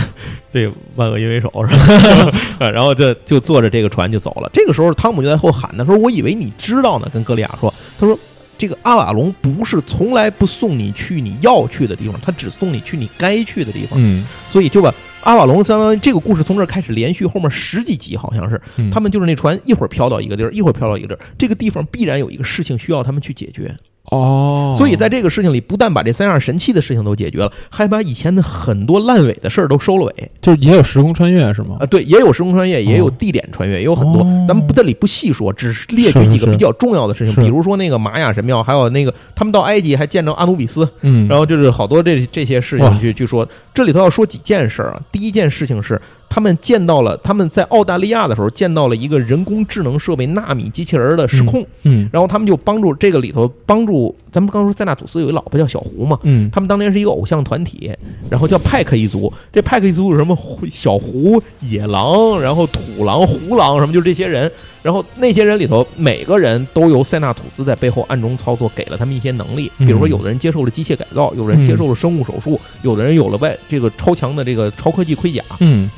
[0.52, 2.32] 这万恶淫为首是吧？
[2.58, 4.50] 呃 然后就就坐着这个船就走了。
[4.54, 8.18] 这个时候汤姆就在后喊他说：“我以为你知道呢。”跟格利亚说：“他说
[8.58, 13.98] 这个阿瓦隆不是从来不送你去你要去的地方，他只送你去你该去的地方。
[14.02, 23.74] 嗯，所以就把阿瓦隆相当于这个故事从这儿开始连续，后面十几集好像是嗯他们就是那船一会儿飘到一个地儿，一会儿飘到一个地儿，这个地方必然有一个事情需要他们去解决。
[24.10, 30.30] 哦，所以在这个事情里，不但把这三样神器的事情都解决了，还把以前的很多烂尾的事儿都收了尾。
[30.40, 31.86] 就是也有时空穿越是吗啊，？
[31.86, 34.22] 对，也有时空穿越，也有哦地点穿越，也有很多。
[34.22, 43.46] 哦咱们不这里不细说，只是列举几个比较重要的事情，是比如说那个玛雅神庙，还有那个他们到埃及还见着阿努比斯，嗯，然后就是好多这这些事情去去说。
[43.74, 45.00] 这里头要说几件事儿啊。
[45.12, 57.90] 第一件事情是他们见到了他们在澳大利亚的时候见到了一个人工智能设备纳米机器人的失控，嗯然后他们就帮助这个里头帮助咱们刚说塞纳吐斯有一老婆叫小胡嘛，嗯他们当年是一个偶像团体，
[58.30, 59.32] 然后叫派克一族。
[59.52, 60.36] 这派克一族有什么
[60.70, 64.50] 小胡、野狼，然后土狼、胡狼什么，就是这些人。
[64.80, 69.70] 然后那些人里头，每个人都由塞纳吐斯在背后暗中操作，给了他们一些能力。
[69.78, 75.42] 比如说，嗯有的人接受了机械改造，有人接受了生物手术，有的人有了外这个超强的这个超科技盔甲。
[75.60, 75.90] 嗯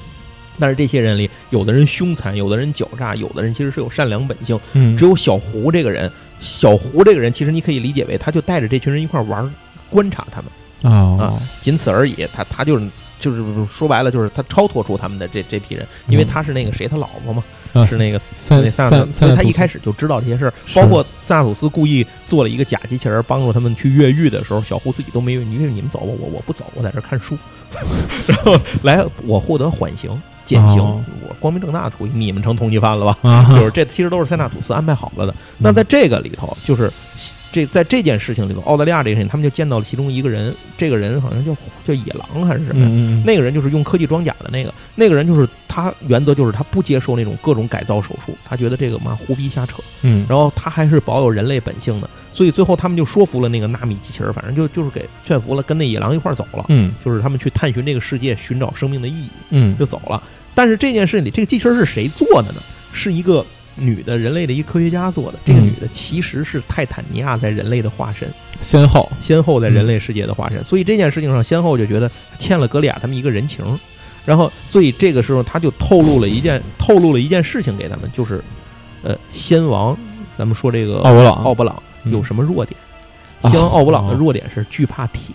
[0.61, 4.59] 但是这些人里，有的人凶残，有的人狡诈，有的人其实是有善良本性。
[4.75, 9.51] 嗯，只有小胡这个人，小胡这个人，其实你可以理解为，他就带着这群人一块儿玩儿，
[9.89, 10.51] 观察他们。
[10.83, 12.27] 啊仅此而已。
[12.33, 12.89] 他他就是
[13.19, 27.37] 就是说白了，就是他超脱出他们的这这批人，因为他是那个谁，他老婆嘛，啊是那个三那萨纳三图，所以他一开始就知道这些事儿，包括萨纳吐斯故意做了一个假机器人帮助他们去越狱的时候，小胡自己都没越狱，你你们走吧，我我不走，我在这儿看书，
[28.27, 30.11] 然后来我获得缓刑
[30.51, 31.05] 减刑，哦。
[31.29, 33.19] 我光明正大的处理，你们成通缉犯了吧？
[33.23, 35.27] 啊， 就是这其实都是塞纳土斯安排好了。
[35.27, 35.35] 的。
[35.59, 36.91] 那在这个里头，就是
[37.53, 41.55] 这在这件事情里头，澳大利亚这个事情，他们就见到了其中一个人，这个人好像叫
[41.87, 42.89] 叫野狼还是什么呀？
[42.91, 56.93] 嗯嗯，那个人就是用科技装甲的那个，那个人就是他原则就是他不接受那种各种改造手术，他觉得这个嘛胡逼瞎扯，嗯，然后他还是保有人类本性的，所以最后他们就说服了那个纳米机器人，反正就就是给劝服了，跟那野狼一块儿走了，嗯。
[57.05, 59.77] 就是他们去探寻这个世界，寻找生命的意义，嗯。
[59.79, 60.23] 就走了。
[60.61, 62.61] 但是这件事里，这个机器人是谁做的呢？
[62.93, 63.43] 是一个
[63.77, 65.39] 女的人类的一个科学家做的。
[65.43, 68.29] 这个嗯女的其实是泰坦尼亚在人类的化身，
[68.61, 70.63] 先后，先后在人类世界的化身。
[70.63, 73.65] 所以这件事情上，先后就觉得欠了格里亚他们一个人情。
[74.27, 78.45] 然后，所以这个时候他就透露了一件 透露了一件事情给他们，就是，
[79.03, 79.97] 呃，先王，
[80.37, 82.79] 咱们说这个奥布朗奥布朗嗯有什么弱点？
[83.41, 85.35] 啊先王奥布朗的哦弱点是惧怕铁，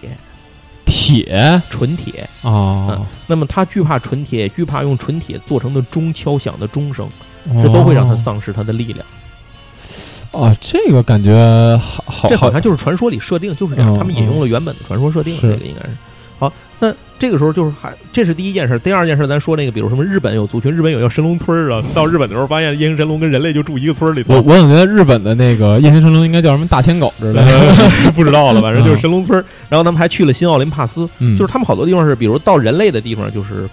[0.85, 2.29] 铁纯铁。
[2.41, 7.09] 啊，那么他惧怕纯铁，也惧怕用纯铁做成的钟敲响的钟声，
[7.61, 9.05] 这都会让他丧失他的力量。
[10.31, 11.33] 哦，这个感觉
[11.77, 15.95] 好好，这好像就是传说里设定就是这样，嗯他们引用了原本的传说设定，是这个应该是。
[16.37, 29.45] 好，那这个时候就是还这是第一件事，第二件事咱说那个，比如什么日本有族群，日本有叫神龙村儿啊，到日本的时候发现夜行神龙跟人类就住一个村儿里头，我我总觉得日本的那个夜行神龙应该叫什么大天狗之类的，不知道了，反正就是神龙村儿。
[29.69, 33.67] 然后他们还去了新奥林帕斯，嗯，就是他们好多地方是，比如到人类的地方就是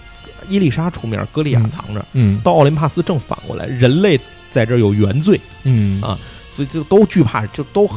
[0.47, 2.39] 伊丽莎出面，歌利亚嗯藏着，嗯。
[2.43, 4.19] 到奥林帕斯正反过来，人类
[4.51, 5.39] 在这儿有原罪。
[5.63, 6.01] 嗯。
[6.01, 6.17] 啊
[6.53, 7.89] 所以就都惧怕，就都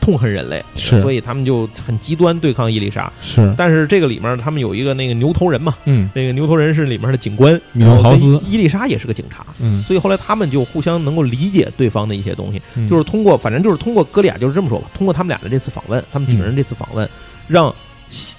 [0.00, 1.00] 痛恨人类，是。
[1.00, 3.12] 所以他们就很极端对抗伊丽莎。
[3.20, 6.08] 是，但是这个里面他们有一个那个牛头人嘛，嗯。
[6.14, 12.88] 那个牛头人是里面的警官，米诺豪斯然后伊丽莎也是个警察，嗯，所以后来他们就互相能够理解对方的一些东西，嗯。
[12.88, 17.08] 就是通过反正就是通过哥利亚就是这么说吧，通过他们俩的这次访问，他们几个人这次访问，
[17.48, 17.74] 让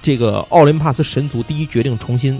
[0.01, 2.39] 这个奥林帕斯神族第一决定重新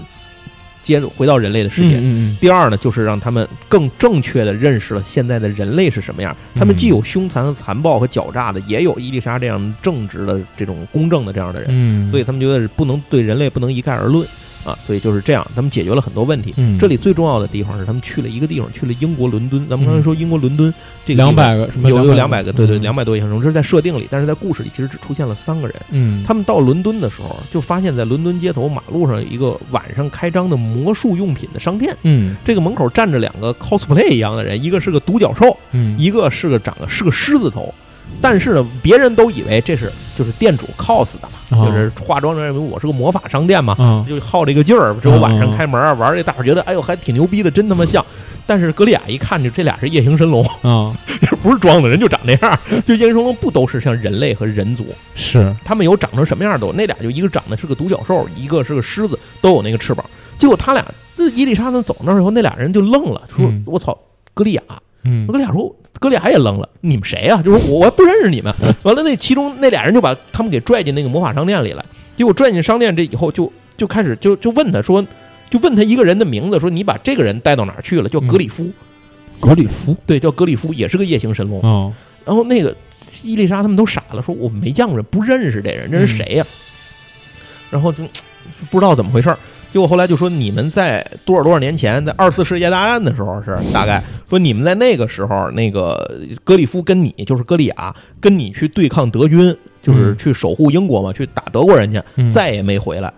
[0.86, 2.00] 接着回到人类的世界。
[2.40, 6.34] 第二呢，就是让他们更正确的认识了现在的人类是什么样。
[6.54, 11.68] 他们既有凶残、残暴和狡诈的，也有伊丽莎这样正直的、这种公正的这样的人。
[11.72, 14.24] 嗯，所以他们觉得是不能对人类不能一概而论
[14.66, 14.78] 啊。
[14.86, 16.52] 所以就是这样，他们解决了很多问题。
[16.58, 19.66] 嗯这里最重要的地方是他们去了一个地方，去了英国伦敦。
[19.68, 20.72] 咱们刚才说英国伦敦
[21.06, 25.76] 这个两百个什么有有两两百个，对对，嗯两百多夜行神龙，这是在设定里，但是在故事里其实只出现了三个人。
[25.90, 31.96] 嗯，他们到伦敦的时候，就发现在伦敦街头马路上有一个晚上开张的魔术用品的商店。
[32.02, 37.72] 嗯这个门口站着两个 cosplay 一样的人，一个是个独角兽，嗯一个是个长得是个狮子头。
[38.20, 48.04] 但是呢，别人都以为这是就是店主 cos 的嘛，哦就是化妆成认为我是个魔法商店嘛，啊就好这个劲儿，只有晚上哦开门啊，玩这大伙儿觉得哎呦还挺牛逼的，真他妈像。
[48.48, 50.94] 但是格利亚一看就这俩是夜行神龙， 啊
[51.42, 52.58] 不是装的，人就长那样。
[52.86, 56.72] 就夜行神龙不都是像人类和人族，是他们有长成什么样都有。
[56.72, 60.04] 那俩就一个长得是个独角兽，一个是个狮子，都有那个翅膀。
[60.38, 60.84] 结果他俩
[61.16, 63.98] 这伊丽莎他走那儿以后，那俩人就愣了，说嗯：“我操，
[64.32, 64.62] 格利亚！”
[65.02, 68.54] 嗯格利亚说：“格利亚也愣了，你们谁呀、就是我我还不认识你们。
[68.84, 71.84] ”完了，那其中那俩人就把他们给拽进那个魔法商店里来。
[72.16, 75.04] 结果拽进商店这以后就，就开始就就问他说，
[75.50, 78.08] 就问他一个人的名字，说你把这个人带到哪儿去了？
[78.08, 78.70] 叫格里夫，
[79.40, 81.60] 格里夫对，叫格里夫，也是个夜行神龙。
[81.60, 81.92] 啊
[82.24, 82.74] 然后那个
[83.22, 86.44] 伊丽莎他们都傻了，说我们没见过人，不认识这人，这是谁呀、
[87.70, 88.02] 然后就
[88.70, 89.38] 不知道怎么回事儿。
[89.76, 103.08] 结果后来就说你们在多少多少年前，在二次世界大战的时候是大概说你们在那个时候，那个格里夫跟你就是歌利亚跟你去对抗德军，就是嗯去守护英国嘛，去打德国人去，嗯再也没回来。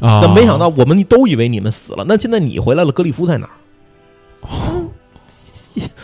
[0.00, 3.54] 啊，那没想到我们都以为你们死了，那现在你回来了，格里夫在哪儿？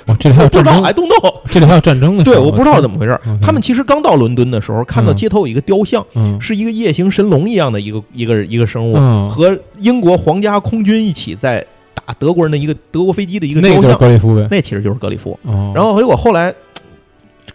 [0.06, 1.34] 哇，这里还我有战争，，I don't know。
[1.46, 3.20] 这里还有战争的时候，对，我不知道怎么，回事儿。
[3.42, 11.64] 他们其实刚到伦敦的时候，看到嗯街头有一个雕像，嗯是一个夜行神龙一样的一个一个一个生物，嗯，和英国皇家空军一起在
[12.06, 15.38] 打德国人的一个德国飞机的一个雕像，格里夫呗，那其实就是格里夫。
[15.42, 16.54] 哦，然后结果后来，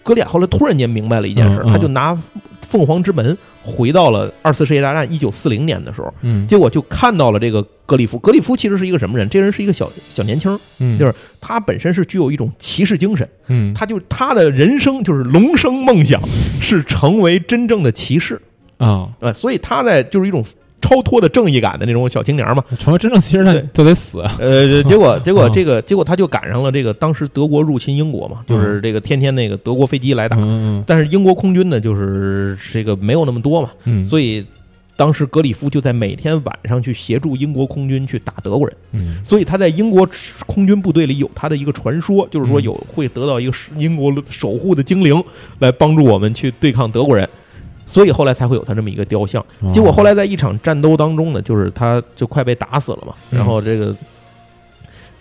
[0.03, 2.17] 格里亚后来突然间明白了一件事，他就拿
[2.73, 8.17] 凤凰之门回到了二次世界大战一九四零年的时候，嗯结果就看到了这个格里夫。
[8.17, 9.29] 格里夫其实是一个什么人？
[9.29, 16.19] 这人是一个小小年轻儿，嗯就是他本身是具有一种骑士精神，嗯他就他的人生就是龙生梦想
[16.59, 18.41] 是成为真正的骑士。
[18.79, 20.43] 啊，啊，所以他在就是一种
[20.83, 22.63] 超脱的正义感的那种小青年嘛。
[22.77, 23.65] 成为真正骑士那对。
[23.73, 25.51] 就得死，呃，结果结果 嗯。
[25.53, 34.45] 这个结果他就赶上了这个当时德国入侵英国嘛，就是这个天天那个德国飞机来打，嗯但是英国空军呢就是这个没有那么多嘛，嗯，所以
[34.95, 39.23] 当时格里夫就在每天晚上去协助英国空军去打德国人，嗯。
[39.23, 40.07] 所以他在英国
[40.45, 42.63] 空军部队里有他的一个传说，就是说嗯。
[42.63, 45.23] 有会得到一个英国守护的精灵
[45.59, 47.27] 来帮助我们去对抗德国人。
[47.85, 49.43] 所以后来才会有他这么一个雕像。
[49.61, 53.13] 哦结果后来在一场战斗当中呢，就是他就快被打死了嘛。
[53.31, 53.95] 嗯然后这个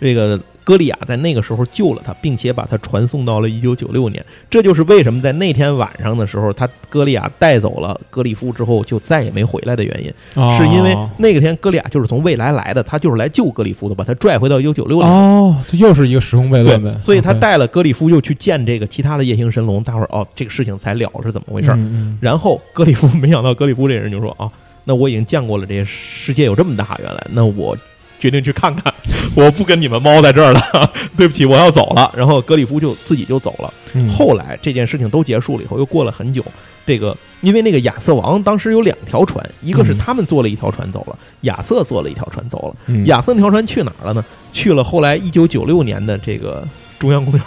[0.03, 4.23] 这个歌利亚在那个时候救了他，并且把他传送到了一九九六年。
[4.49, 10.57] 这就是为什么在那天晚上的时候，他歌利亚带走了格里夫之后就再也没回来的原因，哦。
[10.57, 15.09] 是因为那个天歌利亚就是从未来来的，他就是来救格里夫的，把他拽回到一九九六年。
[15.09, 21.73] 哦，这又是一个时空悖论呗，，所以他带了格里夫又去见这个其他的夜行神龙，大伙儿哦，这个事情才了是怎么回事
[22.19, 24.49] 然后格里夫没想到格里夫这人就说啊，
[24.85, 27.77] 那我已经见过了，这世界有这么大，原来那我
[28.23, 28.93] 决定去看看，
[29.35, 30.61] 我不跟你们猫在这儿了，
[31.17, 32.09] 对不起，我要走了。
[32.15, 33.73] 然后格里夫就自己就走了。
[33.95, 36.41] 嗯后来这件事情都结束了以后，又过了很久，
[36.85, 42.75] 这个因为那个亚瑟王当时有两条船，一个是嗯他们坐了一条船走了，亚瑟坐了一条船走了。
[42.87, 44.23] 嗯亚瑟那条船去哪儿了呢？
[44.53, 46.65] 去了后来一九九六年的这个
[46.97, 47.43] 中央公园。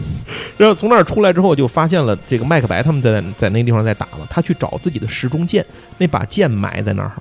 [0.58, 4.26] 然后从那儿出来之后，就发现了这个麦克白他们在在那个地方在打了。
[4.28, 5.64] 他去找自己的时钟剑，
[5.96, 7.12] 那把剑埋在那儿。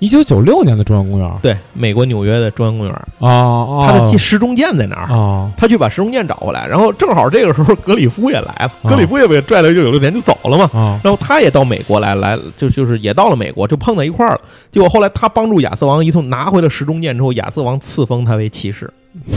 [0.00, 5.14] 一九九六年的中央公园啊对，美国纽约的中央公园，啊，他的剑时钟剑在哪儿？
[5.14, 6.66] 啊他去把时钟剑找回来。
[6.66, 10.68] 然后正好这个时候，格里夫也来了，啊格里夫也被拽到一九九六年就走了嘛。
[10.72, 14.40] 啊然后他也到美国来，来就就是也到了美国，就碰在一块儿了。
[14.70, 18.92] 结果后来他帮助亚瑟王一从拿回了时钟剑之后，亚瑟王赐封他为骑士。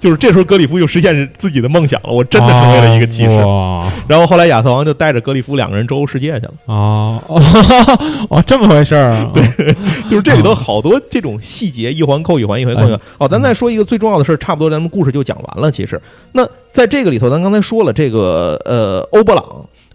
[0.00, 3.30] 就是这时候，格里夫又实现自己的梦想了，我真的成为了一个骑士。
[3.44, 6.52] 哇然后后来亚瑟王就带着格里夫两个人周游世界去了。
[6.66, 7.40] 啊哦
[8.30, 9.30] 哦，这么回事儿啊？
[9.34, 9.44] 对，
[10.10, 13.00] 就是这里头好多这种细节，一环扣一环，一环扣一环。
[13.18, 15.70] 哦，咱再说一个最重要的事儿，差不多咱们故事就讲完了。
[15.70, 16.00] 其实，
[16.32, 19.44] 那在这个里头，咱刚才说了，这个呃，欧布朗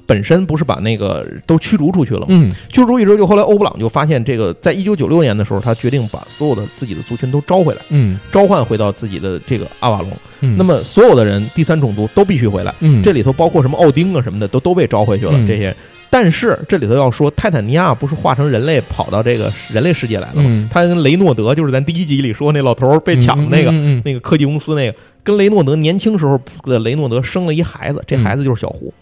[0.06, 2.28] 本身不是把那个都驱逐出去了吗？
[2.30, 10.10] 嗯驱逐出去之后，就后来欧布朗就发现，这个在一九九六年的时候，他决定把所有的自己的族群都招回来，嗯召唤回到自己的这个阿瓦隆。
[10.42, 12.74] 嗯，那么所有的人，第三种族都必须回来。
[12.82, 15.32] 嗯这里头包括什么奥丁啊什么的，都都被招回去了。
[15.34, 15.76] 嗯这些，
[16.10, 20.44] 但是这里头要说，泰坦尼亚不是化成人类跑到这个人类世界来了吗？
[20.46, 23.72] 嗯他跟雷诺德，就是咱第一集里说那老头儿被抢的那个、
[24.04, 28.94] 那个科技公司那个，跟雷诺德年轻时候的雷诺德生了一孩子，这孩子就是小胡。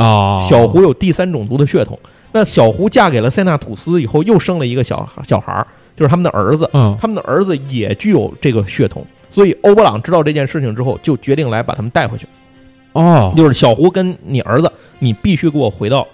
[0.00, 1.98] 啊，小胡有第三种族的血统。
[2.32, 5.66] 那小胡嫁给了塞纳吐斯以后，又生了一个小小孩儿，
[5.96, 6.68] 就是他们的儿子。
[6.72, 12.26] 嗯他们的儿子也具有这个血统，所以欧布朗知道这件事情之后，就决定来把他们带回去。
[12.92, 16.06] 哦就是小胡跟你儿子，你必须给我回到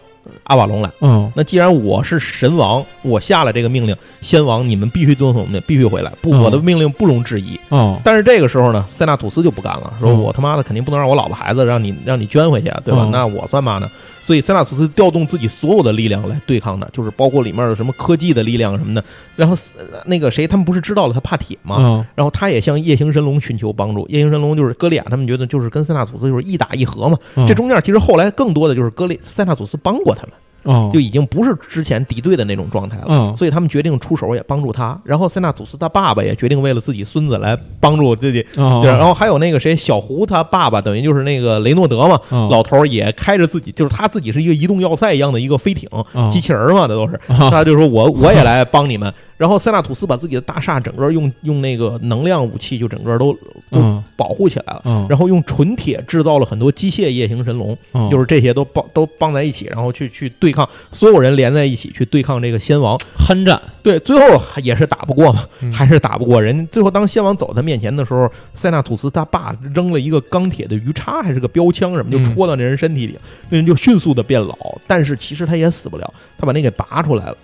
[0.45, 0.91] 阿瓦隆来。
[1.01, 7.59] 嗯那既然我是神王，我下了这个命令，先王你们必须遵从我们的，必须回来，不，嗯我的命令不容置疑。
[7.69, 13.03] 哦但是这个时候呢，塞纳土斯就不干了，说嗯我他妈的肯定不能让我老婆孩子让你让你捐回去啊，对吧？
[13.05, 13.91] 嗯那我算嘛呢？
[14.27, 19.05] 所以塞纳吐斯调动自己所有的力量来对抗他，就是包括里面有什么科技的力量什么的。
[19.37, 21.77] 然后呃那个谁，他们不是知道了他怕铁吗？
[21.79, 24.05] 嗯然后他也向夜行神龙寻求帮助。
[24.09, 27.17] 夜行神龙就是哥利亚，他们觉得就是跟塞纳吐斯就是一打一合嘛。
[27.37, 30.33] 嗯这中间其实后来更多的就是哥利塞纳吐斯帮过他们，
[30.67, 33.07] 哦就已经不是之前敌对的那种状态了。
[33.09, 35.01] 嗯所以他们决定出手也帮助他。
[35.05, 38.45] 然后塞纳祖斯他爸爸也决定为了自己孙子来帮助自己。
[38.57, 47.15] 哦对，然后还有那个谁，小胡他爸爸等于就是那个雷诺德嘛，哦老头儿也开着自己，就是他自己是一个移动要塞一样的一个飞艇，哦机器人嘛，那都是。
[47.29, 49.13] 啊他就说我我也来帮你们。
[49.37, 53.33] 然后塞纳吐斯把自己的大厦整个用用那个能量武器就整个都
[53.71, 54.83] 都嗯保护起来了。
[54.85, 62.99] 嗯然后用纯铁制造了很多机械夜行神龙，嗯就是这些都绑都绑在一起，然后去去对抗所有人连在一起去对抗这个先王。
[63.19, 66.67] 酣战对，最后也是打不过嘛，嗯还是打不过人。
[66.73, 73.19] 最后当先王走他面前的时候，塞纳吐斯他爸扔了一个钢铁的鱼叉还是个标枪什么，就嗯戳到那人身体里，
[73.51, 74.57] 那人就迅速的变老。
[74.87, 77.37] 但是其实他也死不了，他把那给拔出来了。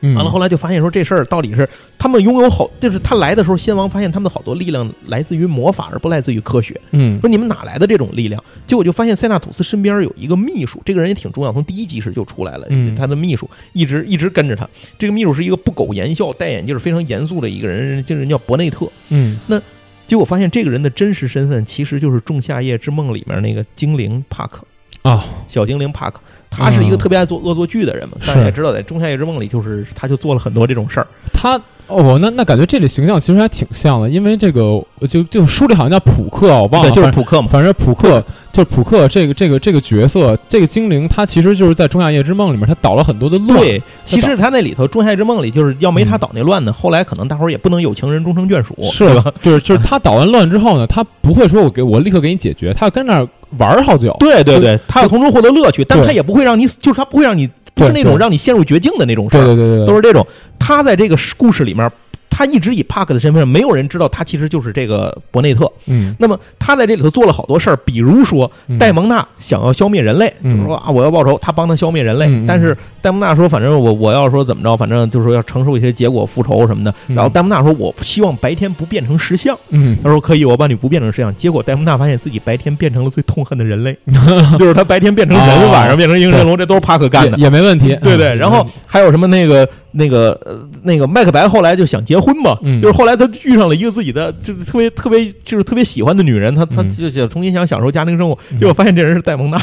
[0.00, 1.68] 嗯完了，后来就发现说这事儿到底是
[1.98, 6.80] 他们拥有好，就是他来的时候，先王发现他们的好多力量来自于魔法，而不来自于科学。
[6.92, 8.42] 嗯说你们哪来的这种力量？
[8.66, 12.66] 结果就发现塞纳吐斯身边有一个秘书，这个人也挺重要，从第一集时就出来了。
[12.70, 14.68] 嗯他的秘书一直一直跟着他。
[14.98, 18.88] 这个秘书是一个不苟言笑、戴眼镜、非常严肃的一个人，这个人叫伯内特。
[19.10, 19.60] 嗯那
[20.06, 24.64] 结果发现这个人的真实身份其实就是《仲夏夜之梦》里面那个精灵帕克，
[25.02, 26.20] 啊小精灵帕克。
[26.50, 31.06] 他是一个嗯特别爱做恶作剧的人嘛，是大家也知道，在《仲夏夜之梦》里，就是他就做了很多这种事儿。
[31.30, 37.48] 他哦，那那感觉这里形象其实还挺像的，因为这个就就书里好像叫普克，我忘了，对，就是反普克嘛。
[37.50, 38.18] 反正普克
[38.50, 43.60] 就是普克这个这个这个角色，这个精灵，他其实就是在《仲夏夜之梦》里面，他捣了很多的乱。
[43.60, 49.30] 对，其实他那里头《仲夏夜之梦》里，就是要没他嗯捣那乱呢，后来可能大伙儿也不能有情人终成眷属，是吧？？
[49.42, 54.14] 就是就是他捣完乱之后呢，他不会说我给我立刻给你解决，他要跟那儿玩儿好久。
[54.20, 60.26] 就对对对，他要从中获得乐趣，但他也不会让你，就是他不会让你，不是那种让你陷入绝境的那种事儿，对对对对，都是这种。
[60.58, 61.90] 他在这个故事里面，
[62.30, 65.70] 他一直以帕克的身份，没有人知道他其实就是这个伯内特。
[65.86, 72.28] 嗯那么他在这里头做了好多事儿，比如说嗯戴蒙娜想要消灭人类，嗯就是说啊我要报仇，他帮他消灭人类。
[72.46, 76.94] 但是戴蒙娜说，反正我我要说怎么着，反正就是说要承受一些结果复仇什么的。
[77.08, 79.56] 嗯然后戴蒙娜说，我希望白天不变成石像。
[79.70, 81.34] 嗯他说可以，我帮你不变成石像。
[81.36, 83.96] 结果戴蒙娜发现自己白天变成了最痛恨的人类，
[84.58, 87.36] 就是他白天变成人，哦晚上变成英神龙，这都是帕克干的。
[87.38, 92.80] 也也没问题，对对，嗯然后还有什么那个那个呃那个麦克白后来就想结婚嘛，嗯。
[92.80, 96.90] 就是后来他遇上了一个自己的就是特别特别就是特别喜欢的女人，他他嗯。
[96.90, 98.58] 就想重新想享受家庭生活，嗯。
[98.58, 99.58] 结果发现这人是戴蒙娜，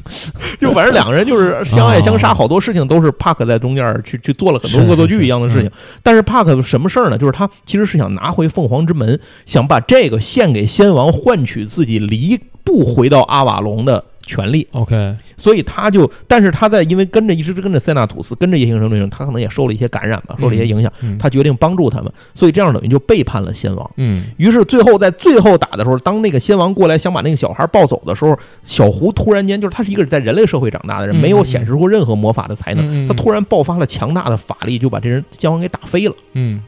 [0.60, 5.64] 就反正两个人就是相爱相杀，哦好多事情都是帕克在中间去去做了很多恶作剧一样的事情。
[5.64, 5.72] 是。
[6.02, 7.18] 但是帕克什么事儿呢？
[7.18, 14.66] 就是他其实是想拿回凤凰之门，想把这个献给先王，换取自己离不回到阿瓦隆的权利。
[14.72, 21.18] OK，所以他就，但是他在因为跟着一直跟着塞纳图斯，跟着夜行神论，他可能也受了一些感染吧，受了一些影响，嗯。
[21.18, 23.90] 他决定帮助他们，所以这样等于就背叛了先王。
[23.96, 24.24] 嗯。
[24.36, 36.14] 于是最后在最后打的时候，当那个先王过来想把那个小孩抱走的时候，小胡突然间就是他是一个在人类社会长大的人，嗯没有显示出任何魔法的才能，他突然爆发了强大的法力，就把这人先王给打飞了。
[36.34, 36.62] 嗯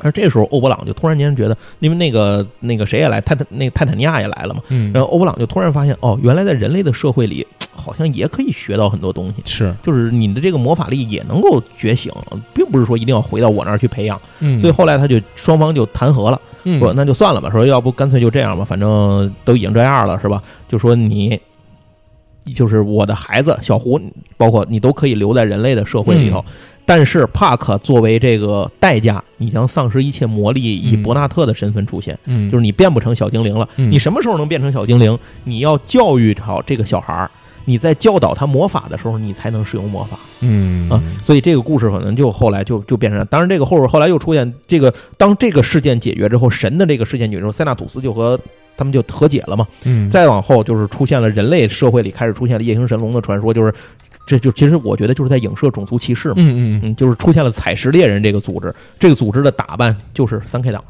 [0.00, 9.42] 而这时候欧勃朗就突然间觉得，因为那个那个谁也来，泰坦那个泰坦尼亚也来了嘛，嗯，然后欧勃朗就突然发现，哦，原来在人类的社会里，好像也可以学到很多东西。
[9.44, 12.12] 是，就是你的这个魔法力也能够觉醒，
[12.52, 14.20] 并不是说一定要回到我那儿去培养。
[14.40, 20.42] 嗯，所以后来他就双方就谈和了，嗯说那就算了吧，说要不干脆就这样吧，反正都已经这样了，是吧？
[20.68, 21.40] 就说你。
[22.52, 24.00] 就是我的孩子小胡，
[24.36, 26.44] 包括你都可以留在人类的社会里头，
[26.84, 33.68] 但是帕克作为这个代价，你将丧失一切魔力，以嗯伯纳特的身份出现，嗯就是你变不成小精灵了。
[33.76, 35.18] 嗯你什么时候能变成小精灵？
[35.44, 37.30] 你要教育好这个小孩儿，
[37.64, 40.18] 你在教导他魔法的时候，你才能使用魔法。
[40.40, 48.38] 嗯啊，所以这个故事可能就后来就就变成，当然这个后边后来又出现这个，当这个事件解决之后，神的这个事件解决之后，塞纳土斯就和
[48.76, 49.66] 他们就和解了嘛。
[49.84, 53.72] 嗯再往后就是出现了人类社会里开始出现了夜行神龙的传说，就是
[54.26, 56.36] 这就其实我觉得就是在影射种族歧视嘛。
[56.38, 60.82] 嗯嗯嗯，就是出现了采石猎人这个组织，这个组织的打扮就是三 K 党，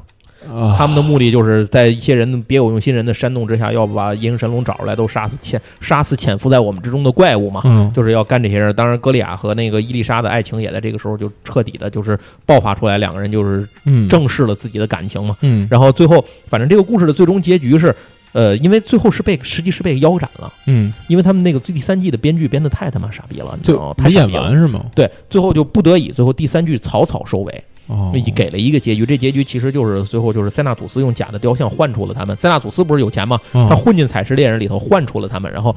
[0.76, 7.62] 他们的目的就是在一些人别有用心人的煽动之下，要把夜行神龙找出来，都杀死潜杀死潜伏在我们之中的怪物嘛。
[7.64, 8.72] 嗯就是要干这些事儿。
[8.72, 15.36] 当然，格里亚和那个伊丽莎的爱情也在这个时候就彻底的，就是爆发出来，两个人就是嗯正视了自己的感情嘛。
[15.40, 17.94] 嗯然后最后，反正这个故事的最终结局是，
[18.32, 23.94] 呃，因为最后是被实际是被腰斩了，嗯，因为他们那个第三季的编剧编的太他妈傻逼了，你知道吗？
[23.96, 24.86] 就太傻逼了完是吗？
[24.94, 29.04] 对，最后就不得已，最后第三季草草收尾，哦，给了一个结局。
[29.04, 32.34] 这结局其实就是最后就是塞纳吐斯用假的雕像换出了他们。
[32.36, 33.38] 塞纳吐斯不是有钱吗？
[33.52, 35.74] 哦他混进采石猎人里头换出了他们，然后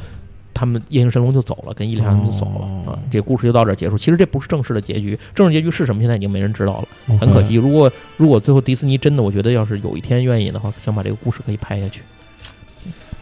[0.54, 3.00] 他们夜行神龙就走了，跟伊丽莎他们就走了、哦啊。
[3.12, 3.98] 这故事就到这儿结束。
[3.98, 6.02] 其实这不是正式的结局，正式结局是什么？
[6.02, 7.56] 现在已经没人知道了，哦很可惜。
[7.56, 12.02] 如果如果最后迪士尼真的，我觉得要是有一天愿意的话，想把这个故事可以拍下去。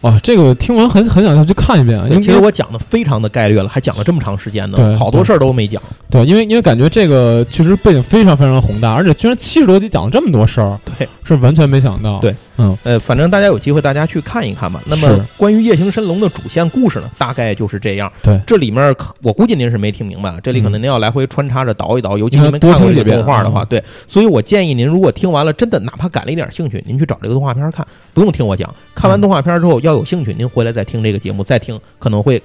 [0.02, 5.82] 哇，这个听完很很想要去看一遍啊，因为其实我讲的非常的概略了，还讲了这么长时间对呢，好多事儿都没讲。
[6.10, 12.20] 对，因为因为感觉这个确实背景非常非常宏大，而且居然七十多集讲了这么多事儿，对，是完全没想到。
[12.20, 14.80] 对，嗯呃，反正大家有机会大家去看一看吧。
[14.86, 18.12] 那么关于夜行神龙的主线故事呢，大概就是这样。
[18.22, 28.72] 对这里面我估计您是没听明白，这里可能您要来回穿插着倒一倒，尤其应该您没看过这动画的话，嗯对，所以我建议您如果听完了，真的哪怕感了一点兴趣，您去找这个动画片看，不用听我讲。
[28.94, 32.42] 看完嗯动画片之后，要有兴趣，您回来再听这个节目，再听可能会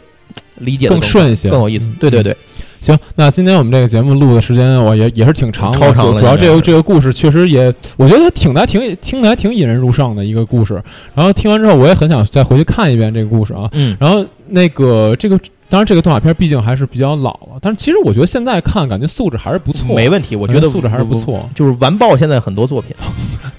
[0.60, 1.96] 理解的更顺一些，更有意思嗯。
[2.00, 2.36] 对对对，
[2.80, 10.82] 行，那今天我们这个节目录的时间，我也也是挺长的，超长的主主要这个这个故事确实也，我觉得挺的挺听的还挺引人入胜的一个故事。
[11.16, 13.70] 然后听完之后，我也很想再回去看一遍这个故事啊。
[13.74, 15.40] 嗯，然后那个这个，
[15.72, 21.16] 当然这个动画片毕竟还是比较老了，但是其实我觉得现在看感觉素质还是不错，没问题，我觉得素质还是不。
[21.22, 21.48] 错。
[21.56, 22.94] 就是完爆现在很多作品，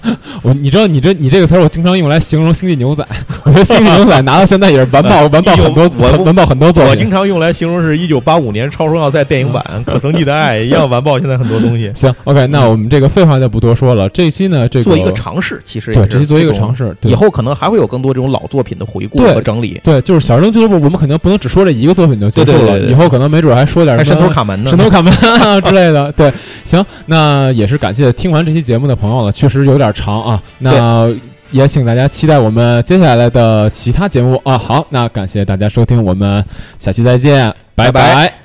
[0.43, 3.03] 我你知道你这你这个词儿我经常用来形容星际牛仔，
[3.45, 7.09] 我觉得星际牛仔拿到现在也是完爆 完爆很多我完爆很多作品我经。
[7.09, 11.91] 常用来形容是一九八五年《超声奥赛》电影版《可曾记得爱》一样完爆现在很多东西。
[11.95, 14.09] 行，OK，那我们这个废话就不多说了。
[14.09, 24.69] 这期呢，这个做一个尝试，其实也对，是这期做一个尝试，对以后可能还会有更多这种老作品的回顾和整理，对，就是小神龙俱乐部，我们肯定不能只说这一个作品就结束了，对对对对对以后可能没准还说点什么头卡门呢。
[24.69, 26.11] 神偷卡门啊 之类的。
[26.13, 26.31] 对，
[26.65, 30.41] 行，那也是感谢听完这期节目的朋友了，确实有点长啊。
[30.59, 31.13] 那
[31.51, 34.57] 也请大家期待我们接下来的其他节目啊。
[34.57, 36.43] 好，那感谢大家收听，我们
[36.79, 38.42] 下期再见，拜拜拜